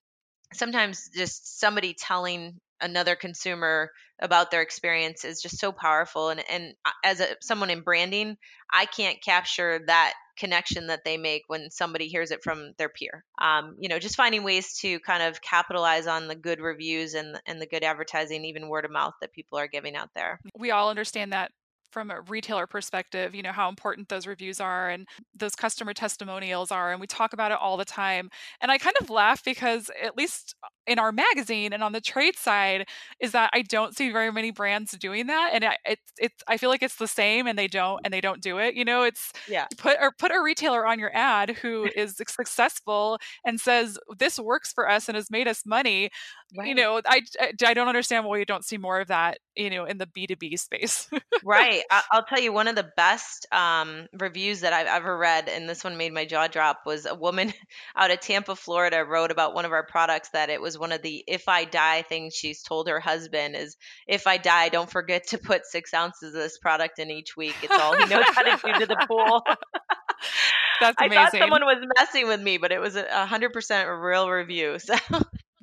sometimes 0.54 1.10
just 1.16 1.60
somebody 1.60 1.96
telling 1.98 2.60
another 2.82 3.16
consumer 3.16 3.89
about 4.22 4.52
their 4.52 4.62
experience 4.62 5.24
is 5.26 5.42
just 5.42 5.60
so 5.60 5.72
powerful 5.72 6.30
and 6.30 6.44
and 6.50 6.74
as 7.04 7.20
a 7.20 7.28
someone 7.42 7.70
in 7.70 7.82
branding 7.82 8.38
i 8.72 8.86
can't 8.86 9.22
capture 9.24 9.82
that 9.88 10.13
connection 10.38 10.88
that 10.88 11.04
they 11.06 11.17
make 11.17 11.43
when 11.48 11.69
somebody 11.69 12.08
hears 12.08 12.32
it 12.32 12.43
from 12.43 12.72
their 12.78 12.89
peer. 12.89 13.24
Um, 13.39 13.76
you 13.80 13.89
know, 13.89 14.00
just 14.00 14.15
finding 14.15 14.43
ways 14.43 14.78
to 14.80 15.00
kind 15.02 15.24
of 15.24 15.41
capitalize 15.41 16.08
on 16.08 16.28
the 16.28 16.36
good 16.36 16.60
reviews 16.60 17.13
and 17.13 17.39
and 17.46 17.62
the 17.62 17.67
good 17.67 17.84
advertising, 17.84 18.46
even 18.46 18.69
word 18.69 18.86
of 18.86 18.91
mouth 18.91 19.13
that 19.22 19.34
people 19.34 19.58
are 19.58 19.67
giving 19.67 19.96
out 19.96 20.10
there. 20.15 20.39
We 20.58 20.72
all 20.72 20.89
understand 20.89 21.34
that 21.34 21.52
from 21.93 22.10
a 22.10 22.22
retailer 22.22 22.65
perspective, 22.65 23.36
you 23.36 23.43
know, 23.43 23.52
how 23.52 23.69
important 23.69 24.10
those 24.10 24.26
reviews 24.26 24.60
are 24.60 24.89
and 24.89 25.08
those 25.36 25.56
customer 25.56 25.93
testimonials 25.93 26.72
are. 26.72 26.91
And 26.91 27.00
we 27.00 27.06
talk 27.06 27.34
about 27.34 27.52
it 27.52 27.60
all 27.62 27.78
the 27.78 27.86
time. 27.86 28.30
And 28.60 28.72
I 28.72 28.80
kind 28.80 28.96
of 29.00 29.12
laugh 29.12 29.43
because, 29.46 29.91
at 30.04 30.17
least 30.17 30.56
in 30.88 31.00
our 31.00 31.12
magazine 31.12 31.74
and 31.74 31.84
on 31.84 31.91
the 31.91 32.02
trade 32.02 32.38
side, 32.38 32.88
is 33.19 33.32
that 33.32 33.50
I 33.54 33.62
don't 33.62 33.96
see 33.96 34.12
very 34.12 34.32
many 34.32 34.52
brands 34.52 34.91
doing 34.91 35.28
that. 35.28 35.52
And 35.54 35.65
it's, 35.86 36.12
it's, 36.17 36.43
I 36.48 36.58
feel 36.58 36.69
like 36.69 36.84
it's 36.84 36.96
the 36.98 37.08
same 37.08 37.48
and 37.48 37.58
they 37.58 37.67
don't, 37.67 38.02
and 38.04 38.13
they 38.13 38.22
don't 38.22 38.41
do 38.41 38.58
it. 38.58 38.76
You 38.76 38.86
know, 38.86 39.04
it's, 39.04 39.32
yeah, 39.48 39.67
put, 39.78 39.98
or 40.02 40.12
put 40.17 40.32
a 40.32 40.41
retailer 40.41 40.86
on 40.86 41.00
your 41.00 41.15
ad 41.15 41.52
who 41.52 41.88
is 41.96 42.17
successful 42.17 43.17
and 43.46 43.60
says, 43.60 43.98
this 44.17 44.39
works 44.39 44.72
for 44.74 44.89
us 44.89 45.08
and 45.08 45.15
has 45.15 45.32
made 45.32 45.48
us 45.48 45.65
money. 45.65 46.10
Right. 46.56 46.67
You 46.67 46.76
know, 46.76 47.02
I, 47.06 47.22
I 47.65 47.74
don't 47.74 47.88
understand 47.88 48.26
why 48.26 48.38
you 48.38 48.46
don't 48.46 48.65
see 48.65 48.78
more 48.78 49.00
of 49.00 49.08
that, 49.08 49.39
you 49.56 49.69
know, 49.69 49.86
in 49.86 49.98
the 49.98 50.06
B2B 50.06 50.60
space. 50.60 51.10
right. 51.43 51.84
I'll 52.12 52.24
tell 52.24 52.39
you 52.39 52.54
one 52.54 52.67
of 52.67 52.76
the 52.76 52.91
best 52.96 53.48
um, 53.52 54.08
reviews 54.19 54.62
that 54.62 54.74
I've 54.74 54.88
ever 54.88 55.17
read, 55.17 55.50
and 55.50 55.67
this 55.67 55.84
one 55.84 55.98
made 55.98 56.13
my 56.13 56.26
jaw 56.26 56.48
drop, 56.48 56.82
was 56.86 57.06
a 57.06 57.15
woman 57.15 57.54
out 57.96 58.12
of 58.12 58.19
Tampa, 58.19 58.56
Florida, 58.56 59.04
wrote 59.04 59.32
about 59.32 59.54
one 59.54 59.65
of 59.65 59.72
our 59.72 59.86
products 59.86 60.30
that 60.30 60.50
it 60.50 60.62
was 60.62 60.73
one 60.78 60.92
of 60.92 61.02
the 61.02 61.24
"if 61.28 61.48
I 61.48 61.66
die" 61.66 62.02
things 62.04 62.36
she's 62.36 62.64
told 62.64 62.88
her 62.88 63.00
husband 63.00 63.56
is, 63.56 63.78
"If 64.08 64.28
I 64.28 64.38
die, 64.38 64.70
don't 64.70 64.90
forget 64.90 65.28
to 65.28 65.38
put 65.38 65.66
six 65.66 65.94
ounces 65.94 66.34
of 66.34 66.42
this 66.42 66.58
product 66.58 67.00
in 67.00 67.12
each 67.12 67.36
week. 67.36 67.56
It's 67.62 67.78
all 67.80 67.96
he 67.98 68.06
knows 68.06 68.26
how 68.28 68.44
to 68.44 68.60
do 68.64 68.80
to 68.80 68.86
the 68.86 69.06
pool." 69.08 69.44
That's 70.80 70.98
amazing. 71.00 71.18
I 71.18 71.26
thought 71.26 71.38
someone 71.38 71.66
was 71.66 71.86
messing 72.00 72.28
with 72.28 72.42
me, 72.42 72.58
but 72.58 72.72
it 72.72 72.80
was 72.80 72.96
a 72.96 73.26
hundred 73.26 73.54
percent 73.54 73.90
real 73.90 74.30
review. 74.30 74.78
So 74.94 74.96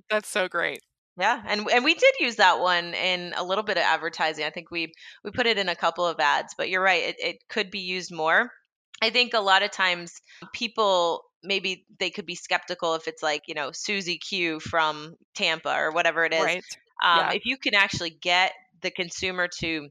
that's 0.08 0.28
so 0.28 0.48
great. 0.48 0.80
Yeah, 1.16 1.40
and 1.46 1.68
and 1.70 1.84
we 1.84 1.94
did 1.94 2.14
use 2.18 2.36
that 2.36 2.58
one 2.60 2.94
in 2.94 3.32
a 3.36 3.44
little 3.44 3.62
bit 3.62 3.76
of 3.76 3.84
advertising. 3.84 4.44
I 4.44 4.50
think 4.50 4.70
we 4.70 4.92
we 5.22 5.30
put 5.30 5.46
it 5.46 5.58
in 5.58 5.68
a 5.68 5.76
couple 5.76 6.06
of 6.06 6.18
ads, 6.18 6.54
but 6.56 6.68
you're 6.68 6.82
right, 6.82 7.02
it, 7.02 7.16
it 7.20 7.36
could 7.48 7.70
be 7.70 7.80
used 7.80 8.12
more. 8.12 8.50
I 9.02 9.10
think 9.10 9.34
a 9.34 9.40
lot 9.40 9.62
of 9.62 9.70
times 9.70 10.12
people 10.52 11.22
maybe 11.42 11.86
they 11.98 12.10
could 12.10 12.26
be 12.26 12.34
skeptical 12.34 12.94
if 12.94 13.08
it's 13.08 13.22
like 13.22 13.42
you 13.46 13.54
know 13.54 13.70
Susie 13.72 14.18
Q 14.18 14.60
from 14.60 15.16
Tampa 15.34 15.74
or 15.74 15.90
whatever 15.92 16.24
it 16.24 16.32
is. 16.32 16.42
Right. 16.42 16.64
Um, 17.02 17.18
yeah. 17.18 17.32
If 17.32 17.46
you 17.46 17.56
can 17.56 17.74
actually 17.74 18.10
get 18.10 18.52
the 18.82 18.90
consumer 18.90 19.48
to 19.60 19.88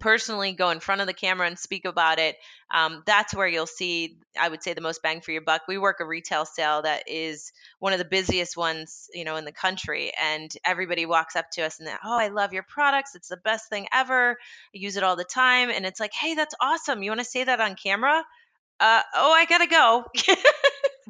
personally 0.00 0.52
go 0.52 0.70
in 0.70 0.80
front 0.80 1.00
of 1.00 1.06
the 1.06 1.12
camera 1.12 1.46
and 1.46 1.58
speak 1.58 1.84
about 1.84 2.18
it 2.18 2.36
um, 2.70 3.02
that's 3.04 3.34
where 3.34 3.46
you'll 3.46 3.66
see 3.66 4.16
i 4.40 4.48
would 4.48 4.62
say 4.62 4.72
the 4.72 4.80
most 4.80 5.02
bang 5.02 5.20
for 5.20 5.32
your 5.32 5.42
buck. 5.42 5.62
We 5.68 5.76
work 5.76 6.00
a 6.00 6.06
retail 6.06 6.46
sale 6.46 6.82
that 6.82 7.04
is 7.06 7.52
one 7.78 7.92
of 7.92 7.98
the 7.98 8.06
busiest 8.06 8.56
ones 8.56 9.10
you 9.12 9.24
know 9.24 9.36
in 9.36 9.44
the 9.44 9.52
country 9.52 10.10
and 10.20 10.50
everybody 10.64 11.04
walks 11.04 11.36
up 11.36 11.50
to 11.52 11.62
us 11.62 11.78
and 11.78 11.86
they, 11.86 11.92
oh 12.04 12.18
i 12.18 12.28
love 12.28 12.52
your 12.52 12.62
products. 12.62 13.14
It's 13.14 13.28
the 13.28 13.36
best 13.36 13.68
thing 13.68 13.86
ever. 13.92 14.38
I 14.74 14.78
use 14.78 14.96
it 14.96 15.02
all 15.02 15.16
the 15.16 15.24
time. 15.24 15.70
And 15.70 15.84
it's 15.84 16.00
like 16.00 16.14
hey 16.14 16.34
that's 16.34 16.54
awesome. 16.60 17.02
You 17.02 17.10
want 17.10 17.20
to 17.20 17.26
say 17.26 17.44
that 17.44 17.60
on 17.60 17.74
camera? 17.74 18.24
Uh, 18.80 19.02
oh 19.14 19.32
i 19.32 19.44
gotta 19.44 19.66
go 19.66 20.04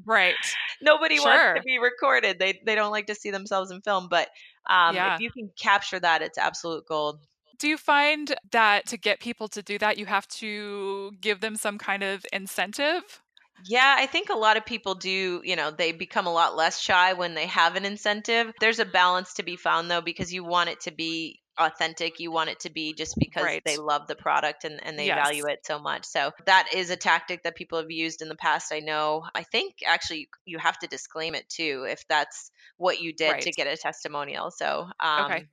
right 0.07 0.35
nobody 0.81 1.17
sure. 1.17 1.27
wants 1.27 1.61
to 1.61 1.65
be 1.65 1.79
recorded 1.79 2.39
they, 2.39 2.61
they 2.65 2.75
don't 2.75 2.91
like 2.91 3.07
to 3.07 3.15
see 3.15 3.31
themselves 3.31 3.71
in 3.71 3.81
film 3.83 4.09
but 4.11 4.29
um, 4.69 4.95
yeah. 4.95 5.15
if 5.15 5.21
you 5.21 5.31
can 5.31 5.51
capture 5.61 5.99
that 5.99 6.23
it's 6.23 6.39
absolute 6.39 6.85
gold 6.87 7.21
do 7.63 7.69
you 7.69 7.77
find 7.77 8.35
that 8.51 8.87
to 8.87 8.97
get 8.97 9.21
people 9.21 9.47
to 9.47 9.63
do 9.63 9.79
that, 9.79 9.97
you 9.97 10.05
have 10.07 10.27
to 10.29 11.13
give 11.21 11.41
them 11.41 11.55
some 11.55 11.79
kind 11.79 12.03
of 12.03 12.27
incentive? 12.33 13.23
Yeah, 13.65 13.95
I 13.97 14.07
think 14.07 14.31
a 14.31 14.37
lot 14.37 14.57
of 14.57 14.67
people 14.67 14.97
do, 14.97 15.41
you 15.45 15.55
know, 15.55 15.71
they 15.71 15.93
become 15.93 16.27
a 16.27 16.33
lot 16.33 16.57
less 16.57 16.81
shy 16.81 17.13
when 17.13 17.35
they 17.35 17.47
have 17.47 17.77
an 17.77 17.85
incentive. 17.85 18.53
There's 18.59 18.81
a 18.81 18.85
balance 18.85 19.35
to 19.35 19.45
be 19.45 19.55
found 19.55 19.89
though 19.89 20.01
because 20.01 20.33
you 20.33 20.43
want 20.43 20.71
it 20.71 20.81
to 20.81 20.91
be 20.91 21.41
authentic. 21.59 22.21
You 22.21 22.31
want 22.31 22.51
it 22.51 22.61
to 22.61 22.71
be 22.71 22.95
just 22.95 23.17
because 23.19 23.45
right. 23.45 23.63
they 23.65 23.77
love 23.77 24.07
the 24.07 24.15
product 24.15 24.65
and, 24.65 24.81
and 24.85 24.99
they 24.99 25.07
yes. 25.07 25.27
value 25.27 25.47
it 25.47 25.65
so 25.65 25.79
much. 25.79 26.05
So 26.05 26.33
that 26.47 26.69
is 26.75 26.91
a 26.91 26.97
tactic 26.97 27.43
that 27.45 27.55
people 27.57 27.79
have 27.79 27.91
used 27.91 28.23
in 28.23 28.29
the 28.29 28.37
past. 28.37 28.73
I 28.73 28.81
know. 28.81 29.25
I 29.35 29.43
think 29.43 29.75
actually 29.87 30.29
you 30.45 30.59
have 30.59 30.79
to 30.79 30.87
disclaim 30.87 31.35
it 31.35 31.49
too 31.49 31.87
if 31.89 32.07
that's 32.09 32.51
what 32.77 33.01
you 33.01 33.13
did 33.13 33.33
right. 33.33 33.43
to 33.43 33.51
get 33.51 33.67
a 33.67 33.77
testimonial. 33.77 34.51
So 34.51 34.87
um, 35.01 35.25
okay 35.27 35.47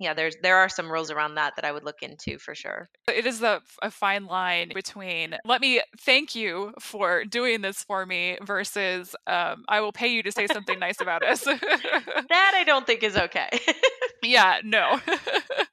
yeah 0.00 0.14
there's 0.14 0.36
there 0.42 0.56
are 0.56 0.68
some 0.68 0.90
rules 0.90 1.10
around 1.10 1.34
that 1.34 1.54
that 1.56 1.64
i 1.64 1.72
would 1.72 1.84
look 1.84 2.02
into 2.02 2.38
for 2.38 2.54
sure. 2.54 2.88
It 3.08 3.26
is 3.26 3.42
a, 3.42 3.60
a 3.82 3.90
fine 3.90 4.26
line 4.26 4.72
between 4.74 5.36
let 5.44 5.60
me 5.60 5.80
thank 6.00 6.34
you 6.34 6.72
for 6.80 7.24
doing 7.24 7.60
this 7.60 7.82
for 7.82 8.04
me 8.06 8.38
versus 8.44 9.14
um, 9.26 9.64
i 9.68 9.80
will 9.80 9.92
pay 9.92 10.08
you 10.08 10.22
to 10.22 10.32
say 10.32 10.46
something 10.46 10.78
nice 10.78 11.00
about 11.00 11.24
us. 11.24 11.44
That 12.28 12.52
i 12.54 12.64
don't 12.64 12.86
think 12.86 13.02
is 13.02 13.16
okay. 13.16 13.48
Yeah 14.22 14.60
no 14.64 14.98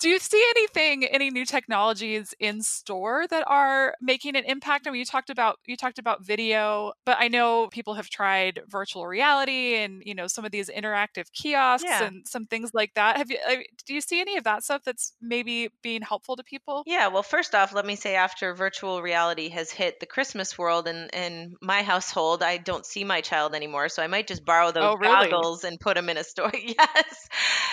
do 0.00 0.08
you 0.08 0.18
see 0.18 0.42
anything, 0.56 1.04
any 1.04 1.30
new 1.30 1.44
technologies 1.44 2.34
in 2.40 2.62
store 2.62 3.26
that 3.28 3.44
are 3.46 3.94
making 4.00 4.34
an 4.34 4.44
impact? 4.46 4.86
I 4.86 4.90
mean, 4.90 4.98
you 4.98 5.04
talked 5.04 5.28
about 5.28 5.58
you 5.66 5.76
talked 5.76 5.98
about 5.98 6.24
video, 6.24 6.92
but 7.04 7.18
I 7.20 7.28
know 7.28 7.68
people 7.70 7.94
have 7.94 8.08
tried 8.08 8.60
virtual 8.66 9.06
reality 9.06 9.76
and 9.76 10.02
you 10.04 10.14
know 10.14 10.26
some 10.26 10.46
of 10.46 10.52
these 10.52 10.70
interactive 10.70 11.30
kiosks 11.32 11.84
yeah. 11.86 12.04
and 12.04 12.26
some 12.26 12.46
things 12.46 12.70
like 12.72 12.94
that. 12.94 13.18
Have 13.18 13.30
you? 13.30 13.38
Do 13.86 13.92
you 13.92 14.00
see 14.00 14.20
any 14.20 14.38
of 14.38 14.44
that 14.44 14.64
stuff 14.64 14.82
that's 14.84 15.12
maybe 15.20 15.68
being 15.82 16.00
helpful 16.00 16.34
to 16.36 16.42
people? 16.42 16.82
Yeah. 16.86 17.08
Well, 17.08 17.22
first 17.22 17.54
off, 17.54 17.74
let 17.74 17.84
me 17.84 17.94
say 17.94 18.14
after 18.14 18.54
virtual 18.54 19.02
reality 19.02 19.50
has 19.50 19.70
hit 19.70 20.00
the 20.00 20.06
Christmas 20.06 20.56
world 20.56 20.88
and 20.88 21.10
in 21.12 21.56
my 21.60 21.82
household, 21.82 22.42
I 22.42 22.56
don't 22.56 22.86
see 22.86 23.04
my 23.04 23.20
child 23.20 23.54
anymore, 23.54 23.90
so 23.90 24.02
I 24.02 24.06
might 24.06 24.26
just 24.26 24.46
borrow 24.46 24.72
those 24.72 24.84
oh, 24.84 24.96
really? 24.96 25.28
goggles 25.28 25.64
and 25.64 25.78
put 25.78 25.96
them 25.96 26.08
in 26.08 26.16
a 26.16 26.24
store. 26.24 26.50
yes. 26.64 27.28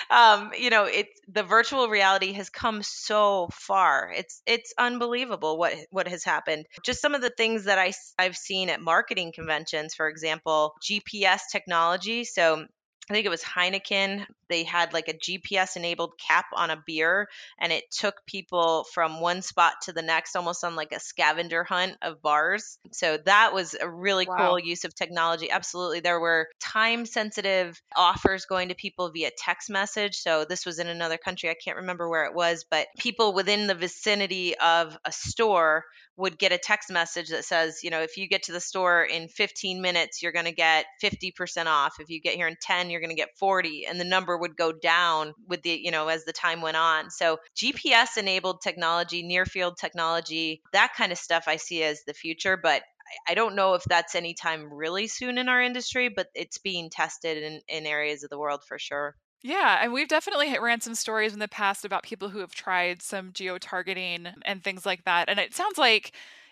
Um, 0.10 0.52
you 0.58 0.70
know, 0.70 0.84
it 0.84 1.08
the 1.30 1.44
virtual 1.44 1.88
reality 1.88 2.17
has 2.34 2.50
come 2.50 2.84
so 2.84 3.50
far. 3.54 4.12
It's 4.16 4.42
it's 4.46 4.74
unbelievable 4.78 5.58
what 5.58 5.74
what 5.90 6.08
has 6.08 6.24
happened. 6.24 6.66
Just 6.84 7.02
some 7.02 7.16
of 7.16 7.22
the 7.22 7.30
things 7.30 7.66
that 7.66 7.80
I 7.80 7.94
I've 8.20 8.38
seen 8.38 8.70
at 8.70 8.82
marketing 8.82 9.32
conventions, 9.34 9.96
for 9.96 10.08
example, 10.08 10.74
GPS 10.84 11.42
technology. 11.52 12.24
So 12.24 12.66
I 13.10 13.14
think 13.14 13.26
it 13.26 13.30
was 13.30 13.44
Heineken 13.44 14.26
they 14.50 14.64
had 14.64 14.94
like 14.94 15.08
a 15.08 15.14
GPS 15.14 15.76
enabled 15.76 16.14
cap 16.18 16.46
on 16.54 16.70
a 16.70 16.82
beer 16.86 17.28
and 17.60 17.72
it 17.72 17.84
took 17.92 18.26
people 18.26 18.86
from 18.94 19.20
one 19.20 19.42
spot 19.42 19.74
to 19.84 19.94
the 19.94 20.02
next 20.02 20.36
almost 20.36 20.64
on 20.64 20.76
like 20.76 20.92
a 20.92 21.00
scavenger 21.00 21.64
hunt 21.64 21.96
of 22.02 22.22
bars. 22.22 22.80
So 22.92 23.18
that 23.26 23.54
was 23.54 23.76
a 23.80 23.90
really 23.90 24.26
wow. 24.28 24.38
cool 24.38 24.60
use 24.60 24.84
of 24.84 24.96
technology. 24.96 25.50
Absolutely. 25.50 26.00
There 26.00 26.20
were 26.20 26.48
time 26.60 27.06
sensitive 27.06 27.82
offers 27.96 28.46
going 28.46 28.70
to 28.70 28.76
people 28.76 29.10
via 29.12 29.32
text 29.38 29.70
message. 29.70 30.16
So 30.16 30.46
this 30.48 30.66
was 30.66 30.80
in 30.80 30.88
another 30.88 31.18
country. 31.18 31.50
I 31.50 31.56
can't 31.56 31.78
remember 31.78 32.10
where 32.10 32.26
it 32.26 32.36
was, 32.36 32.66
but 32.70 32.88
people 32.98 33.34
within 33.34 33.68
the 33.68 33.76
vicinity 33.76 34.58
of 34.58 34.98
a 35.06 35.12
store 35.12 35.84
would 36.18 36.40
get 36.40 36.52
a 36.52 36.58
text 36.58 36.90
message 36.90 37.30
that 37.30 37.46
says, 37.46 37.82
you 37.84 37.92
know, 37.92 38.02
if 38.02 38.18
you 38.18 38.28
get 38.28 38.44
to 38.44 38.52
the 38.52 38.60
store 38.60 39.04
in 39.04 39.28
15 39.28 39.82
minutes, 39.82 40.22
you're 40.22 40.32
going 40.32 40.46
to 40.46 40.52
get 40.52 40.86
50% 41.02 41.68
off. 41.68 41.98
If 42.00 42.10
you 42.10 42.20
get 42.20 42.34
here 42.34 42.48
in 42.48 42.58
10, 42.60 42.90
you're 42.90 43.00
going 43.00 43.12
to 43.12 43.16
get 43.16 43.38
40 43.38 43.86
and 43.86 44.00
the 44.00 44.04
number 44.04 44.37
would 44.38 44.56
go 44.56 44.72
down 44.72 45.34
with 45.48 45.62
the, 45.64 45.72
you 45.72 45.92
know, 45.92 46.08
as 46.08 46.26
the 46.26 46.34
time 46.34 46.62
went 46.62 46.78
on. 46.78 47.10
So 47.10 47.38
GPS 47.56 48.18
enabled 48.18 48.62
technology, 48.62 49.24
near 49.24 49.46
field 49.46 49.78
technology, 49.78 50.62
that 50.74 50.94
kind 50.96 51.12
of 51.12 51.18
stuff 51.18 51.46
I 51.48 51.58
see 51.58 51.84
as 51.84 52.04
the 52.06 52.14
future, 52.14 52.58
but 52.58 52.84
I 53.28 53.34
don't 53.34 53.56
know 53.56 53.74
if 53.74 53.84
that's 53.84 54.16
anytime 54.16 54.74
really 54.74 55.08
soon 55.08 55.38
in 55.38 55.50
our 55.50 55.62
industry, 55.62 56.10
but 56.10 56.28
it's 56.36 56.58
being 56.58 56.90
tested 56.90 57.42
in, 57.42 57.62
in 57.68 57.86
areas 57.86 58.24
of 58.24 58.30
the 58.30 58.40
world 58.40 58.62
for 58.68 58.78
sure. 58.78 59.16
Yeah, 59.44 59.80
and 59.82 59.94
we've 59.94 60.08
definitely 60.08 60.58
ran 60.60 60.82
some 60.82 60.96
stories 60.96 61.34
in 61.34 61.40
the 61.40 61.48
past 61.48 61.86
about 61.86 62.04
people 62.04 62.30
who 62.30 62.40
have 62.40 62.54
tried 62.54 63.02
some 63.02 63.32
geo 63.34 63.58
targeting 63.58 64.28
and 64.44 64.64
things 64.64 64.86
like 64.86 65.06
that. 65.06 65.30
And 65.30 65.40
it 65.40 65.54
sounds 65.54 65.78
like 65.78 66.12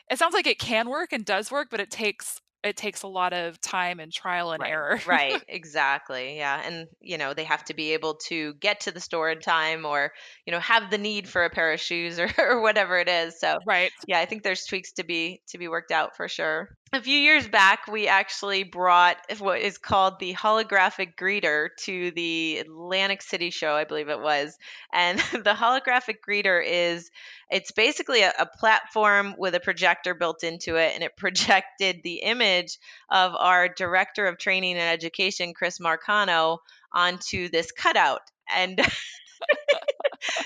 it 0.09 0.19
sounds 0.19 0.33
like 0.33 0.47
it 0.47 0.59
can 0.59 0.87
work 0.87 1.11
and 1.11 1.25
does 1.25 1.51
work, 1.51 1.69
but 1.71 1.79
it 1.79 1.89
takes 1.89 2.41
it 2.65 2.75
takes 2.75 3.03
a 3.03 3.07
lot 3.07 3.31
of 3.31 3.61
time 3.61 3.99
and 3.99 4.11
trial 4.11 4.51
and 4.51 4.61
right, 4.61 4.71
error. 4.71 4.99
right, 5.05 5.41
exactly. 5.47 6.37
Yeah. 6.37 6.59
And, 6.65 6.87
you 6.99 7.17
know, 7.17 7.33
they 7.33 7.43
have 7.43 7.63
to 7.65 7.75
be 7.75 7.93
able 7.93 8.15
to 8.27 8.55
get 8.55 8.81
to 8.81 8.91
the 8.91 8.99
store 8.99 9.29
in 9.29 9.39
time 9.39 9.85
or, 9.85 10.11
you 10.45 10.51
know, 10.51 10.59
have 10.59 10.89
the 10.89 10.97
need 10.97 11.29
for 11.29 11.45
a 11.45 11.49
pair 11.49 11.71
of 11.71 11.79
shoes 11.79 12.19
or, 12.19 12.27
or 12.39 12.61
whatever 12.61 12.97
it 12.97 13.07
is. 13.07 13.39
So, 13.39 13.57
right. 13.67 13.91
Yeah, 14.07 14.19
I 14.19 14.25
think 14.25 14.41
there's 14.41 14.65
tweaks 14.65 14.93
to 14.93 15.03
be 15.03 15.41
to 15.49 15.59
be 15.59 15.67
worked 15.67 15.91
out 15.91 16.17
for 16.17 16.27
sure. 16.27 16.69
A 16.93 17.01
few 17.01 17.17
years 17.17 17.47
back, 17.47 17.87
we 17.87 18.07
actually 18.07 18.63
brought 18.63 19.17
what 19.39 19.59
is 19.59 19.77
called 19.77 20.19
the 20.19 20.33
holographic 20.33 21.15
greeter 21.15 21.69
to 21.79 22.11
the 22.11 22.59
Atlantic 22.59 23.21
City 23.21 23.49
show, 23.49 23.73
I 23.75 23.85
believe 23.85 24.07
it 24.07 24.19
was. 24.19 24.57
And 24.93 25.19
the 25.31 25.55
holographic 25.55 26.17
greeter 26.25 26.63
is 26.65 27.09
it's 27.49 27.71
basically 27.71 28.21
a, 28.21 28.31
a, 28.39 28.45
platform 28.45 29.35
with 29.37 29.55
a 29.55 29.59
projector 29.59 30.13
built 30.13 30.43
into 30.43 30.75
it, 30.75 30.93
and 30.93 31.03
it 31.03 31.17
projected 31.17 32.01
the 32.03 32.21
image 32.21 32.77
of 33.09 33.33
our 33.35 33.67
director 33.67 34.27
of 34.27 34.37
training 34.37 34.77
and 34.77 34.89
education, 34.89 35.53
Chris 35.53 35.79
Marcano, 35.79 36.59
onto 36.93 37.49
this 37.49 37.71
cutout. 37.71 38.21
And 38.55 38.79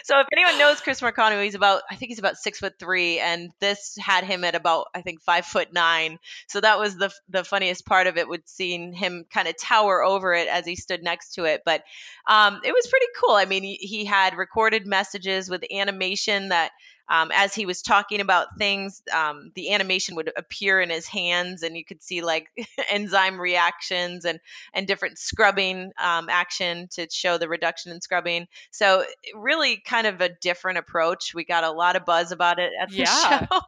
so 0.09 0.19
if 0.19 0.27
anyone 0.33 0.57
knows 0.57 0.81
Chris 0.81 1.01
Marcano, 1.01 1.43
he's 1.43 1.53
about 1.53 1.83
I 1.87 1.93
think 1.93 2.09
he's 2.09 2.17
about 2.17 2.37
six 2.37 2.57
foot 2.57 2.73
three, 2.79 3.19
and 3.19 3.51
this 3.59 3.95
had 4.01 4.23
him 4.23 4.43
at 4.43 4.55
about 4.55 4.87
I 4.95 5.01
think 5.01 5.21
five 5.21 5.45
foot 5.45 5.71
nine. 5.71 6.17
So 6.47 6.59
that 6.61 6.79
was 6.79 6.97
the 6.97 7.11
the 7.29 7.43
funniest 7.43 7.85
part 7.85 8.07
of 8.07 8.17
it, 8.17 8.27
would 8.27 8.49
seeing 8.49 8.91
him 8.91 9.27
kind 9.31 9.47
of 9.47 9.55
tower 9.55 10.03
over 10.03 10.33
it 10.33 10.47
as 10.47 10.65
he 10.65 10.75
stood 10.75 11.03
next 11.03 11.35
to 11.35 11.43
it. 11.43 11.61
But 11.63 11.83
um, 12.27 12.59
it 12.63 12.71
was 12.71 12.87
pretty 12.87 13.05
cool. 13.21 13.35
I 13.35 13.45
mean, 13.45 13.61
he, 13.61 13.75
he 13.75 14.03
had 14.03 14.35
recorded 14.35 14.87
messages 14.87 15.47
with 15.47 15.63
animation 15.71 16.49
that 16.49 16.71
um, 17.09 17.31
as 17.33 17.55
he 17.55 17.65
was 17.65 17.81
talking 17.81 18.21
about 18.21 18.57
things, 18.57 19.01
um, 19.13 19.51
the 19.55 19.73
animation 19.73 20.15
would 20.15 20.31
appear 20.37 20.79
in 20.79 20.89
his 20.89 21.07
hands, 21.07 21.63
and 21.63 21.75
you 21.75 21.83
could 21.83 22.03
see 22.03 22.21
like 22.21 22.49
enzyme 22.89 23.39
reactions 23.39 24.25
and 24.25 24.39
and 24.73 24.87
different 24.87 25.17
scrubbing 25.17 25.91
um, 26.01 26.29
action 26.29 26.87
to 26.91 27.07
show 27.09 27.37
the 27.37 27.49
reduction 27.49 27.91
in 27.91 28.01
scrubbing. 28.01 28.47
So 28.71 29.03
really, 29.33 29.77
kind 29.77 30.07
of 30.07 30.21
a 30.21 30.29
different 30.29 30.77
approach. 30.77 31.33
We 31.33 31.45
got 31.45 31.63
a 31.63 31.71
lot 31.71 31.95
of 31.95 32.05
buzz 32.05 32.31
about 32.31 32.59
it 32.59 32.71
at 32.79 32.89
the 32.89 32.97
yeah. 32.97 33.47
show. 33.47 33.61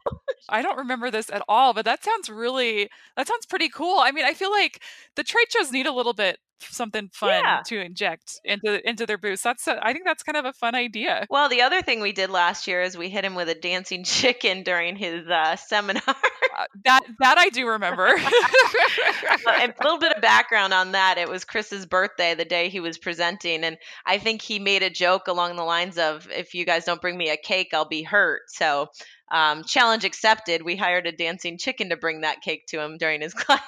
I 0.48 0.62
don't 0.62 0.78
remember 0.78 1.10
this 1.10 1.30
at 1.30 1.42
all, 1.48 1.72
but 1.72 1.84
that 1.84 2.04
sounds 2.04 2.28
really 2.28 2.88
that 3.16 3.28
sounds 3.28 3.46
pretty 3.46 3.68
cool. 3.68 3.98
I 3.98 4.12
mean, 4.12 4.24
I 4.24 4.34
feel 4.34 4.50
like 4.50 4.82
the 5.16 5.24
trade 5.24 5.46
shows 5.50 5.72
need 5.72 5.86
a 5.86 5.92
little 5.92 6.14
bit 6.14 6.38
something 6.70 7.10
fun 7.12 7.42
yeah. 7.44 7.60
to 7.66 7.80
inject 7.80 8.40
into 8.44 8.88
into 8.88 9.06
their 9.06 9.18
booths. 9.18 9.42
That's 9.42 9.66
a, 9.66 9.84
I 9.84 9.92
think 9.92 10.04
that's 10.04 10.22
kind 10.22 10.36
of 10.36 10.44
a 10.44 10.52
fun 10.52 10.74
idea. 10.74 11.26
Well, 11.28 11.48
the 11.48 11.62
other 11.62 11.82
thing 11.82 12.00
we 12.00 12.12
did 12.12 12.30
last 12.30 12.66
year 12.66 12.82
is 12.82 12.96
we 12.96 13.08
hit 13.08 13.24
him 13.24 13.34
with 13.34 13.48
a 13.48 13.54
dancing 13.54 14.04
chicken 14.04 14.62
during 14.62 14.96
his 14.96 15.26
uh, 15.28 15.56
seminar. 15.56 16.02
uh, 16.06 16.64
that 16.84 17.00
that 17.20 17.38
I 17.38 17.48
do 17.48 17.66
remember. 17.68 18.06
a 18.06 19.74
little 19.82 19.98
bit 19.98 20.12
of 20.12 20.22
background 20.22 20.72
on 20.72 20.92
that. 20.92 21.18
It 21.18 21.28
was 21.28 21.44
Chris's 21.44 21.86
birthday 21.86 22.34
the 22.34 22.44
day 22.44 22.68
he 22.68 22.80
was 22.80 22.98
presenting, 22.98 23.64
and 23.64 23.76
I 24.06 24.18
think 24.18 24.42
he 24.42 24.58
made 24.58 24.82
a 24.82 24.90
joke 24.90 25.28
along 25.28 25.56
the 25.56 25.64
lines 25.64 25.98
of, 25.98 26.28
"If 26.30 26.54
you 26.54 26.64
guys 26.64 26.84
don't 26.84 27.00
bring 27.00 27.16
me 27.16 27.30
a 27.30 27.36
cake, 27.36 27.70
I'll 27.72 27.88
be 27.88 28.02
hurt." 28.02 28.42
So. 28.48 28.88
Um, 29.32 29.64
challenge 29.64 30.04
accepted. 30.04 30.62
We 30.62 30.76
hired 30.76 31.06
a 31.06 31.12
dancing 31.12 31.58
chicken 31.58 31.88
to 31.88 31.96
bring 31.96 32.20
that 32.20 32.42
cake 32.42 32.66
to 32.68 32.80
him 32.80 32.98
during 32.98 33.20
his 33.20 33.34
class 33.34 33.60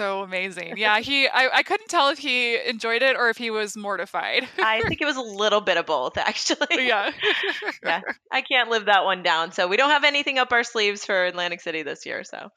so 0.00 0.22
amazing. 0.22 0.78
Yeah, 0.78 1.00
he 1.00 1.28
I, 1.28 1.58
I 1.58 1.62
couldn't 1.62 1.88
tell 1.88 2.08
if 2.08 2.18
he 2.18 2.56
enjoyed 2.66 3.02
it 3.02 3.16
or 3.16 3.28
if 3.28 3.36
he 3.36 3.50
was 3.50 3.76
mortified. 3.76 4.48
I 4.58 4.80
think 4.88 5.02
it 5.02 5.04
was 5.04 5.16
a 5.16 5.20
little 5.20 5.60
bit 5.60 5.76
of 5.76 5.84
both 5.84 6.16
actually. 6.16 6.86
Yeah. 6.86 7.10
yeah. 7.84 8.00
I 8.32 8.40
can't 8.40 8.70
live 8.70 8.86
that 8.86 9.04
one 9.04 9.22
down. 9.22 9.52
So 9.52 9.68
we 9.68 9.76
don't 9.76 9.90
have 9.90 10.04
anything 10.04 10.38
up 10.38 10.52
our 10.52 10.64
sleeves 10.64 11.04
for 11.04 11.26
Atlantic 11.26 11.60
City 11.60 11.82
this 11.82 12.06
year, 12.06 12.24
so. 12.24 12.48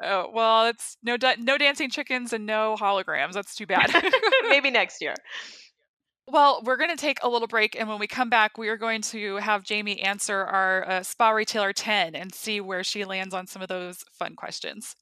Oh, 0.00 0.30
well, 0.32 0.66
it's 0.66 0.96
no 1.02 1.16
no 1.38 1.58
dancing 1.58 1.90
chickens 1.90 2.32
and 2.32 2.46
no 2.46 2.76
holograms. 2.78 3.32
That's 3.32 3.56
too 3.56 3.66
bad. 3.66 3.90
Maybe 4.48 4.70
next 4.70 5.02
year. 5.02 5.14
Well, 6.28 6.62
we're 6.64 6.76
going 6.76 6.90
to 6.90 6.96
take 6.96 7.18
a 7.22 7.28
little 7.28 7.48
break, 7.48 7.78
and 7.78 7.88
when 7.88 7.98
we 7.98 8.06
come 8.06 8.30
back, 8.30 8.56
we 8.56 8.68
are 8.68 8.76
going 8.76 9.02
to 9.02 9.36
have 9.36 9.64
Jamie 9.64 10.00
answer 10.00 10.44
our 10.44 10.88
uh, 10.88 11.02
spa 11.02 11.30
retailer 11.30 11.72
10 11.72 12.14
and 12.14 12.32
see 12.32 12.60
where 12.60 12.84
she 12.84 13.04
lands 13.04 13.34
on 13.34 13.46
some 13.48 13.60
of 13.60 13.68
those 13.68 14.04
fun 14.12 14.36
questions. 14.36 14.94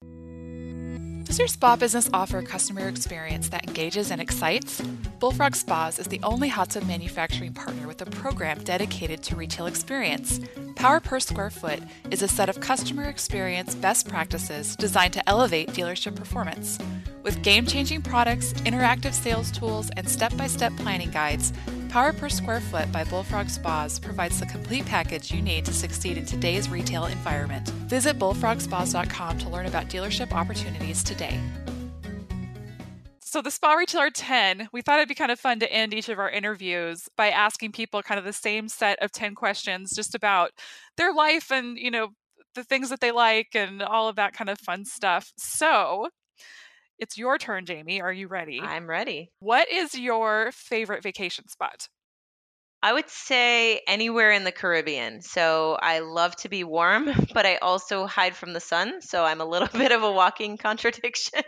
Does 1.30 1.38
your 1.38 1.46
spa 1.46 1.76
business 1.76 2.10
offer 2.12 2.38
a 2.38 2.42
customer 2.42 2.88
experience 2.88 3.50
that 3.50 3.68
engages 3.68 4.10
and 4.10 4.20
excites? 4.20 4.80
Bullfrog 5.20 5.54
Spas 5.54 6.00
is 6.00 6.08
the 6.08 6.18
only 6.24 6.48
hot 6.48 6.70
tub 6.70 6.82
manufacturing 6.88 7.54
partner 7.54 7.86
with 7.86 8.02
a 8.02 8.06
program 8.06 8.58
dedicated 8.64 9.22
to 9.22 9.36
retail 9.36 9.66
experience. 9.66 10.40
Power 10.74 10.98
per 10.98 11.20
square 11.20 11.50
foot 11.50 11.78
is 12.10 12.22
a 12.22 12.26
set 12.26 12.48
of 12.48 12.58
customer 12.58 13.04
experience 13.04 13.76
best 13.76 14.08
practices 14.08 14.74
designed 14.74 15.12
to 15.12 15.28
elevate 15.28 15.68
dealership 15.68 16.16
performance. 16.16 16.80
With 17.22 17.44
game 17.44 17.64
changing 17.64 18.02
products, 18.02 18.52
interactive 18.64 19.14
sales 19.14 19.52
tools, 19.52 19.88
and 19.96 20.08
step 20.08 20.36
by 20.36 20.48
step 20.48 20.76
planning 20.78 21.12
guides, 21.12 21.52
Power 21.90 22.12
per 22.12 22.28
Square 22.28 22.60
Foot 22.60 22.92
by 22.92 23.02
Bullfrog 23.02 23.50
Spas 23.50 23.98
provides 23.98 24.38
the 24.38 24.46
complete 24.46 24.86
package 24.86 25.32
you 25.32 25.42
need 25.42 25.64
to 25.64 25.72
succeed 25.72 26.16
in 26.16 26.24
today's 26.24 26.68
retail 26.68 27.06
environment. 27.06 27.68
Visit 27.88 28.16
bullfrogspas.com 28.16 29.38
to 29.38 29.48
learn 29.48 29.66
about 29.66 29.88
dealership 29.88 30.30
opportunities 30.30 31.02
today. 31.02 31.40
So, 33.18 33.42
the 33.42 33.50
Spa 33.50 33.74
Retailer 33.74 34.10
10, 34.10 34.68
we 34.72 34.82
thought 34.82 34.98
it'd 35.00 35.08
be 35.08 35.16
kind 35.16 35.32
of 35.32 35.40
fun 35.40 35.58
to 35.60 35.72
end 35.72 35.92
each 35.92 36.08
of 36.08 36.20
our 36.20 36.30
interviews 36.30 37.08
by 37.16 37.30
asking 37.30 37.72
people 37.72 38.02
kind 38.02 38.20
of 38.20 38.24
the 38.24 38.32
same 38.32 38.68
set 38.68 39.00
of 39.02 39.10
10 39.10 39.34
questions 39.34 39.92
just 39.92 40.14
about 40.14 40.52
their 40.96 41.12
life 41.12 41.50
and, 41.50 41.76
you 41.76 41.90
know, 41.90 42.10
the 42.54 42.62
things 42.62 42.90
that 42.90 43.00
they 43.00 43.10
like 43.10 43.48
and 43.54 43.82
all 43.82 44.08
of 44.08 44.14
that 44.14 44.32
kind 44.32 44.48
of 44.48 44.60
fun 44.60 44.84
stuff. 44.84 45.32
So, 45.36 46.08
it's 47.00 47.18
your 47.18 47.38
turn, 47.38 47.66
Jamie. 47.66 48.00
Are 48.00 48.12
you 48.12 48.28
ready? 48.28 48.60
I'm 48.60 48.88
ready. 48.88 49.30
What 49.40 49.72
is 49.72 49.98
your 49.98 50.52
favorite 50.52 51.02
vacation 51.02 51.48
spot? 51.48 51.88
I 52.82 52.92
would 52.92 53.10
say 53.10 53.82
anywhere 53.86 54.32
in 54.32 54.44
the 54.44 54.52
Caribbean. 54.52 55.20
So 55.20 55.78
I 55.80 55.98
love 55.98 56.34
to 56.36 56.48
be 56.48 56.64
warm, 56.64 57.10
but 57.34 57.44
I 57.46 57.56
also 57.56 58.06
hide 58.06 58.34
from 58.36 58.52
the 58.52 58.60
sun. 58.60 59.02
So 59.02 59.24
I'm 59.24 59.40
a 59.40 59.44
little 59.44 59.68
bit 59.72 59.92
of 59.92 60.02
a 60.02 60.12
walking 60.12 60.56
contradiction. 60.56 61.42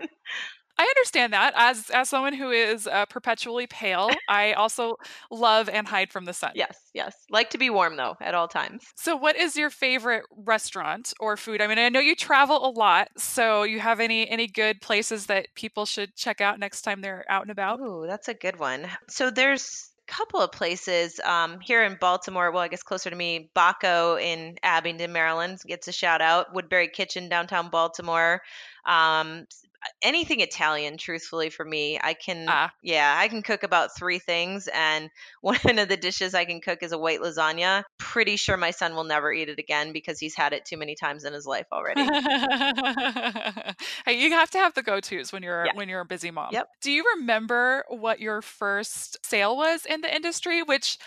I 0.79 0.83
understand 0.85 1.33
that. 1.33 1.53
As 1.57 1.91
as 1.91 2.09
someone 2.09 2.33
who 2.33 2.51
is 2.51 2.87
uh, 2.87 3.07
perpetually 3.07 3.67
pale, 3.67 4.11
I 4.29 4.53
also 4.55 4.97
love 5.31 5.69
and 5.69 5.87
hide 5.87 6.11
from 6.11 6.25
the 6.25 6.33
sun. 6.33 6.53
Yes, 6.55 6.79
yes. 6.95 7.15
Like 7.31 7.51
to 7.51 7.59
be 7.59 7.71
warm 7.71 7.97
though 7.97 8.17
at 8.21 8.35
all 8.35 8.49
times. 8.49 8.83
So, 8.97 9.15
what 9.17 9.37
is 9.37 9.57
your 9.57 9.71
favorite 9.71 10.25
restaurant 10.37 11.13
or 11.21 11.37
food? 11.37 11.61
I 11.61 11.67
mean, 11.67 11.79
I 11.79 11.89
know 11.89 12.01
you 12.01 12.17
travel 12.17 12.67
a 12.67 12.71
lot, 12.71 13.09
so 13.17 13.63
you 13.63 13.81
have 13.81 14.01
any 14.01 14.29
any 14.29 14.47
good 14.47 14.81
places 14.81 15.27
that 15.27 15.49
people 15.55 15.87
should 15.87 16.17
check 16.17 16.41
out 16.41 16.59
next 16.59 16.83
time 16.83 17.01
they're 17.01 17.25
out 17.29 17.43
and 17.43 17.51
about? 17.51 17.81
Ooh, 17.81 18.05
that's 18.07 18.29
a 18.29 18.35
good 18.35 18.59
one. 18.59 18.89
So 19.09 19.31
there's 19.31 19.91
a 20.09 20.13
couple 20.13 20.41
of 20.41 20.53
places 20.53 21.21
um, 21.25 21.61
here 21.61 21.85
in 21.85 21.97
Baltimore. 22.01 22.51
Well, 22.51 22.63
I 22.63 22.69
guess 22.69 22.83
closer 22.83 23.11
to 23.11 23.17
me, 23.17 23.51
Baco 23.55 24.21
in 24.21 24.57
Abingdon, 24.63 25.13
Maryland 25.13 25.59
gets 25.67 25.87
a 25.89 25.93
shout 25.93 26.21
out. 26.21 26.55
Woodberry 26.55 26.93
Kitchen 26.93 27.29
downtown 27.29 27.69
Baltimore. 27.69 28.41
Um, 28.85 29.47
anything 30.01 30.41
Italian, 30.41 30.97
truthfully, 30.97 31.51
for 31.51 31.65
me. 31.65 31.99
I 32.01 32.15
can, 32.15 32.47
Ah. 32.49 32.71
yeah, 32.83 33.17
I 33.19 33.27
can 33.29 33.43
cook 33.43 33.65
about 33.65 33.97
three 33.97 34.19
things, 34.21 34.69
and 34.73 35.11
one 35.41 35.79
of 35.79 35.89
the 35.89 35.97
dishes 35.97 36.35
I 36.35 36.45
can 36.45 36.61
cook 36.61 36.83
is 36.83 36.93
a 36.93 36.99
white 36.99 37.21
lasagna. 37.21 37.83
Pretty 37.99 38.37
sure 38.37 38.57
my 38.57 38.71
son 38.71 38.95
will 38.95 39.05
never 39.05 39.33
eat 39.33 39.49
it 39.49 39.59
again 39.59 39.93
because 39.93 40.19
he's 40.21 40.37
had 40.37 40.53
it 40.53 40.65
too 40.65 40.77
many 40.77 40.95
times 40.95 41.25
in 41.25 41.33
his 41.33 41.47
life 41.47 41.67
already. 41.73 42.03
hey, 44.05 44.15
you 44.19 44.31
have 44.33 44.51
to 44.51 44.59
have 44.59 44.75
the 44.75 44.83
go-tos 44.83 45.33
when 45.33 45.43
you're 45.43 45.67
Yeah. 45.67 45.73
when 45.75 45.89
you're 45.89 46.01
a 46.01 46.05
busy 46.07 46.31
mom. 46.31 46.51
Yep. 46.53 46.69
Do 46.81 46.91
you 46.93 47.05
remember 47.17 47.85
what 47.89 48.21
your 48.21 48.43
first 48.43 49.25
sale 49.25 49.57
was 49.57 49.85
in 49.87 50.01
the 50.01 50.15
industry? 50.15 50.63
Which 50.63 50.99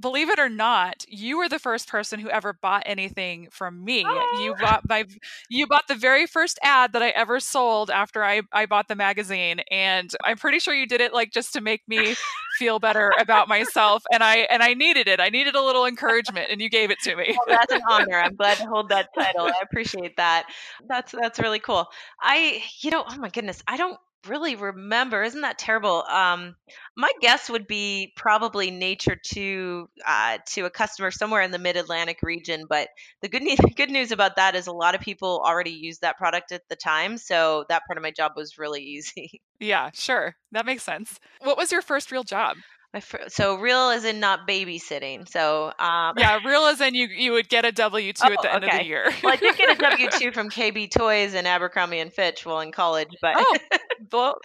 believe 0.00 0.28
it 0.30 0.38
or 0.38 0.48
not, 0.48 1.04
you 1.08 1.38
were 1.38 1.48
the 1.48 1.58
first 1.58 1.88
person 1.88 2.20
who 2.20 2.28
ever 2.30 2.52
bought 2.52 2.82
anything 2.86 3.48
from 3.50 3.84
me. 3.84 4.00
You 4.00 4.06
Oh. 4.06 4.56
bought 4.60 4.88
my 4.88 5.04
you 5.48 5.66
bought 5.66 5.88
the 5.88 5.94
very 5.94 6.26
first 6.26 6.58
ad 6.62 6.92
that 6.92 7.02
I 7.02 7.08
ever 7.10 7.40
sold 7.40 7.90
after 7.90 8.22
I, 8.24 8.42
I 8.52 8.66
bought 8.66 8.88
the 8.88 8.94
magazine. 8.96 9.60
And 9.70 10.12
I'm 10.24 10.36
pretty 10.36 10.58
sure 10.58 10.74
you 10.74 10.86
did 10.86 11.00
it 11.00 11.12
like 11.12 11.32
just 11.32 11.52
to 11.54 11.60
make 11.60 11.82
me 11.88 12.14
feel 12.58 12.78
better 12.78 13.12
about 13.18 13.48
myself. 13.48 14.02
And 14.12 14.22
I 14.22 14.38
and 14.50 14.62
I 14.62 14.74
needed 14.74 15.08
it. 15.08 15.20
I 15.20 15.28
needed 15.28 15.54
a 15.54 15.62
little 15.62 15.86
encouragement 15.86 16.48
and 16.50 16.60
you 16.60 16.68
gave 16.70 16.90
it 16.90 16.98
to 17.04 17.16
me. 17.16 17.36
Well, 17.46 17.56
that's 17.58 17.72
an 17.72 17.80
honor. 17.88 18.18
I'm 18.20 18.34
glad 18.36 18.58
to 18.58 18.66
hold 18.66 18.88
that 18.90 19.08
title. 19.18 19.46
I 19.46 19.52
appreciate 19.62 20.16
that. 20.16 20.46
That's 20.88 21.12
that's 21.12 21.38
really 21.38 21.60
cool. 21.60 21.86
I, 22.20 22.62
you 22.80 22.90
know, 22.90 23.04
oh 23.08 23.16
my 23.18 23.28
goodness, 23.30 23.62
I 23.66 23.76
don't 23.76 23.98
really 24.28 24.56
remember. 24.56 25.22
Isn't 25.22 25.40
that 25.42 25.58
terrible? 25.58 26.04
Um, 26.04 26.54
my 26.96 27.10
guess 27.20 27.48
would 27.48 27.66
be 27.66 28.12
probably 28.16 28.70
Nature 28.70 29.16
to 29.32 29.88
uh, 30.06 30.38
to 30.50 30.64
a 30.64 30.70
customer 30.70 31.10
somewhere 31.10 31.42
in 31.42 31.50
the 31.50 31.58
Mid 31.58 31.76
Atlantic 31.76 32.18
region. 32.22 32.64
But 32.68 32.88
the 33.22 33.28
good 33.28 33.42
news, 33.42 33.58
good 33.76 33.90
news 33.90 34.12
about 34.12 34.36
that 34.36 34.54
is 34.54 34.66
a 34.66 34.72
lot 34.72 34.94
of 34.94 35.00
people 35.00 35.42
already 35.44 35.70
used 35.70 36.02
that 36.02 36.18
product 36.18 36.52
at 36.52 36.62
the 36.68 36.76
time, 36.76 37.18
so 37.18 37.64
that 37.68 37.82
part 37.86 37.96
of 37.96 38.02
my 38.02 38.10
job 38.10 38.32
was 38.36 38.58
really 38.58 38.82
easy. 38.84 39.40
Yeah, 39.60 39.90
sure. 39.92 40.36
That 40.52 40.66
makes 40.66 40.82
sense. 40.82 41.18
What 41.42 41.56
was 41.56 41.72
your 41.72 41.82
first 41.82 42.12
real 42.12 42.24
job? 42.24 42.56
My 42.94 43.00
fir- 43.00 43.28
so 43.28 43.56
real 43.56 43.90
is 43.90 44.06
in 44.06 44.18
not 44.18 44.48
babysitting. 44.48 45.28
So 45.28 45.66
um, 45.78 46.14
Yeah, 46.16 46.38
real 46.42 46.62
as 46.62 46.80
in 46.80 46.94
you 46.94 47.06
you 47.08 47.32
would 47.32 47.48
get 47.50 47.66
a 47.66 47.72
W 47.72 48.12
two 48.14 48.24
at 48.32 48.38
Oh, 48.38 48.42
the 48.42 48.54
end 48.54 48.64
of 48.64 48.70
the 48.70 48.84
year. 48.84 49.10
well, 49.22 49.34
I 49.34 49.36
did 49.36 49.56
get 49.58 49.76
a 49.76 49.78
W 49.90 50.08
two 50.10 50.32
from 50.32 50.48
KB 50.48 50.90
Toys 50.90 51.34
and 51.34 51.46
Abercrombie 51.46 51.98
and 51.98 52.10
Fitch 52.10 52.46
while 52.46 52.60
in 52.60 52.72
college, 52.72 53.10
but 53.20 53.34
oh, 53.36 53.56
well, 54.12 54.38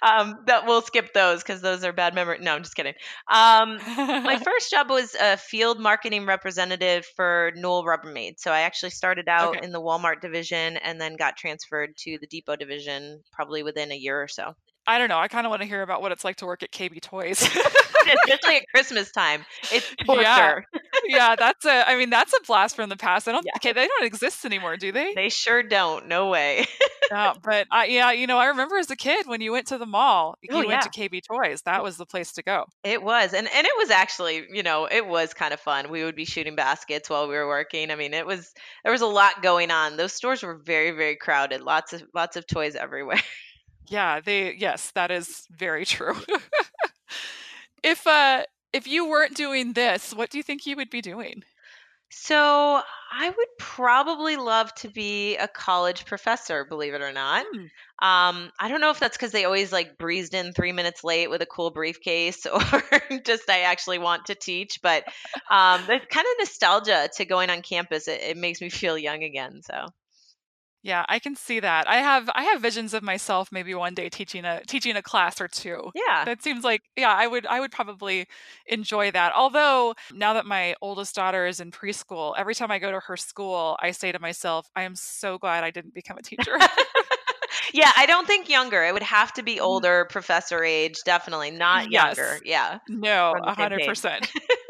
um, 0.00 0.36
that 0.46 0.64
we'll 0.66 0.82
skip 0.82 1.12
those 1.12 1.42
because 1.42 1.60
those 1.60 1.82
are 1.82 1.92
bad 1.92 2.14
memory. 2.14 2.38
No, 2.40 2.54
I'm 2.54 2.62
just 2.62 2.76
kidding. 2.76 2.94
Um, 3.28 3.78
my 3.96 4.40
first 4.44 4.70
job 4.70 4.88
was 4.88 5.16
a 5.20 5.36
field 5.36 5.80
marketing 5.80 6.24
representative 6.24 7.04
for 7.16 7.50
Newell 7.56 7.84
Rubbermaid. 7.84 8.34
So 8.38 8.52
I 8.52 8.60
actually 8.60 8.90
started 8.90 9.28
out 9.28 9.56
Okay. 9.56 9.64
in 9.66 9.72
the 9.72 9.80
Walmart 9.82 10.20
division 10.20 10.76
and 10.76 11.00
then 11.00 11.16
got 11.16 11.36
transferred 11.36 11.96
to 12.04 12.16
the 12.20 12.28
Depot 12.28 12.54
division 12.54 13.22
probably 13.32 13.64
within 13.64 13.90
a 13.90 13.96
year 13.96 14.22
or 14.22 14.28
so. 14.28 14.54
I 14.86 14.98
don't 14.98 15.08
know. 15.08 15.18
I 15.18 15.28
kind 15.28 15.46
of 15.46 15.50
want 15.50 15.62
to 15.62 15.68
hear 15.68 15.82
about 15.82 16.02
what 16.02 16.12
it's 16.12 16.24
like 16.24 16.36
to 16.36 16.46
work 16.46 16.62
at 16.62 16.72
KB 16.72 17.00
Toys. 17.00 17.40
Especially 18.26 18.56
at 18.56 18.64
Christmas 18.74 19.12
time, 19.12 19.44
it's 19.70 19.94
torture. 20.04 20.22
Yeah. 20.22 20.56
yeah, 21.06 21.36
that's 21.38 21.64
a. 21.64 21.88
I 21.88 21.96
mean, 21.96 22.10
that's 22.10 22.32
a 22.32 22.42
blast 22.46 22.74
from 22.74 22.88
the 22.88 22.96
past. 22.96 23.28
I 23.28 23.32
don't. 23.32 23.46
Yeah. 23.46 23.52
Okay, 23.56 23.72
they 23.72 23.86
don't 23.86 24.04
exist 24.04 24.44
anymore, 24.44 24.76
do 24.76 24.90
they? 24.90 25.14
They 25.14 25.28
sure 25.28 25.62
don't. 25.62 26.08
No 26.08 26.28
way. 26.28 26.66
Yeah, 27.12 27.34
but 27.42 27.66
I, 27.70 27.86
yeah, 27.86 28.10
you 28.10 28.26
know, 28.26 28.38
I 28.38 28.46
remember 28.46 28.76
as 28.76 28.90
a 28.90 28.96
kid 28.96 29.26
when 29.26 29.40
you 29.40 29.52
went 29.52 29.68
to 29.68 29.78
the 29.78 29.86
mall, 29.86 30.34
oh, 30.34 30.38
you 30.42 30.48
Oh, 30.52 30.58
went 30.66 30.70
yeah. 30.70 30.80
to 30.80 30.88
KB 30.90 31.22
Toys. 31.22 31.62
That 31.62 31.82
was 31.84 31.96
the 31.96 32.06
place 32.06 32.32
to 32.32 32.42
go. 32.42 32.64
It 32.82 33.02
was, 33.02 33.34
and 33.34 33.46
and 33.54 33.66
it 33.66 33.72
was 33.76 33.90
actually, 33.90 34.46
you 34.52 34.64
know, 34.64 34.86
it 34.86 35.06
was 35.06 35.32
kind 35.32 35.54
of 35.54 35.60
fun. 35.60 35.90
We 35.90 36.02
would 36.04 36.16
be 36.16 36.24
shooting 36.24 36.56
baskets 36.56 37.08
while 37.08 37.28
we 37.28 37.34
were 37.34 37.46
working. 37.46 37.90
I 37.92 37.94
mean, 37.94 38.14
it 38.14 38.26
was 38.26 38.52
there 38.82 38.92
was 38.92 39.02
a 39.02 39.06
lot 39.06 39.42
going 39.42 39.70
on. 39.70 39.96
Those 39.96 40.12
stores 40.12 40.42
were 40.42 40.54
very 40.56 40.90
very 40.90 41.14
crowded. 41.14 41.60
Lots 41.60 41.92
of 41.92 42.02
lots 42.14 42.36
of 42.36 42.46
toys 42.48 42.74
everywhere. 42.74 43.20
Yeah, 43.88 44.20
they. 44.20 44.54
Yes, 44.54 44.90
that 44.92 45.10
is 45.10 45.46
very 45.50 45.84
true. 45.94 46.14
if 47.82 48.06
uh, 48.06 48.44
if 48.72 48.86
you 48.86 49.08
weren't 49.08 49.36
doing 49.36 49.72
this, 49.72 50.14
what 50.14 50.30
do 50.30 50.38
you 50.38 50.42
think 50.42 50.66
you 50.66 50.76
would 50.76 50.90
be 50.90 51.00
doing? 51.00 51.42
So 52.14 52.82
I 53.10 53.28
would 53.30 53.48
probably 53.58 54.36
love 54.36 54.74
to 54.76 54.88
be 54.88 55.36
a 55.38 55.48
college 55.48 56.04
professor, 56.04 56.66
believe 56.66 56.92
it 56.92 57.00
or 57.00 57.12
not. 57.12 57.46
Hmm. 57.50 57.60
Um, 58.06 58.50
I 58.60 58.68
don't 58.68 58.82
know 58.82 58.90
if 58.90 59.00
that's 59.00 59.16
because 59.16 59.32
they 59.32 59.46
always 59.46 59.72
like 59.72 59.96
breezed 59.96 60.34
in 60.34 60.52
three 60.52 60.72
minutes 60.72 61.04
late 61.04 61.30
with 61.30 61.40
a 61.40 61.46
cool 61.46 61.70
briefcase, 61.70 62.44
or 62.52 62.60
just 63.24 63.48
I 63.48 63.60
actually 63.60 63.98
want 63.98 64.26
to 64.26 64.34
teach. 64.34 64.80
But 64.82 65.04
um, 65.50 65.80
the 65.86 66.00
kind 66.10 66.26
of 66.26 66.38
nostalgia 66.38 67.08
to 67.16 67.24
going 67.24 67.48
on 67.48 67.62
campus. 67.62 68.08
It, 68.08 68.20
it 68.20 68.36
makes 68.36 68.60
me 68.60 68.68
feel 68.68 68.98
young 68.98 69.22
again. 69.22 69.60
So 69.62 69.86
yeah, 70.82 71.04
I 71.08 71.20
can 71.20 71.36
see 71.36 71.60
that. 71.60 71.88
I 71.88 71.96
have 71.96 72.28
I 72.34 72.42
have 72.44 72.60
visions 72.60 72.92
of 72.92 73.04
myself 73.04 73.50
maybe 73.52 73.72
one 73.74 73.94
day 73.94 74.08
teaching 74.08 74.44
a 74.44 74.62
teaching 74.66 74.96
a 74.96 75.02
class 75.02 75.40
or 75.40 75.46
two. 75.46 75.92
Yeah. 75.94 76.24
That 76.24 76.42
seems 76.42 76.64
like 76.64 76.82
yeah, 76.96 77.14
I 77.16 77.26
would 77.26 77.46
I 77.46 77.60
would 77.60 77.70
probably 77.70 78.26
enjoy 78.66 79.12
that. 79.12 79.32
Although 79.36 79.94
now 80.12 80.34
that 80.34 80.44
my 80.44 80.74
oldest 80.82 81.14
daughter 81.14 81.46
is 81.46 81.60
in 81.60 81.70
preschool, 81.70 82.34
every 82.36 82.54
time 82.54 82.72
I 82.72 82.80
go 82.80 82.90
to 82.90 82.98
her 83.00 83.16
school, 83.16 83.76
I 83.80 83.92
say 83.92 84.10
to 84.10 84.18
myself, 84.18 84.68
I 84.74 84.82
am 84.82 84.96
so 84.96 85.38
glad 85.38 85.62
I 85.62 85.70
didn't 85.70 85.94
become 85.94 86.18
a 86.18 86.22
teacher. 86.22 86.58
yeah, 87.72 87.92
I 87.96 88.06
don't 88.06 88.26
think 88.26 88.48
younger. 88.48 88.82
It 88.82 88.92
would 88.92 89.02
have 89.04 89.32
to 89.34 89.42
be 89.42 89.56
mm. 89.56 89.62
older, 89.62 90.06
professor 90.10 90.64
age, 90.64 90.98
definitely 91.04 91.52
mm, 91.52 91.58
not 91.58 91.90
yes. 91.92 92.16
younger. 92.16 92.38
Yeah. 92.44 92.78
No, 92.88 93.34
100%. 93.40 94.28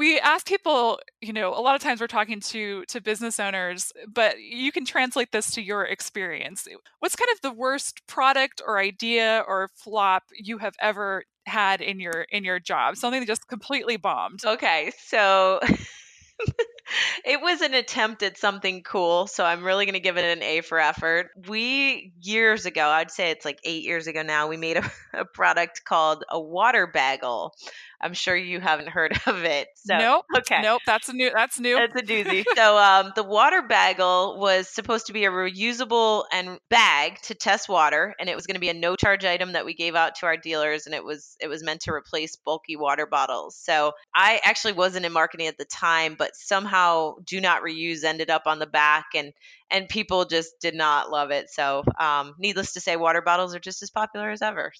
We 0.00 0.18
ask 0.18 0.46
people, 0.46 0.98
you 1.20 1.34
know, 1.34 1.50
a 1.50 1.60
lot 1.60 1.74
of 1.74 1.82
times 1.82 2.00
we're 2.00 2.06
talking 2.06 2.40
to 2.40 2.86
to 2.86 3.02
business 3.02 3.38
owners, 3.38 3.92
but 4.08 4.40
you 4.40 4.72
can 4.72 4.86
translate 4.86 5.30
this 5.30 5.50
to 5.50 5.60
your 5.60 5.84
experience. 5.84 6.66
What's 7.00 7.16
kind 7.16 7.28
of 7.34 7.42
the 7.42 7.52
worst 7.52 8.06
product 8.06 8.62
or 8.66 8.78
idea 8.78 9.44
or 9.46 9.68
flop 9.74 10.22
you 10.32 10.56
have 10.56 10.72
ever 10.80 11.24
had 11.44 11.82
in 11.82 12.00
your 12.00 12.24
in 12.30 12.44
your 12.44 12.58
job? 12.58 12.96
Something 12.96 13.20
that 13.20 13.26
just 13.26 13.46
completely 13.46 13.98
bombed. 13.98 14.40
Okay, 14.42 14.90
so 14.96 15.60
it 17.24 17.40
was 17.40 17.60
an 17.60 17.74
attempt 17.74 18.22
at 18.22 18.38
something 18.38 18.82
cool, 18.82 19.26
so 19.26 19.44
I'm 19.44 19.62
really 19.62 19.84
going 19.84 19.94
to 19.94 20.00
give 20.00 20.16
it 20.16 20.24
an 20.24 20.42
A 20.42 20.60
for 20.62 20.80
effort. 20.80 21.28
We, 21.48 22.12
years 22.20 22.66
ago, 22.66 22.88
I'd 22.88 23.10
say 23.10 23.30
it's 23.30 23.44
like 23.44 23.58
eight 23.64 23.84
years 23.84 24.06
ago 24.06 24.22
now, 24.22 24.48
we 24.48 24.56
made 24.56 24.78
a, 24.78 24.90
a 25.12 25.24
product 25.24 25.84
called 25.84 26.24
a 26.28 26.40
water 26.40 26.86
bagel. 26.86 27.54
I'm 28.00 28.14
sure 28.14 28.36
you 28.36 28.60
haven't 28.60 28.88
heard 28.88 29.12
of 29.26 29.44
it. 29.44 29.68
So, 29.76 29.98
nope. 29.98 30.24
okay. 30.38 30.62
Nope. 30.62 30.82
That's 30.86 31.08
a 31.08 31.12
new. 31.12 31.30
That's 31.34 31.58
new. 31.58 31.78
It's 31.78 31.94
a 31.94 32.02
doozy. 32.02 32.44
so 32.56 32.78
um, 32.78 33.12
the 33.14 33.22
water 33.22 33.62
bagel 33.62 34.38
was 34.38 34.68
supposed 34.68 35.06
to 35.06 35.12
be 35.12 35.24
a 35.24 35.30
reusable 35.30 36.24
and 36.32 36.58
bag 36.68 37.20
to 37.22 37.34
test 37.34 37.68
water, 37.68 38.14
and 38.18 38.28
it 38.28 38.36
was 38.36 38.46
going 38.46 38.54
to 38.54 38.60
be 38.60 38.68
a 38.68 38.74
no 38.74 38.96
charge 38.96 39.24
item 39.24 39.52
that 39.52 39.64
we 39.64 39.74
gave 39.74 39.94
out 39.94 40.16
to 40.16 40.26
our 40.26 40.36
dealers, 40.36 40.86
and 40.86 40.94
it 40.94 41.04
was 41.04 41.36
it 41.40 41.48
was 41.48 41.62
meant 41.62 41.82
to 41.82 41.92
replace 41.92 42.36
bulky 42.36 42.76
water 42.76 43.06
bottles. 43.06 43.56
So 43.56 43.92
I 44.14 44.40
actually 44.44 44.72
wasn't 44.72 45.06
in 45.06 45.12
marketing 45.12 45.46
at 45.46 45.58
the 45.58 45.66
time, 45.66 46.16
but 46.18 46.30
somehow 46.34 47.14
do 47.26 47.40
not 47.40 47.62
reuse 47.62 48.04
ended 48.04 48.30
up 48.30 48.42
on 48.46 48.58
the 48.58 48.66
back, 48.66 49.06
and 49.14 49.32
and 49.70 49.88
people 49.88 50.24
just 50.24 50.52
did 50.60 50.74
not 50.74 51.10
love 51.10 51.30
it. 51.30 51.50
So 51.50 51.84
um, 51.98 52.34
needless 52.38 52.72
to 52.72 52.80
say, 52.80 52.96
water 52.96 53.22
bottles 53.22 53.54
are 53.54 53.60
just 53.60 53.82
as 53.82 53.90
popular 53.90 54.30
as 54.30 54.42
ever. 54.42 54.72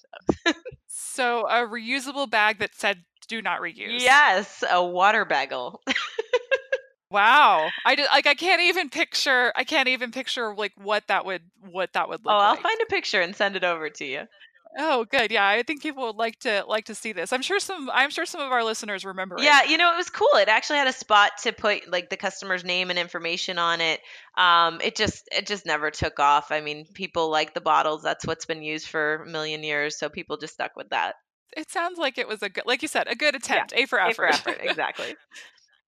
So 0.93 1.47
a 1.47 1.65
reusable 1.67 2.29
bag 2.29 2.59
that 2.59 2.75
said 2.75 3.03
"do 3.31 3.41
not 3.41 3.61
reuse." 3.61 4.01
Yes, 4.01 4.63
a 4.69 4.83
water 4.83 5.25
bagel. 5.25 5.81
Wow. 7.11 7.69
I 7.85 7.95
did, 7.95 8.07
like. 8.09 8.25
I 8.25 8.35
can't 8.35 8.61
even 8.61 8.89
picture. 8.89 9.51
I 9.55 9.65
can't 9.65 9.89
even 9.89 10.11
picture 10.11 10.55
like 10.55 10.71
what 10.77 11.03
that 11.07 11.25
would 11.25 11.41
what 11.69 11.91
that 11.93 12.07
would 12.07 12.21
look 12.21 12.27
like. 12.27 12.35
Oh, 12.35 12.39
I'll 12.39 12.53
like. 12.53 12.63
find 12.63 12.79
a 12.81 12.85
picture 12.85 13.19
and 13.19 13.35
send 13.35 13.57
it 13.57 13.65
over 13.65 13.89
to 13.89 14.05
you. 14.05 14.21
Oh, 14.77 15.03
good. 15.03 15.31
Yeah, 15.31 15.45
I 15.45 15.63
think 15.63 15.81
people 15.81 16.05
would 16.07 16.15
like 16.15 16.39
to 16.39 16.63
like 16.65 16.85
to 16.85 16.95
see 16.95 17.11
this. 17.11 17.33
I'm 17.33 17.41
sure 17.41 17.59
some. 17.59 17.89
I'm 17.93 18.09
sure 18.11 18.25
some 18.25 18.39
of 18.39 18.53
our 18.53 18.63
listeners 18.63 19.03
remember. 19.03 19.35
it. 19.35 19.43
Yeah, 19.43 19.63
you 19.63 19.77
know, 19.77 19.91
it 19.93 19.97
was 19.97 20.09
cool. 20.09 20.29
It 20.35 20.47
actually 20.47 20.77
had 20.77 20.87
a 20.87 20.93
spot 20.93 21.31
to 21.43 21.51
put 21.51 21.91
like 21.91 22.09
the 22.09 22.15
customer's 22.15 22.63
name 22.63 22.89
and 22.89 22.97
information 22.97 23.59
on 23.59 23.81
it. 23.81 23.99
Um, 24.37 24.79
it 24.81 24.95
just 24.95 25.27
it 25.33 25.47
just 25.47 25.65
never 25.65 25.91
took 25.91 26.17
off. 26.21 26.51
I 26.51 26.61
mean, 26.61 26.85
people 26.93 27.29
like 27.29 27.53
the 27.53 27.59
bottles. 27.59 28.03
That's 28.03 28.25
what's 28.25 28.45
been 28.45 28.63
used 28.63 28.87
for 28.87 29.15
a 29.15 29.25
million 29.25 29.63
years, 29.63 29.99
so 29.99 30.07
people 30.07 30.37
just 30.37 30.53
stuck 30.53 30.77
with 30.77 30.91
that. 30.91 31.15
It 31.55 31.69
sounds 31.71 31.97
like 31.97 32.17
it 32.17 32.27
was 32.27 32.41
a 32.41 32.49
good, 32.49 32.65
like 32.65 32.81
you 32.81 32.87
said, 32.87 33.07
a 33.07 33.15
good 33.15 33.35
attempt. 33.35 33.73
A 33.75 33.85
for 33.85 33.99
A 33.99 34.09
effort. 34.09 34.15
for 34.15 34.25
effort, 34.27 34.57
exactly. 34.61 35.15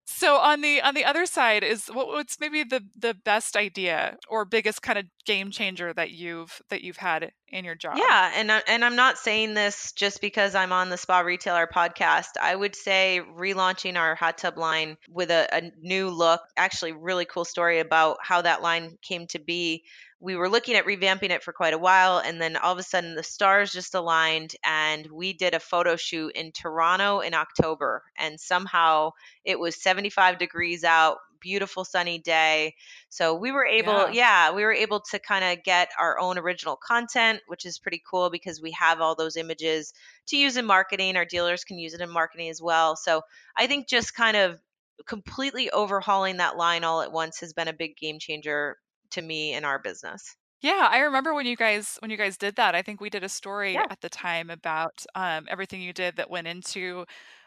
so 0.05 0.37
on 0.37 0.61
the 0.61 0.81
on 0.83 0.95
the 0.95 1.05
other 1.05 1.27
side 1.27 1.63
is 1.63 1.87
what 1.87 2.09
what's 2.09 2.41
maybe 2.41 2.65
the 2.65 2.83
the 2.99 3.15
best 3.15 3.57
idea 3.57 4.17
or 4.29 4.45
biggest 4.45 4.83
kind 4.83 4.99
of 4.99 5.07
game 5.25 5.51
changer 5.53 5.93
that 5.95 6.11
you've 6.11 6.61
that 6.71 6.83
you've 6.83 6.97
had 6.97 7.31
in 7.49 7.65
your 7.65 7.75
job. 7.77 7.97
Yeah, 7.97 8.33
and 8.35 8.51
I, 8.51 8.63
and 8.67 8.85
I'm 8.85 8.97
not 8.97 9.17
saying 9.19 9.55
this 9.55 9.93
just 9.93 10.21
because 10.21 10.55
I'm 10.55 10.73
on 10.73 10.89
the 10.91 10.97
Spa 10.97 11.21
Retailer 11.21 11.69
podcast. 11.73 12.31
I 12.41 12.57
would 12.57 12.75
say 12.75 13.21
relaunching 13.39 13.97
our 13.97 14.15
hot 14.17 14.39
tub 14.39 14.59
line 14.59 14.97
with 15.09 15.31
a, 15.31 15.49
a 15.53 15.71
new 15.81 16.11
look. 16.11 16.41
Actually, 16.57 16.93
really 16.93 17.25
cool 17.25 17.45
story 17.45 17.79
about 17.79 18.17
how 18.23 18.43
that 18.43 18.63
line 18.63 18.99
came 19.03 19.27
to 19.29 19.39
be. 19.39 19.85
We 20.23 20.37
were 20.37 20.49
looking 20.49 20.77
at 20.77 20.87
revamping 20.87 21.31
it 21.31 21.43
for 21.43 21.53
quite 21.53 21.75
a 21.75 21.79
while, 21.79 22.18
and 22.18 22.41
then 22.41 22.57
all 22.57 22.73
of 22.73 22.79
a 22.79 22.85
sudden 22.85 23.16
the 23.16 23.25
stars 23.25 23.73
just 23.73 23.97
aligned, 23.97 24.55
and 24.64 25.05
we 25.11 25.33
did 25.33 25.53
a 25.53 25.59
photo 25.61 25.97
shoot 25.97 26.33
in 26.37 26.53
Toronto 26.53 27.18
in 27.20 27.35
October, 27.35 28.05
and 28.16 28.39
somehow 28.39 29.11
it 29.45 29.59
was 29.59 29.83
75 29.83 30.39
degrees 30.39 30.85
out, 30.85 31.18
beautiful 31.41 31.85
sunny 31.85 32.20
day. 32.20 32.77
So 33.09 33.35
we 33.35 33.51
were 33.51 33.66
able, 33.66 34.11
yeah, 34.12 34.12
yeah 34.12 34.53
we 34.53 34.62
were 34.62 34.73
able 34.73 35.01
to 35.11 35.18
kind 35.18 35.45
of 35.45 35.64
get 35.64 35.89
our 35.99 36.20
own 36.20 36.39
original 36.39 36.77
content, 36.77 37.41
which 37.49 37.66
is 37.66 37.81
pretty 37.81 38.01
cool 38.09 38.31
because 38.31 38.62
we 38.62 38.70
have 38.70 39.01
all 39.01 39.16
those 39.16 39.37
images 39.37 39.93
to 40.29 40.37
use 40.37 40.57
in 40.57 40.64
marketing. 40.64 41.16
Our 41.16 41.25
dealers 41.25 41.64
can 41.64 41.79
use 41.79 41.95
it 41.95 42.01
in 42.01 42.11
marketing 42.11 42.49
as 42.49 42.62
well. 42.62 42.95
So 42.95 43.23
I 43.57 43.66
think 43.66 43.89
just 43.89 44.14
kind 44.14 44.37
of 44.37 44.61
completely 45.05 45.68
overhauling 45.70 46.37
that 46.37 46.57
line 46.57 46.85
all 46.85 47.03
at 47.03 47.11
once 47.11 47.41
has 47.41 47.53
been 47.53 47.66
a 47.66 47.73
big 47.73 47.97
game 47.97 48.20
changer 48.20 48.77
to 49.13 49.23
me 49.23 49.55
in 49.55 49.65
our 49.65 49.79
business. 49.79 50.37
Yeah, 50.61 50.89
I 50.91 51.01
remember 51.01 51.35
when 51.35 51.47
you 51.47 51.57
guys 51.57 51.97
when 52.01 52.11
you 52.11 52.17
guys 52.17 52.37
did 52.37 52.57
that. 52.57 52.75
I 52.75 52.83
think 52.83 53.01
we 53.01 53.11
did 53.11 53.25
a 53.25 53.29
story 53.29 53.75
yeah. 53.75 53.87
at 53.91 54.01
the 54.01 54.09
time 54.09 54.49
about 54.49 55.05
um, 55.15 55.47
everything 55.51 55.83
you 55.83 55.93
did 55.93 56.17
that 56.17 56.31
went 56.31 56.47
into 56.47 57.05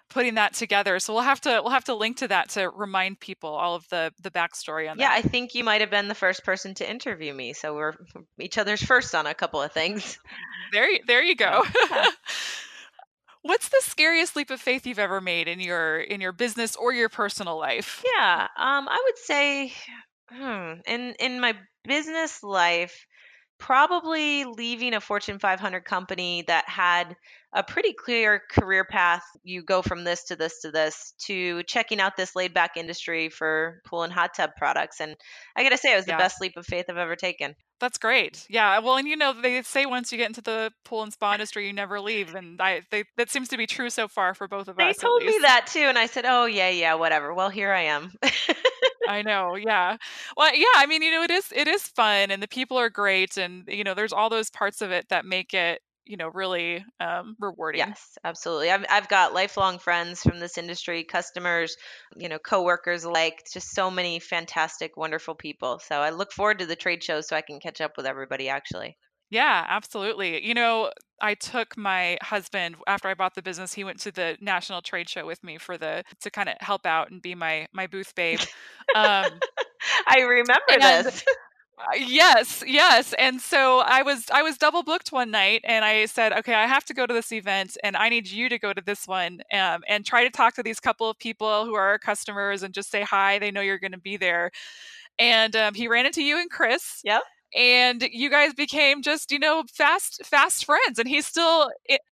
putting 0.10 0.36
that 0.36 0.54
together. 0.54 1.00
So 1.00 1.14
we'll 1.14 1.24
have 1.24 1.42
to 1.42 1.62
we'll 1.64 1.74
have 1.74 1.86
to 1.86 1.96
link 1.96 2.18
to 2.18 2.28
that 2.28 2.50
to 2.50 2.70
remind 2.70 3.20
people 3.20 3.50
all 3.50 3.76
of 3.76 3.88
the 3.90 4.12
the 4.22 4.32
backstory 4.32 4.90
on 4.90 5.00
yeah, 5.00 5.10
that. 5.10 5.14
Yeah, 5.16 5.20
I 5.20 5.22
think 5.22 5.56
you 5.56 5.64
might 5.64 5.82
have 5.82 5.90
been 5.90 6.08
the 6.08 6.16
first 6.16 6.44
person 6.44 6.74
to 6.76 6.90
interview 6.90 7.34
me, 7.34 7.54
so 7.54 7.74
we're 7.74 7.94
each 8.40 8.58
other's 8.58 8.84
first 8.84 9.16
on 9.16 9.28
a 9.28 9.34
couple 9.34 9.62
of 9.62 9.72
things. 9.72 10.20
There, 10.72 10.88
there 11.08 11.24
you 11.24 11.36
go. 11.38 11.64
Yeah. 11.90 12.06
What's 13.44 13.70
the 13.70 13.82
scariest 13.82 14.36
leap 14.36 14.50
of 14.50 14.60
faith 14.60 14.88
you've 14.88 14.98
ever 14.98 15.22
made 15.22 15.48
in 15.48 15.60
your 15.60 16.00
in 16.00 16.20
your 16.20 16.32
business 16.32 16.76
or 16.76 16.94
your 16.94 17.10
personal 17.10 17.60
life? 17.60 18.04
Yeah, 18.04 18.48
um, 18.58 18.88
I 18.90 19.00
would 19.06 19.18
say, 19.20 19.72
hmm, 20.30 20.74
in 20.88 21.16
in 21.20 21.40
my 21.40 21.56
business 21.84 22.44
life, 22.44 23.06
probably 23.60 24.46
leaving 24.46 24.94
a 24.94 25.02
Fortune 25.02 25.40
500 25.40 25.86
company 25.86 26.44
that 26.48 26.68
had 26.70 27.16
a 27.56 27.64
pretty 27.64 27.94
clear 27.94 28.42
career 28.52 28.84
path. 28.84 29.24
You 29.44 29.64
go 29.64 29.82
from 29.82 30.04
this 30.04 30.26
to 30.26 30.36
this 30.36 30.62
to 30.62 30.72
this 30.72 31.14
to 31.26 31.64
checking 31.64 32.02
out 32.02 32.18
this 32.18 32.36
laid 32.36 32.54
back 32.54 32.76
industry 32.76 33.30
for 33.30 33.82
pool 33.88 34.04
and 34.04 34.12
hot 34.12 34.36
tub 34.36 34.52
products. 34.58 35.00
And 35.00 35.16
I 35.56 35.64
got 35.64 35.70
to 35.70 35.78
say, 35.78 35.94
it 35.94 35.96
was 35.96 36.08
yeah. 36.08 36.18
the 36.18 36.22
best 36.22 36.42
leap 36.42 36.58
of 36.58 36.66
faith 36.66 36.86
I've 36.90 36.98
ever 36.98 37.16
taken. 37.16 37.56
That's 37.80 37.98
great. 37.98 38.46
Yeah. 38.50 38.80
Well, 38.80 38.98
and 38.98 39.08
you 39.08 39.16
know, 39.16 39.34
they 39.34 39.62
say 39.62 39.86
once 39.86 40.12
you 40.12 40.18
get 40.18 40.28
into 40.28 40.42
the 40.42 40.72
pool 40.84 41.04
and 41.04 41.14
spa 41.14 41.34
industry, 41.34 41.66
you 41.66 41.74
never 41.74 42.00
leave. 42.02 42.36
And 42.36 42.62
I, 42.62 42.82
they, 42.92 43.06
that 43.18 43.30
seems 43.30 43.48
to 43.50 43.58
be 43.58 43.68
true 43.68 43.90
so 43.90 44.08
far 44.08 44.34
for 44.34 44.48
both 44.48 44.68
of 44.68 44.76
they 44.76 44.90
us. 44.90 44.98
They 44.98 45.02
told 45.02 45.24
me 45.24 45.38
that 45.42 45.68
too. 45.68 45.80
And 45.80 45.98
I 45.98 46.06
said, 46.06 46.26
oh, 46.28 46.46
yeah, 46.46 46.70
yeah, 46.70 46.96
whatever. 46.96 47.34
Well, 47.34 47.50
here 47.50 47.72
I 47.72 47.84
am. 47.84 48.12
I 49.08 49.22
know. 49.22 49.56
Yeah. 49.56 49.98
Well, 50.36 50.56
yeah. 50.56 50.66
I 50.76 50.86
mean, 50.88 51.02
you 51.02 51.12
know, 51.12 51.24
it 51.24 51.32
is 51.32 51.52
it 51.56 51.68
is 51.68 51.84
fun, 51.84 52.32
and 52.32 52.42
the 52.42 52.48
people 52.48 52.78
are 52.78 52.90
great, 52.90 53.38
and 53.38 53.64
you 53.68 53.84
know, 53.84 53.94
there's 53.94 54.14
all 54.14 54.30
those 54.30 54.50
parts 54.50 54.82
of 54.82 54.92
it 54.92 55.10
that 55.10 55.26
make 55.26 55.54
it 55.54 55.82
you 56.06 56.18
know 56.18 56.30
really 56.34 56.84
um, 57.00 57.36
rewarding 57.40 57.80
yes 57.80 58.18
absolutely 58.24 58.70
I've, 58.72 58.86
I've 58.90 59.08
got 59.08 59.34
lifelong 59.34 59.80
friends 59.80 60.22
from 60.22 60.40
this 60.40 60.58
industry 60.58 61.04
customers 61.04 61.76
you 62.16 62.30
know 62.30 62.40
coworkers 62.40 63.06
like 63.06 63.44
just 63.52 63.72
so 63.72 63.90
many 63.90 64.20
fantastic 64.20 64.98
wonderful 64.98 65.36
people 65.36 65.80
so 65.80 66.00
i 66.00 66.10
look 66.10 66.32
forward 66.32 66.60
to 66.60 66.66
the 66.66 66.76
trade 66.76 67.04
show 67.04 67.22
so 67.22 67.36
i 67.36 67.42
can 67.42 67.60
catch 67.60 67.82
up 67.82 67.94
with 67.98 68.06
everybody 68.06 68.50
actually 68.50 68.98
yeah, 69.32 69.66
absolutely. 69.68 70.46
You 70.46 70.54
know, 70.54 70.92
I 71.20 71.34
took 71.34 71.76
my 71.78 72.18
husband 72.22 72.76
after 72.88 73.08
I 73.08 73.16
bought 73.16 73.34
the 73.34 73.42
business. 73.42 73.74
He 73.74 73.84
went 73.84 74.00
to 74.02 74.12
the 74.12 74.38
national 74.40 74.82
trade 74.82 75.10
show 75.10 75.26
with 75.26 75.44
me 75.44 75.58
for 75.58 75.78
the 75.78 76.04
to 76.22 76.30
kind 76.30 76.48
of 76.48 76.56
help 76.60 76.86
out 76.86 77.12
and 77.12 77.22
be 77.22 77.34
my 77.36 77.68
my 77.74 77.88
booth 77.88 78.14
babe. 78.16 78.40
Um, 78.96 79.26
I 80.08 80.22
remember 80.22 80.80
this. 80.80 81.24
Uh, 81.78 81.96
yes, 81.98 82.64
yes. 82.66 83.14
And 83.20 83.42
so 83.42 83.80
I 83.80 84.02
was 84.02 84.26
I 84.32 84.42
was 84.44 84.58
double 84.58 84.82
booked 84.82 85.12
one 85.12 85.30
night, 85.30 85.62
and 85.66 85.84
I 85.84 86.06
said, 86.06 86.32
okay, 86.32 86.54
I 86.54 86.68
have 86.68 86.86
to 86.86 86.94
go 86.94 87.06
to 87.06 87.14
this 87.14 87.34
event, 87.34 87.78
and 87.84 87.98
I 87.98 88.08
need 88.08 88.30
you 88.30 88.48
to 88.48 88.58
go 88.58 88.72
to 88.72 88.82
this 88.82 89.06
one, 89.08 89.42
um, 89.54 89.84
and 89.88 90.06
try 90.06 90.24
to 90.24 90.30
talk 90.30 90.56
to 90.56 90.64
these 90.64 90.80
couple 90.80 91.10
of 91.10 91.20
people 91.20 91.66
who 91.66 91.76
are 91.76 91.86
our 91.90 92.00
customers, 92.00 92.64
and 92.64 92.74
just 92.74 92.90
say 92.92 93.02
hi. 93.04 93.40
They 93.40 93.52
know 93.52 93.60
you're 93.62 93.80
going 93.80 93.92
to 93.92 93.98
be 93.98 94.16
there. 94.16 94.52
And 95.20 95.56
um, 95.56 95.74
he 95.76 95.88
ran 95.88 96.06
into 96.08 96.24
you 96.24 96.40
and 96.40 96.50
Chris. 96.52 97.02
Yep 97.04 97.24
and 97.54 98.02
you 98.12 98.30
guys 98.30 98.54
became 98.54 99.02
just 99.02 99.32
you 99.32 99.40
know 99.40 99.64
fast 99.74 100.22
fast 100.26 100.66
friends 100.66 101.00
and 101.00 101.08
he's 101.08 101.26
still 101.26 101.70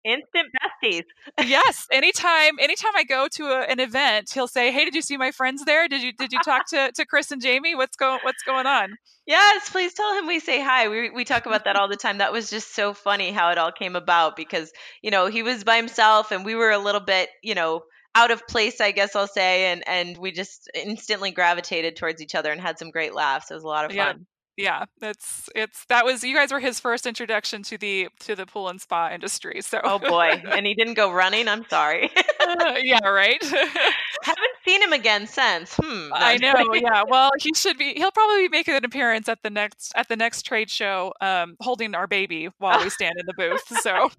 instant 0.03 0.47
besties. 0.83 1.03
Yes 1.45 1.87
anytime 1.91 2.53
anytime 2.59 2.91
i 2.95 3.03
go 3.03 3.27
to 3.33 3.45
a, 3.45 3.61
an 3.61 3.79
event 3.79 4.29
he'll 4.33 4.47
say 4.47 4.71
hey 4.71 4.85
did 4.85 4.95
you 4.95 5.01
see 5.01 5.17
my 5.17 5.31
friends 5.31 5.63
there? 5.65 5.87
Did 5.87 6.01
you 6.01 6.13
did 6.13 6.31
you 6.31 6.39
talk 6.43 6.65
to, 6.69 6.91
to 6.93 7.05
chris 7.05 7.31
and 7.31 7.41
jamie? 7.41 7.75
What's 7.75 7.95
going 7.95 8.19
what's 8.23 8.43
going 8.43 8.65
on? 8.65 8.95
Yes 9.25 9.69
please 9.69 9.93
tell 9.93 10.17
him 10.17 10.27
we 10.27 10.39
say 10.39 10.61
hi. 10.61 10.89
We, 10.89 11.09
we 11.09 11.25
talk 11.25 11.45
about 11.45 11.65
that 11.65 11.75
all 11.79 11.87
the 11.87 11.95
time. 11.95 12.17
That 12.17 12.33
was 12.33 12.49
just 12.49 12.75
so 12.75 12.93
funny 12.93 13.31
how 13.31 13.51
it 13.51 13.57
all 13.57 13.71
came 13.71 13.95
about 13.95 14.35
because 14.35 14.71
you 15.01 15.11
know 15.11 15.27
he 15.27 15.43
was 15.43 15.63
by 15.63 15.77
himself 15.77 16.31
and 16.31 16.43
we 16.43 16.55
were 16.55 16.71
a 16.71 16.79
little 16.79 17.01
bit 17.01 17.29
you 17.43 17.55
know 17.55 17.83
out 18.15 18.31
of 18.31 18.47
place, 18.47 18.81
I 18.81 18.89
guess 18.91 19.15
I'll 19.15 19.27
say, 19.27 19.71
and 19.71 19.87
and 19.87 20.17
we 20.17 20.31
just 20.31 20.69
instantly 20.73 21.31
gravitated 21.31 21.95
towards 21.95 22.21
each 22.21 22.33
other 22.35 22.51
and 22.51 22.59
had 22.59 22.79
some 22.79 22.89
great 22.89 23.13
laughs. 23.13 23.51
It 23.51 23.53
was 23.53 23.63
a 23.63 23.67
lot 23.67 23.85
of 23.85 23.91
fun. 23.91 23.97
Yeah 23.97 24.13
yeah 24.59 24.83
that's 24.99 25.49
it's 25.55 25.85
that 25.85 26.03
was 26.03 26.21
you 26.21 26.35
guys 26.35 26.51
were 26.51 26.59
his 26.59 26.79
first 26.79 27.05
introduction 27.05 27.63
to 27.63 27.77
the 27.77 28.09
to 28.19 28.35
the 28.35 28.45
pool 28.45 28.67
and 28.67 28.81
spa 28.81 29.09
industry 29.09 29.61
so 29.61 29.79
oh 29.85 29.97
boy 29.97 30.41
and 30.51 30.65
he 30.65 30.73
didn't 30.73 30.95
go 30.95 31.11
running 31.11 31.47
i'm 31.47 31.65
sorry. 31.69 32.11
Uh, 32.41 32.75
yeah 32.83 33.07
right? 33.07 33.41
Haven't 34.23 34.55
seen 34.67 34.81
him 34.81 34.91
again 34.91 35.25
since 35.27 35.75
hmm 35.81 36.09
i 36.13 36.37
know 36.37 36.53
yeah 36.73 37.03
well 37.07 37.31
he 37.39 37.53
should 37.55 37.77
be 37.77 37.93
he'll 37.93 38.11
probably 38.11 38.49
make 38.49 38.67
an 38.67 38.83
appearance 38.83 39.29
at 39.29 39.41
the 39.43 39.49
next 39.49 39.93
at 39.95 40.09
the 40.09 40.17
next 40.17 40.43
trade 40.43 40.69
show 40.69 41.13
um, 41.21 41.55
holding 41.61 41.95
our 41.95 42.07
baby 42.07 42.49
while 42.57 42.83
we 42.83 42.89
stand 42.89 43.15
in 43.17 43.25
the 43.25 43.33
booth 43.33 43.63
so. 43.81 44.09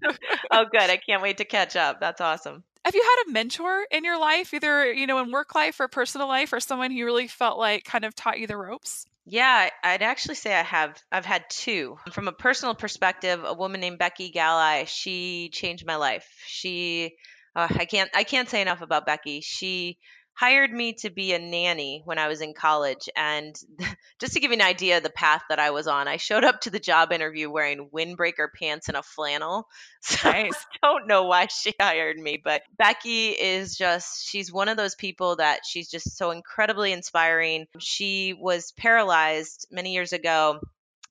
Oh 0.51 0.65
good 0.71 0.89
i 0.89 0.97
can't 0.97 1.21
wait 1.21 1.37
to 1.37 1.45
catch 1.45 1.75
up 1.75 1.99
that's 1.99 2.19
awesome. 2.19 2.63
Have 2.83 2.95
you 2.95 3.03
had 3.03 3.29
a 3.29 3.31
mentor 3.31 3.85
in 3.91 4.03
your 4.03 4.19
life 4.19 4.53
either 4.55 4.91
you 4.91 5.05
know 5.05 5.19
in 5.19 5.31
work 5.31 5.53
life 5.53 5.79
or 5.79 5.87
personal 5.87 6.27
life 6.27 6.51
or 6.51 6.59
someone 6.59 6.89
who 6.91 7.05
really 7.05 7.27
felt 7.27 7.59
like 7.59 7.83
kind 7.83 8.03
of 8.03 8.15
taught 8.15 8.39
you 8.39 8.47
the 8.47 8.57
ropes 8.57 9.05
yeah, 9.25 9.69
I'd 9.83 10.01
actually 10.01 10.35
say 10.35 10.53
I 10.53 10.63
have. 10.63 11.01
I've 11.11 11.25
had 11.25 11.45
two. 11.49 11.97
From 12.11 12.27
a 12.27 12.31
personal 12.31 12.75
perspective, 12.75 13.43
a 13.43 13.53
woman 13.53 13.79
named 13.81 13.99
Becky 13.99 14.31
Galli, 14.31 14.85
she 14.85 15.49
changed 15.53 15.85
my 15.85 15.95
life. 15.95 16.27
She, 16.47 17.15
uh, 17.55 17.67
I 17.69 17.85
can't, 17.85 18.09
I 18.15 18.23
can't 18.23 18.49
say 18.49 18.61
enough 18.61 18.81
about 18.81 19.05
Becky. 19.05 19.41
She 19.41 19.99
hired 20.33 20.71
me 20.71 20.93
to 20.93 21.09
be 21.09 21.33
a 21.33 21.39
nanny 21.39 22.01
when 22.05 22.17
I 22.17 22.27
was 22.27 22.41
in 22.41 22.53
college. 22.53 23.09
And 23.15 23.55
just 24.19 24.33
to 24.33 24.39
give 24.39 24.51
you 24.51 24.57
an 24.57 24.61
idea 24.61 24.97
of 24.97 25.03
the 25.03 25.09
path 25.09 25.43
that 25.49 25.59
I 25.59 25.71
was 25.71 25.87
on, 25.87 26.07
I 26.07 26.17
showed 26.17 26.43
up 26.43 26.61
to 26.61 26.69
the 26.69 26.79
job 26.79 27.11
interview 27.11 27.49
wearing 27.49 27.89
windbreaker 27.93 28.47
pants 28.59 28.87
and 28.87 28.97
a 28.97 29.03
flannel. 29.03 29.67
So 30.03 30.31
nice. 30.31 30.55
I 30.55 30.87
don't 30.87 31.05
know 31.07 31.25
why 31.25 31.45
she 31.45 31.75
hired 31.79 32.17
me, 32.17 32.41
but 32.43 32.63
Becky 32.75 33.27
is 33.29 33.77
just, 33.77 34.27
she's 34.27 34.51
one 34.51 34.67
of 34.67 34.75
those 34.75 34.95
people 34.95 35.35
that 35.35 35.59
she's 35.63 35.91
just 35.91 36.17
so 36.17 36.31
incredibly 36.31 36.91
inspiring. 36.91 37.67
She 37.77 38.33
was 38.33 38.71
paralyzed 38.71 39.67
many 39.69 39.93
years 39.93 40.11
ago 40.11 40.59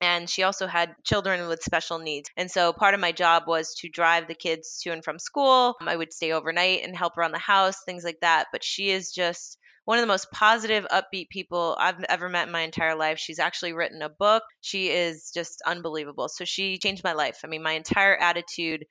and 0.01 0.29
she 0.29 0.43
also 0.43 0.67
had 0.67 0.95
children 1.05 1.47
with 1.49 1.63
special 1.63 1.99
needs. 1.99 2.31
And 2.37 2.51
so 2.51 2.73
part 2.73 2.95
of 2.95 3.01
my 3.01 3.13
job 3.13 3.45
was 3.47 3.75
to 3.81 3.89
drive 3.89 4.29
the 4.29 4.35
kids 4.35 4.81
to 4.83 4.91
and 4.91 5.05
from 5.05 5.19
school. 5.19 5.77
I 5.81 5.97
would 5.97 6.13
stay 6.13 6.33
overnight 6.33 6.83
and 6.85 6.97
help 6.97 7.19
around 7.19 7.33
the 7.33 7.39
house, 7.39 7.83
things 7.85 8.05
like 8.05 8.21
that. 8.21 8.47
But 8.53 8.65
she 8.65 8.91
is 8.91 9.13
just 9.13 9.59
one 9.85 9.99
of 9.99 10.03
the 10.03 10.09
most 10.13 10.31
positive, 10.31 10.87
upbeat 10.91 11.29
people 11.31 11.77
I've 11.79 12.03
ever 12.05 12.29
met 12.29 12.47
in 12.47 12.53
my 12.53 12.61
entire 12.61 12.95
life. 12.95 13.19
She's 13.19 13.39
actually 13.39 13.73
written 13.73 14.03
a 14.03 14.09
book. 14.09 14.43
She 14.61 14.89
is 14.89 15.31
just 15.35 15.63
unbelievable. 15.67 16.29
So 16.29 16.45
she 16.45 16.79
changed 16.79 17.05
my 17.05 17.13
life. 17.13 17.41
I 17.45 17.49
mean, 17.49 17.63
my 17.63 17.73
entire 17.73 18.17
attitude 18.17 18.85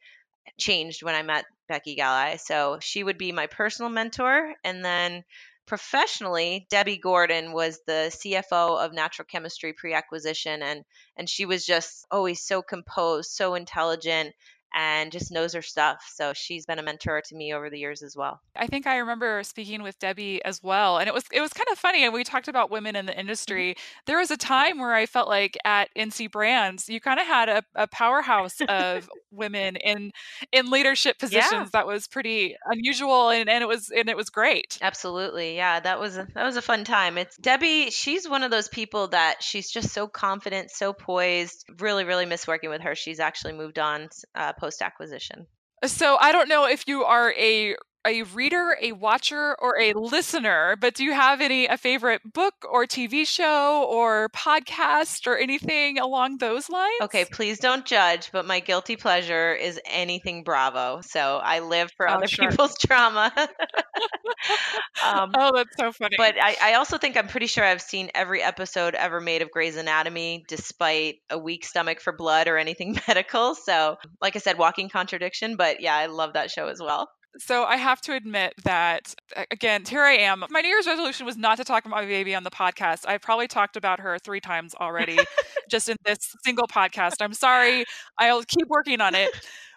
changed 0.60 1.04
when 1.04 1.16
I 1.16 1.24
met 1.24 1.46
Becky 1.68 1.96
Galli. 1.96 2.38
So 2.38 2.78
she 2.82 3.04
would 3.04 3.18
be 3.18 3.32
my 3.32 3.48
personal 3.48 3.90
mentor. 3.90 4.54
And 4.64 4.84
then 4.84 5.24
professionally, 5.70 6.66
Debbie 6.72 6.98
Gordon 6.98 7.54
was 7.54 7.80
the 7.86 8.12
CFO 8.12 8.84
of 8.84 8.92
Natural 8.92 9.26
Chemistry 9.26 9.72
Pre-Acquisition, 9.72 10.64
and 10.64 10.84
and 11.16 11.30
she 11.30 11.46
was 11.46 11.64
just 11.66 12.06
always 12.10 12.42
so 12.42 12.64
composed, 12.64 13.30
so 13.32 13.54
intelligent, 13.54 14.34
and 14.74 15.12
just 15.12 15.32
knows 15.32 15.54
her 15.54 15.62
stuff. 15.62 16.04
So 16.14 16.34
she's 16.34 16.66
been 16.66 16.80
a 16.80 16.84
mentor 16.84 17.22
to 17.26 17.36
me 17.36 17.54
over 17.54 17.70
the 17.70 17.80
years 17.80 18.02
as 18.04 18.16
well. 18.16 18.42
I 18.56 18.68
think 18.68 18.88
I 18.88 18.98
remember 18.98 19.44
speaking 19.44 19.82
with 19.82 19.98
Debbie 20.00 20.44
as 20.44 20.62
well, 20.62 20.98
and 20.98 21.08
it 21.08 21.14
was 21.14 21.24
it 21.32 21.42
was 21.42 21.54
kind 21.54 21.68
of 21.72 21.78
funny. 21.78 22.04
And 22.04 22.14
we 22.14 22.24
talked 22.24 22.48
about 22.48 22.70
women 22.70 22.96
in 22.96 23.06
the 23.06 23.12
mm-hmm. 23.12 23.22
industry. 23.22 23.76
There 24.06 24.18
was 24.18 24.32
a 24.32 24.38
time 24.38 24.80
where 24.80 24.94
I 24.94 25.06
felt 25.06 25.28
like 25.28 25.58
at 25.66 25.90
NC 25.96 26.32
Brands, 26.32 26.90
you 26.90 27.00
kind 27.00 27.20
of 27.20 27.26
had 27.26 27.50
a, 27.50 27.64
a 27.76 27.88
powerhouse 27.88 28.58
of 28.68 29.10
women 29.32 29.76
in 29.76 30.12
in 30.52 30.70
leadership 30.70 31.20
positions 31.20 31.52
yeah. 31.52 31.70
that 31.74 31.88
was 31.88 32.08
pretty 32.08 32.56
unusual, 32.66 33.30
and, 33.30 33.50
and 33.50 33.64
it 33.64 33.68
was 33.68 33.90
and 33.90 34.10
it 34.10 34.18
was 34.18 34.30
great. 34.30 34.78
Absolutely, 34.82 35.56
yeah, 35.56 35.80
that 35.80 36.00
was 36.00 36.18
a, 36.18 36.28
that 36.36 36.46
was 36.46 36.58
a 36.58 36.62
fun 36.62 36.84
time. 36.84 37.18
It's 37.18 37.38
Debbie. 37.38 37.90
She's 37.90 38.28
one 38.28 38.44
of 38.44 38.52
those 38.52 38.68
people 38.68 39.08
that 39.10 39.42
she's 39.42 39.70
just 39.70 39.90
so 39.90 40.08
confident, 40.08 40.72
so 40.72 40.94
poised. 40.94 41.66
Really, 41.80 42.04
really 42.04 42.26
miss 42.26 42.48
working 42.48 42.70
with 42.70 42.82
her. 42.82 42.96
She's 42.96 43.20
actually 43.20 43.54
moved 43.54 43.80
on. 43.80 44.10
Uh, 44.36 44.54
post 44.60 44.82
acquisition. 44.82 45.48
So 45.86 46.18
I 46.20 46.32
don't 46.32 46.50
know 46.50 46.66
if 46.68 46.88
you 46.88 47.04
are 47.04 47.34
a 47.38 47.76
a 48.08 48.24
reader, 48.24 48.78
a 48.82 48.92
watcher, 48.94 49.56
or 49.60 49.78
a 49.80 49.94
listener, 49.94 50.76
but 50.80 50.94
do 50.96 51.04
you 51.04 51.14
have 51.14 51.42
any 51.42 51.68
a 51.68 51.78
favorite 51.78 52.22
book 52.34 52.54
or 52.70 52.86
TV 52.86 53.28
show 53.28 53.84
or 53.90 54.30
podcast 54.30 55.28
or 55.28 55.38
anything 55.38 56.00
along 56.00 56.38
those 56.38 56.70
lines? 56.70 56.94
Okay, 57.04 57.26
please 57.26 57.60
don't 57.60 57.86
judge, 57.86 58.32
but 58.32 58.46
my 58.46 58.60
guilty 58.62 58.96
pleasure 58.96 59.54
is 59.54 59.80
anything 59.86 60.44
Bravo. 60.44 61.02
So 61.02 61.38
I 61.44 61.60
live 61.60 61.92
for 61.98 62.10
Oh, 62.10 62.14
other 62.14 62.28
sure. 62.28 62.50
people's 62.50 62.78
drama. 62.80 63.32
um, 65.06 65.32
Oh, 65.38 65.52
that's 65.56 65.76
so 65.78 65.92
funny. 65.92 66.16
but 66.18 66.36
I, 66.42 66.56
I 66.62 66.74
also 66.76 66.98
think 66.98 67.18
I'm 67.18 67.28
pretty 67.28 67.48
sure 67.48 67.64
I've 67.64 67.82
seen 67.82 68.10
every 68.16 68.42
episode 68.42 68.96
ever 68.96 69.20
made 69.20 69.42
of 69.42 69.52
Grey's 69.52 69.76
Anatomy, 69.76 70.46
despite 70.48 71.16
a 71.30 71.38
weak 71.38 71.66
stomach 71.66 72.00
for 72.02 72.14
blood 72.14 72.48
or 72.48 72.58
anything 72.58 72.98
medical. 73.08 73.56
So, 73.56 73.98
like 74.22 74.36
I 74.36 74.40
said, 74.40 74.58
walking 74.58 74.90
contradiction. 74.90 75.56
But 75.58 75.82
yeah, 75.82 75.96
I 75.96 76.08
love 76.08 76.34
that 76.34 76.52
show 76.52 76.68
as 76.68 76.80
well. 76.82 77.10
So 77.38 77.64
I 77.64 77.78
have 77.78 78.02
to 78.02 78.14
admit 78.14 78.54
that 78.64 79.14
again, 79.52 79.84
here 79.86 80.04
I 80.04 80.14
am. 80.14 80.44
My 80.50 80.62
New 80.62 80.68
Year's 80.68 80.88
resolution 80.88 81.26
was 81.26 81.38
not 81.38 81.58
to 81.58 81.64
talk 81.64 81.86
about 81.86 81.98
my 81.98 82.06
baby 82.06 82.34
on 82.34 82.44
the 82.44 82.50
podcast. 82.50 83.08
I've 83.08 83.22
probably 83.22 83.48
talked 83.48 83.78
about 83.78 84.00
her 84.00 84.18
three 84.20 84.40
times 84.42 84.74
already, 84.74 85.20
just 85.70 85.90
in 85.90 85.96
this 86.06 86.18
single 86.44 86.68
podcast. 86.68 87.16
I'm 87.22 87.34
sorry. 87.34 87.86
I'll 88.18 88.44
keep 88.44 88.68
working 88.68 89.00
on 89.00 89.14
it. 89.16 89.30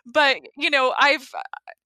But 0.06 0.38
you 0.56 0.70
know, 0.70 0.94
I've 0.98 1.28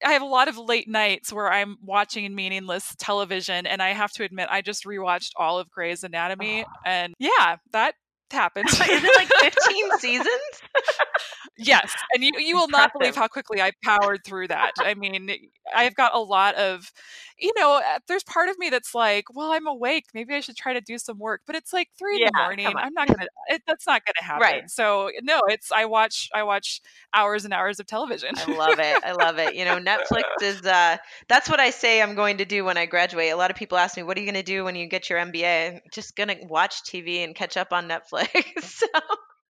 I 0.05 0.13
have 0.13 0.23
a 0.23 0.27
lot 0.27 0.49
of 0.49 0.57
late 0.57 0.89
nights 0.89 1.33
where 1.33 1.53
I'm 1.53 1.77
watching 1.83 2.35
meaningless 2.35 2.95
television, 2.99 3.67
and 3.67 3.83
I 3.83 3.93
have 3.93 4.13
to 4.13 4.25
admit, 4.25 4.49
I 4.51 4.63
just 4.63 4.85
rewatched 4.85 5.33
all 5.37 5.59
of 5.59 5.69
Grey's 5.71 6.05
Anatomy, 6.05 6.65
and 6.85 7.13
yeah, 7.19 7.57
that 7.73 7.95
happened. 8.31 8.69
Is 8.71 8.81
it 8.81 9.17
like 9.17 9.53
15 9.53 9.99
seasons? 9.99 10.29
Yes, 11.59 11.93
and 12.13 12.23
you 12.23 12.33
you 12.39 12.57
will 12.57 12.69
not 12.69 12.93
believe 12.93 13.15
how 13.15 13.29
quickly 13.29 13.63
I 13.63 13.73
powered 13.83 14.25
through 14.25 14.49
that. 14.49 14.73
I 14.79 14.95
mean, 14.95 15.31
I've 15.75 15.95
got 15.95 16.15
a 16.15 16.19
lot 16.19 16.55
of, 16.57 16.93
you 17.39 17.53
know, 17.57 17.77
uh, 17.79 17.99
there's 18.09 18.25
part 18.25 18.51
of 18.51 18.59
me 18.59 18.69
that's 18.69 18.95
like, 18.95 19.25
well, 19.35 19.53
I'm 19.53 19.67
awake. 19.67 20.05
Maybe 20.13 20.35
I 20.35 20.41
should 20.41 20.57
try 20.57 20.75
to 20.75 20.83
do 20.83 20.99
some 20.99 21.19
work, 21.19 21.43
but 21.47 21.57
it's 21.57 21.73
like 21.73 21.89
three 21.99 22.17
in 22.17 22.25
the 22.25 22.33
morning. 22.33 22.75
I'm 22.79 22.93
not 22.93 23.09
gonna. 23.09 23.29
It, 23.49 23.63
that's 23.67 23.87
not 23.87 24.03
gonna 24.05 24.27
happen. 24.27 24.43
Right. 24.43 24.71
So 24.71 25.11
no, 25.23 25.41
it's 25.49 25.73
I 25.73 25.87
watch 25.87 26.29
I 26.35 26.43
watch 26.43 26.83
hours 27.15 27.45
and 27.47 27.55
hours 27.55 27.81
of 27.81 27.87
television. 27.87 28.31
I 28.37 28.45
love 28.55 28.79
it. 28.79 28.99
I 29.03 29.13
love 29.13 29.39
it. 29.39 29.55
You 29.55 29.65
know, 29.65 29.79
Netflix 29.79 30.25
is 30.43 30.63
uh 30.63 30.99
that's 31.29 31.49
what 31.49 31.61
I 31.61 31.71
say 31.71 32.03
I'm 32.03 32.15
going 32.15 32.39
to 32.39 32.45
do 32.45 32.65
when 32.65 32.77
I 32.77 32.87
graduate. 32.87 33.33
A 33.33 33.37
lot 33.37 33.51
of 33.51 33.57
people 33.57 33.79
ask 33.79 33.97
me, 33.97 34.03
"What 34.03 34.17
are 34.19 34.21
you 34.21 34.27
going 34.27 34.35
to 34.35 34.43
do 34.43 34.65
when 34.65 34.77
you 34.77 34.87
get 34.89 35.09
your 35.09 35.19
MBA?" 35.19 35.77
I'm 35.77 35.81
just 35.93 36.17
going 36.17 36.29
to 36.29 36.39
watch 36.47 36.83
TV 36.83 37.25
and 37.25 37.35
catch 37.35 37.57
up 37.57 37.73
on 37.73 37.89
Netflix. 37.89 38.61
so, 38.63 38.87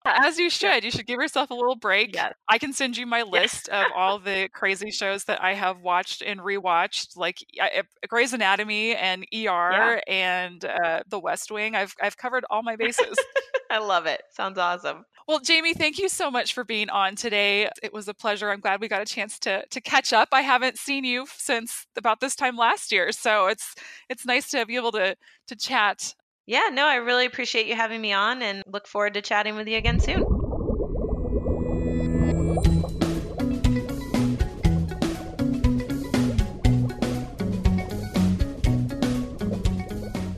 As 0.06 0.38
you 0.38 0.50
should. 0.50 0.84
You 0.84 0.92
should 0.92 1.08
give 1.08 1.20
yourself 1.20 1.50
a 1.50 1.54
little 1.54 1.76
break. 1.76 2.14
Yes. 2.16 2.34
I 2.50 2.58
can 2.58 2.74
send 2.74 2.98
you 2.98 3.06
my 3.06 3.22
list 3.24 3.70
of 3.70 3.86
all 3.96 4.20
the 4.20 4.50
crazy 4.54 4.92
shows 4.92 5.24
that 5.26 5.42
I 5.42 5.54
have 5.54 5.80
watched 5.82 6.22
and 6.22 6.40
rewatched, 6.42 7.16
like 7.16 7.38
I- 7.62 7.84
I- 8.04 8.08
Grey's 8.08 8.34
Anatomy 8.34 8.96
and 8.96 9.26
ER 9.34 10.02
and 10.08 10.64
uh, 10.66 11.04
The 11.08 11.20
West 11.20 11.52
Wing. 11.52 11.76
I've 11.76 11.94
I've 12.02 12.18
covered 12.18 12.46
all 12.50 12.64
my 12.64 12.76
bases. 12.76 13.18
I 13.72 13.80
love 13.80 14.06
it. 14.06 14.22
Sounds 14.32 14.58
awesome. 14.60 15.06
well, 15.28 15.40
Jamie, 15.40 15.74
thank 15.74 15.98
you 15.98 16.08
so 16.10 16.30
much 16.30 16.54
for 16.54 16.64
being 16.64 16.90
on 16.90 17.16
today. 17.16 17.70
It 17.82 17.92
was 17.94 18.08
a 18.08 18.14
pleasure. 18.14 18.50
I'm 18.52 18.60
glad 18.60 18.82
we 18.82 18.88
got 18.90 19.02
a 19.02 19.06
chance 19.06 19.40
to 19.40 19.66
to 19.66 19.82
catch 19.82 20.12
up. 20.14 20.30
I 20.34 20.42
haven't 20.42 20.78
seen 20.78 21.06
you 21.06 21.26
since 21.38 21.88
about 21.96 22.20
this 22.20 22.36
time 22.36 22.58
last 22.58 22.92
year, 22.92 23.12
so 23.14 23.48
it's 23.48 23.74
it's 24.10 24.26
nice 24.26 24.50
to 24.52 24.66
be 24.66 24.76
able 24.76 24.92
to 24.92 25.16
to 25.48 25.56
chat 25.56 26.14
Yeah, 26.46 26.70
no, 26.74 26.86
I 26.86 26.96
really 26.96 27.26
appreciate 27.26 27.68
you 27.68 27.76
having 27.76 28.02
me 28.02 28.12
on 28.12 28.42
and 28.42 28.64
look 28.68 28.86
forward 28.86 29.14
to 29.14 29.22
chatting 29.22 29.56
with 29.56 29.68
you 29.68 29.78
again 29.78 30.02
soon. 30.02 30.26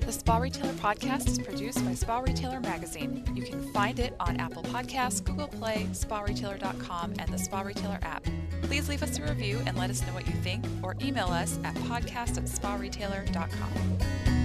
The 0.01 0.11
Spa 0.11 0.37
Retailer 0.37 0.73
podcast 0.73 1.27
is 1.27 1.39
produced 1.39 1.83
by 1.83 1.95
Spa 1.95 2.19
Retailer 2.19 2.59
Magazine. 2.59 3.23
You 3.33 3.41
can 3.41 3.61
find 3.73 3.97
it 3.97 4.13
on 4.19 4.37
Apple 4.37 4.61
Podcasts, 4.63 5.23
Google 5.23 5.47
Play, 5.47 5.87
sparetailer.com, 5.91 7.13
and 7.17 7.33
the 7.33 7.39
Spa 7.39 7.61
Retailer 7.61 7.97
app. 8.03 8.25
Please 8.61 8.87
leave 8.89 9.01
us 9.01 9.17
a 9.17 9.23
review 9.23 9.59
and 9.65 9.75
let 9.75 9.89
us 9.89 10.05
know 10.05 10.13
what 10.13 10.27
you 10.27 10.33
think, 10.33 10.65
or 10.83 10.95
email 11.01 11.27
us 11.27 11.57
at 11.63 11.73
podcast 11.75 12.37
at 12.37 12.45
sparetailer.com. 12.45 14.44